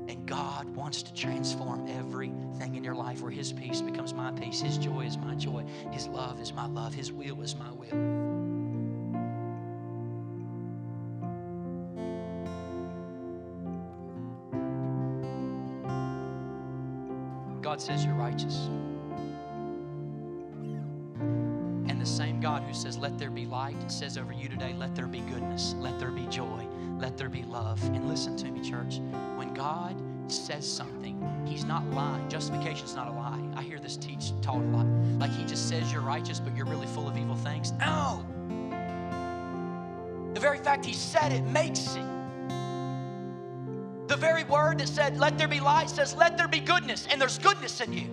And 0.08 0.26
God 0.26 0.68
wants 0.74 1.02
to 1.04 1.14
transform 1.14 1.86
everything 1.88 2.74
in 2.74 2.82
your 2.82 2.96
life 2.96 3.22
where 3.22 3.30
His 3.30 3.52
peace 3.52 3.80
becomes 3.80 4.12
my 4.12 4.32
peace, 4.32 4.60
His 4.60 4.78
joy 4.78 5.02
is 5.02 5.16
my 5.16 5.34
joy, 5.36 5.64
His 5.92 6.08
love 6.08 6.40
is 6.40 6.52
my 6.52 6.66
love, 6.66 6.92
His 6.92 7.12
will 7.12 7.40
is 7.42 7.54
my 7.54 7.70
will. 7.70 8.41
God 17.72 17.80
says 17.80 18.04
you're 18.04 18.12
righteous. 18.12 18.68
And 21.88 21.98
the 21.98 22.04
same 22.04 22.38
God 22.38 22.62
who 22.64 22.74
says, 22.74 22.98
Let 22.98 23.18
there 23.18 23.30
be 23.30 23.46
light, 23.46 23.90
says 23.90 24.18
over 24.18 24.30
you 24.30 24.46
today, 24.46 24.74
Let 24.76 24.94
there 24.94 25.06
be 25.06 25.20
goodness, 25.20 25.74
let 25.78 25.98
there 25.98 26.10
be 26.10 26.26
joy, 26.26 26.66
let 26.98 27.16
there 27.16 27.30
be 27.30 27.44
love. 27.44 27.82
And 27.82 28.06
listen 28.06 28.36
to 28.36 28.50
me, 28.50 28.60
church. 28.60 29.00
When 29.36 29.54
God 29.54 29.96
says 30.30 30.70
something, 30.70 31.18
He's 31.46 31.64
not 31.64 31.86
lying. 31.92 32.28
Justification 32.28 32.84
is 32.84 32.94
not 32.94 33.08
a 33.08 33.12
lie. 33.12 33.42
I 33.56 33.62
hear 33.62 33.78
this 33.78 33.96
teach 33.96 34.38
taught 34.42 34.60
a 34.60 34.66
lot. 34.66 34.84
Like 35.18 35.30
He 35.30 35.46
just 35.46 35.70
says 35.70 35.90
you're 35.90 36.02
righteous, 36.02 36.40
but 36.40 36.54
you're 36.54 36.66
really 36.66 36.88
full 36.88 37.08
of 37.08 37.16
evil 37.16 37.36
things. 37.36 37.72
No! 37.80 38.22
The 40.34 40.40
very 40.40 40.58
fact 40.58 40.84
He 40.84 40.92
said 40.92 41.32
it 41.32 41.44
makes 41.44 41.96
it. 41.96 42.21
The 44.06 44.16
very 44.16 44.44
word 44.44 44.78
that 44.78 44.88
said, 44.88 45.18
Let 45.18 45.38
there 45.38 45.48
be 45.48 45.60
light, 45.60 45.90
says, 45.90 46.14
Let 46.14 46.36
there 46.36 46.48
be 46.48 46.60
goodness, 46.60 47.06
and 47.10 47.20
there's 47.20 47.38
goodness 47.38 47.80
in 47.80 47.92
you. 47.92 48.06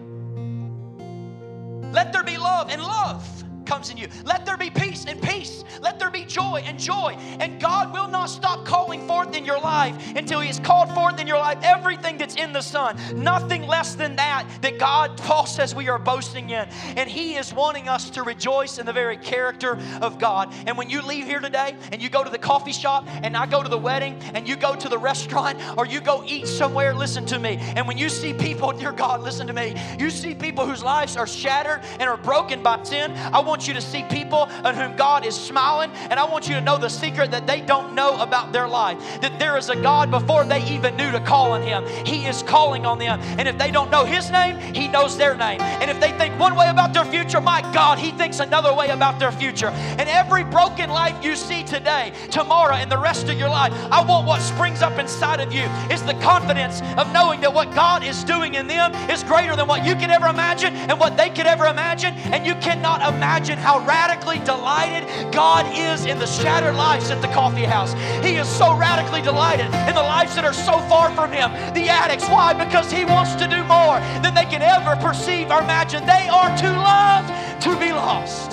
Let 1.92 2.14
there 2.14 2.24
be 2.24 2.38
love, 2.38 2.70
and 2.70 2.82
love 2.82 3.44
comes 3.70 3.92
in 3.92 3.98
you. 3.98 4.08
Let 4.26 4.48
there 4.48 4.58
be 4.58 4.72
peace 4.72 5.06
and 5.06 5.22
peace. 5.22 5.64
Let 5.80 6.00
there 6.00 6.10
be 6.10 6.26
joy 6.26 6.64
and 6.66 6.80
joy. 6.80 7.16
And 7.40 7.62
God 7.62 7.94
will 7.94 8.08
not 8.08 8.26
stop 8.26 8.66
calling 8.66 9.06
forth 9.08 9.36
in 9.36 9.46
your 9.46 9.60
life 9.60 9.96
until 10.16 10.40
He 10.40 10.48
has 10.48 10.60
called 10.60 10.92
forth 10.96 11.20
in 11.20 11.28
your 11.28 11.38
life 11.38 11.60
everything 11.62 12.18
that's 12.18 12.36
in 12.36 12.52
the 12.52 12.62
Son. 12.62 12.98
Nothing 13.14 13.68
less 13.68 13.94
than 13.94 14.16
that, 14.16 14.48
that 14.64 14.80
God, 14.80 15.18
Paul 15.20 15.46
says, 15.46 15.76
we 15.76 15.88
are 15.88 16.00
boasting 16.00 16.50
in. 16.50 16.68
And 16.98 17.08
He 17.08 17.36
is 17.36 17.54
wanting 17.54 17.88
us 17.88 18.10
to 18.12 18.24
rejoice 18.24 18.80
in 18.80 18.88
the 18.88 18.94
very 18.94 19.18
character 19.18 19.78
of 20.02 20.18
God. 20.18 20.52
And 20.66 20.76
when 20.76 20.90
you 20.90 21.04
leave 21.04 21.26
here 21.26 21.40
today 21.40 21.76
and 21.92 22.02
you 22.02 22.10
go 22.10 22.24
to 22.24 22.30
the 22.30 22.40
coffee 22.40 22.74
shop 22.74 23.08
and 23.08 23.38
I 23.38 23.46
go 23.46 23.62
to 23.62 23.70
the 23.70 23.78
wedding 23.78 24.16
and 24.34 24.48
you 24.48 24.56
go 24.56 24.76
to 24.76 24.90
the 24.90 24.98
restaurant 24.98 25.60
or 25.78 25.86
you 25.86 26.02
go 26.02 26.24
eat 26.26 26.48
somewhere, 26.48 26.96
listen 26.96 27.24
to 27.28 27.38
me. 27.38 27.58
And 27.60 27.88
when 27.88 28.00
you 28.00 28.10
see 28.10 28.34
people, 28.34 28.72
dear 28.80 28.92
God, 28.92 29.22
listen 29.22 29.46
to 29.46 29.54
me, 29.54 29.76
you 30.00 30.10
see 30.10 30.34
people 30.34 30.66
whose 30.66 30.82
lives 30.82 31.16
are 31.18 31.28
shattered 31.28 31.82
and 32.00 32.10
are 32.10 32.18
broken 32.18 32.64
by 32.64 32.82
sin, 32.84 33.12
I 33.12 33.40
want 33.40 33.59
want 33.60 33.68
you 33.68 33.74
to 33.74 33.82
see 33.82 34.04
people 34.04 34.48
on 34.64 34.74
whom 34.74 34.96
God 34.96 35.26
is 35.26 35.36
smiling, 35.36 35.92
and 36.10 36.18
I 36.18 36.24
want 36.24 36.48
you 36.48 36.56
to 36.56 36.62
know 36.62 36.78
the 36.78 36.88
secret 36.88 37.32
that 37.32 37.46
they 37.46 37.60
don't 37.60 37.94
know 37.94 38.18
about 38.22 38.54
their 38.54 38.70
life. 38.70 38.98
That 39.20 39.38
there 39.38 39.58
is 39.58 39.68
a 39.68 39.76
God 39.76 40.10
before 40.10 40.46
they 40.46 40.64
even 40.70 40.96
knew 40.96 41.12
to 41.12 41.20
call 41.20 41.52
on 41.52 41.62
Him. 41.62 41.86
He 42.06 42.26
is 42.26 42.42
calling 42.42 42.86
on 42.86 43.00
them. 43.00 43.20
And 43.38 43.50
if 43.50 43.58
they 43.58 43.70
don't 43.70 43.92
know 43.92 44.06
His 44.06 44.32
name, 44.32 44.58
He 44.74 44.88
knows 44.88 45.18
their 45.18 45.36
name. 45.36 45.60
And 45.60 45.92
if 45.92 46.00
they 46.00 46.14
think 46.14 46.40
one 46.40 46.56
way 46.56 46.70
about 46.70 46.94
their 46.94 47.04
future, 47.04 47.42
my 47.42 47.60
God, 47.74 48.00
He 48.00 48.12
thinks 48.12 48.40
another 48.40 48.74
way 48.74 48.92
about 48.92 49.20
their 49.20 49.34
future. 49.34 49.72
And 49.98 50.08
every 50.08 50.46
broken 50.46 50.90
life 50.90 51.22
you 51.22 51.36
see 51.36 51.66
today, 51.66 52.14
tomorrow, 52.32 52.76
and 52.76 52.90
the 52.90 52.98
rest 52.98 53.28
of 53.28 53.38
your 53.38 53.50
life, 53.50 53.74
I 53.92 54.02
want 54.06 54.26
what 54.26 54.42
springs 54.42 54.82
up 54.82 54.98
inside 54.98 55.42
of 55.42 55.52
you 55.52 55.64
is 55.92 56.02
the 56.04 56.14
confidence 56.22 56.82
of 56.98 57.12
knowing 57.12 57.42
that 57.42 57.54
what 57.54 57.76
God 57.76 58.06
is 58.06 58.24
doing 58.24 58.54
in 58.54 58.68
them 58.68 58.96
is 59.12 59.22
greater 59.22 59.58
than 59.58 59.68
what 59.68 59.84
you 59.84 59.96
can 59.96 60.12
ever 60.12 60.28
imagine 60.28 60.74
and 60.78 60.98
what 60.98 61.18
they 61.18 61.30
could 61.30 61.46
ever 61.46 61.66
imagine. 61.66 62.14
And 62.32 62.48
you 62.48 62.56
cannot 62.56 63.02
imagine 63.14 63.49
imagine 63.50 63.64
how 63.66 63.86
radically 63.86 64.40
delighted 64.40 65.34
God 65.34 65.66
is 65.76 66.06
in 66.06 66.20
the 66.20 66.28
shattered 66.28 66.76
lives 66.76 67.10
at 67.10 67.22
the 67.22 67.28
coffee 67.30 67.64
house. 67.64 67.94
He 68.24 68.36
is 68.36 68.48
so 68.48 68.76
radically 68.78 69.22
delighted 69.22 69.66
in 69.66 69.96
the 69.96 70.04
lives 70.04 70.36
that 70.36 70.46
are 70.46 70.54
so 70.54 70.78
far 70.88 71.10
from 71.16 71.32
Him. 71.32 71.52
The 71.74 71.90
addicts. 71.90 72.28
Why? 72.30 72.54
Because 72.54 72.92
He 72.92 73.06
wants 73.06 73.34
to 73.36 73.48
do 73.48 73.64
more 73.64 74.00
than 74.22 74.36
they 74.36 74.46
can 74.46 74.62
ever 74.62 74.96
perceive 75.02 75.50
or 75.50 75.62
imagine. 75.62 76.06
They 76.06 76.30
are 76.30 76.56
too 76.58 76.68
loved 76.68 77.30
to 77.64 77.70
be 77.80 77.92
lost. 77.92 78.52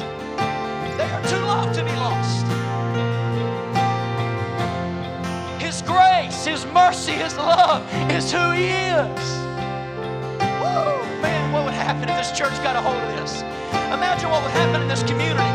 They 0.97 1.11
are 1.13 1.25
too 1.29 1.45
loved 1.45 1.75
to 1.75 1.85
be 1.85 1.93
lost. 1.93 2.47
His 5.61 5.83
grace, 5.83 6.47
His 6.47 6.65
mercy, 6.73 7.13
His 7.13 7.37
love 7.37 7.83
is 8.11 8.33
who 8.33 8.51
He 8.53 8.69
is. 8.69 9.46
Man, 11.23 11.53
what 11.53 11.65
would 11.65 11.75
happen 11.75 12.09
if 12.09 12.17
this 12.17 12.37
church 12.37 12.55
got 12.63 12.77
a 12.77 12.81
hold 12.81 12.97
of 12.97 13.09
this? 13.17 13.43
Imagine 13.95 14.31
what 14.31 14.43
would 14.43 14.53
happen 14.53 14.83
in 14.83 14.89
this 14.89 15.03
community. 15.03 15.53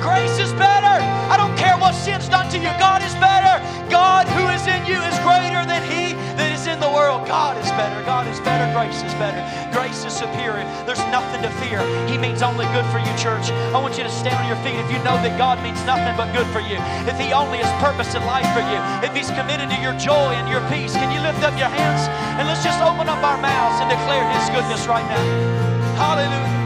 Grace 0.00 0.38
is 0.38 0.52
better. 0.54 0.96
I 1.30 1.36
don't 1.36 1.56
care 1.56 1.76
what 1.76 1.94
sin's 1.94 2.28
done 2.28 2.48
to 2.50 2.58
you. 2.58 2.70
God 2.78 3.02
is 3.02 3.14
better. 3.16 3.60
God 3.90 4.26
who 4.28 4.48
is 4.48 4.66
in 4.66 4.86
you 4.86 4.98
is 5.02 5.16
greater 5.20 5.62
than 5.66 5.82
he 5.84 6.14
that 6.36 6.55
in 6.66 6.80
the 6.80 6.90
world. 6.90 7.26
God 7.26 7.56
is 7.58 7.70
better. 7.78 8.02
God 8.04 8.26
is 8.26 8.38
better. 8.40 8.66
Grace 8.74 9.02
is 9.02 9.14
better. 9.14 9.38
Grace 9.70 10.04
is 10.04 10.12
superior. 10.12 10.66
There's 10.86 11.02
nothing 11.14 11.42
to 11.42 11.50
fear. 11.62 11.78
He 12.10 12.18
means 12.18 12.42
only 12.42 12.66
good 12.74 12.86
for 12.90 12.98
you, 12.98 13.10
church. 13.14 13.50
I 13.70 13.78
want 13.78 13.96
you 13.96 14.02
to 14.02 14.10
stand 14.10 14.34
on 14.34 14.46
your 14.50 14.58
feet 14.66 14.74
if 14.74 14.90
you 14.90 14.98
know 15.06 15.14
that 15.22 15.38
God 15.38 15.62
means 15.62 15.78
nothing 15.86 16.14
but 16.18 16.30
good 16.34 16.46
for 16.50 16.60
you. 16.60 16.78
If 17.06 17.18
He 17.18 17.30
only 17.32 17.62
has 17.62 17.70
purpose 17.78 18.14
in 18.14 18.22
life 18.26 18.46
for 18.50 18.64
you. 18.66 18.78
If 19.06 19.14
He's 19.14 19.30
committed 19.30 19.70
to 19.70 19.78
your 19.78 19.94
joy 19.96 20.34
and 20.34 20.50
your 20.50 20.62
peace. 20.66 20.92
Can 20.94 21.14
you 21.14 21.22
lift 21.22 21.42
up 21.46 21.54
your 21.54 21.70
hands 21.70 22.10
and 22.38 22.48
let's 22.50 22.66
just 22.66 22.82
open 22.82 23.06
up 23.06 23.22
our 23.22 23.38
mouths 23.38 23.78
and 23.80 23.88
declare 23.88 24.26
His 24.34 24.46
goodness 24.50 24.86
right 24.90 25.06
now? 25.06 25.22
Hallelujah. 25.96 26.56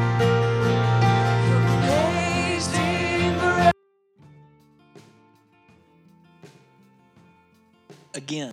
Again, 8.13 8.53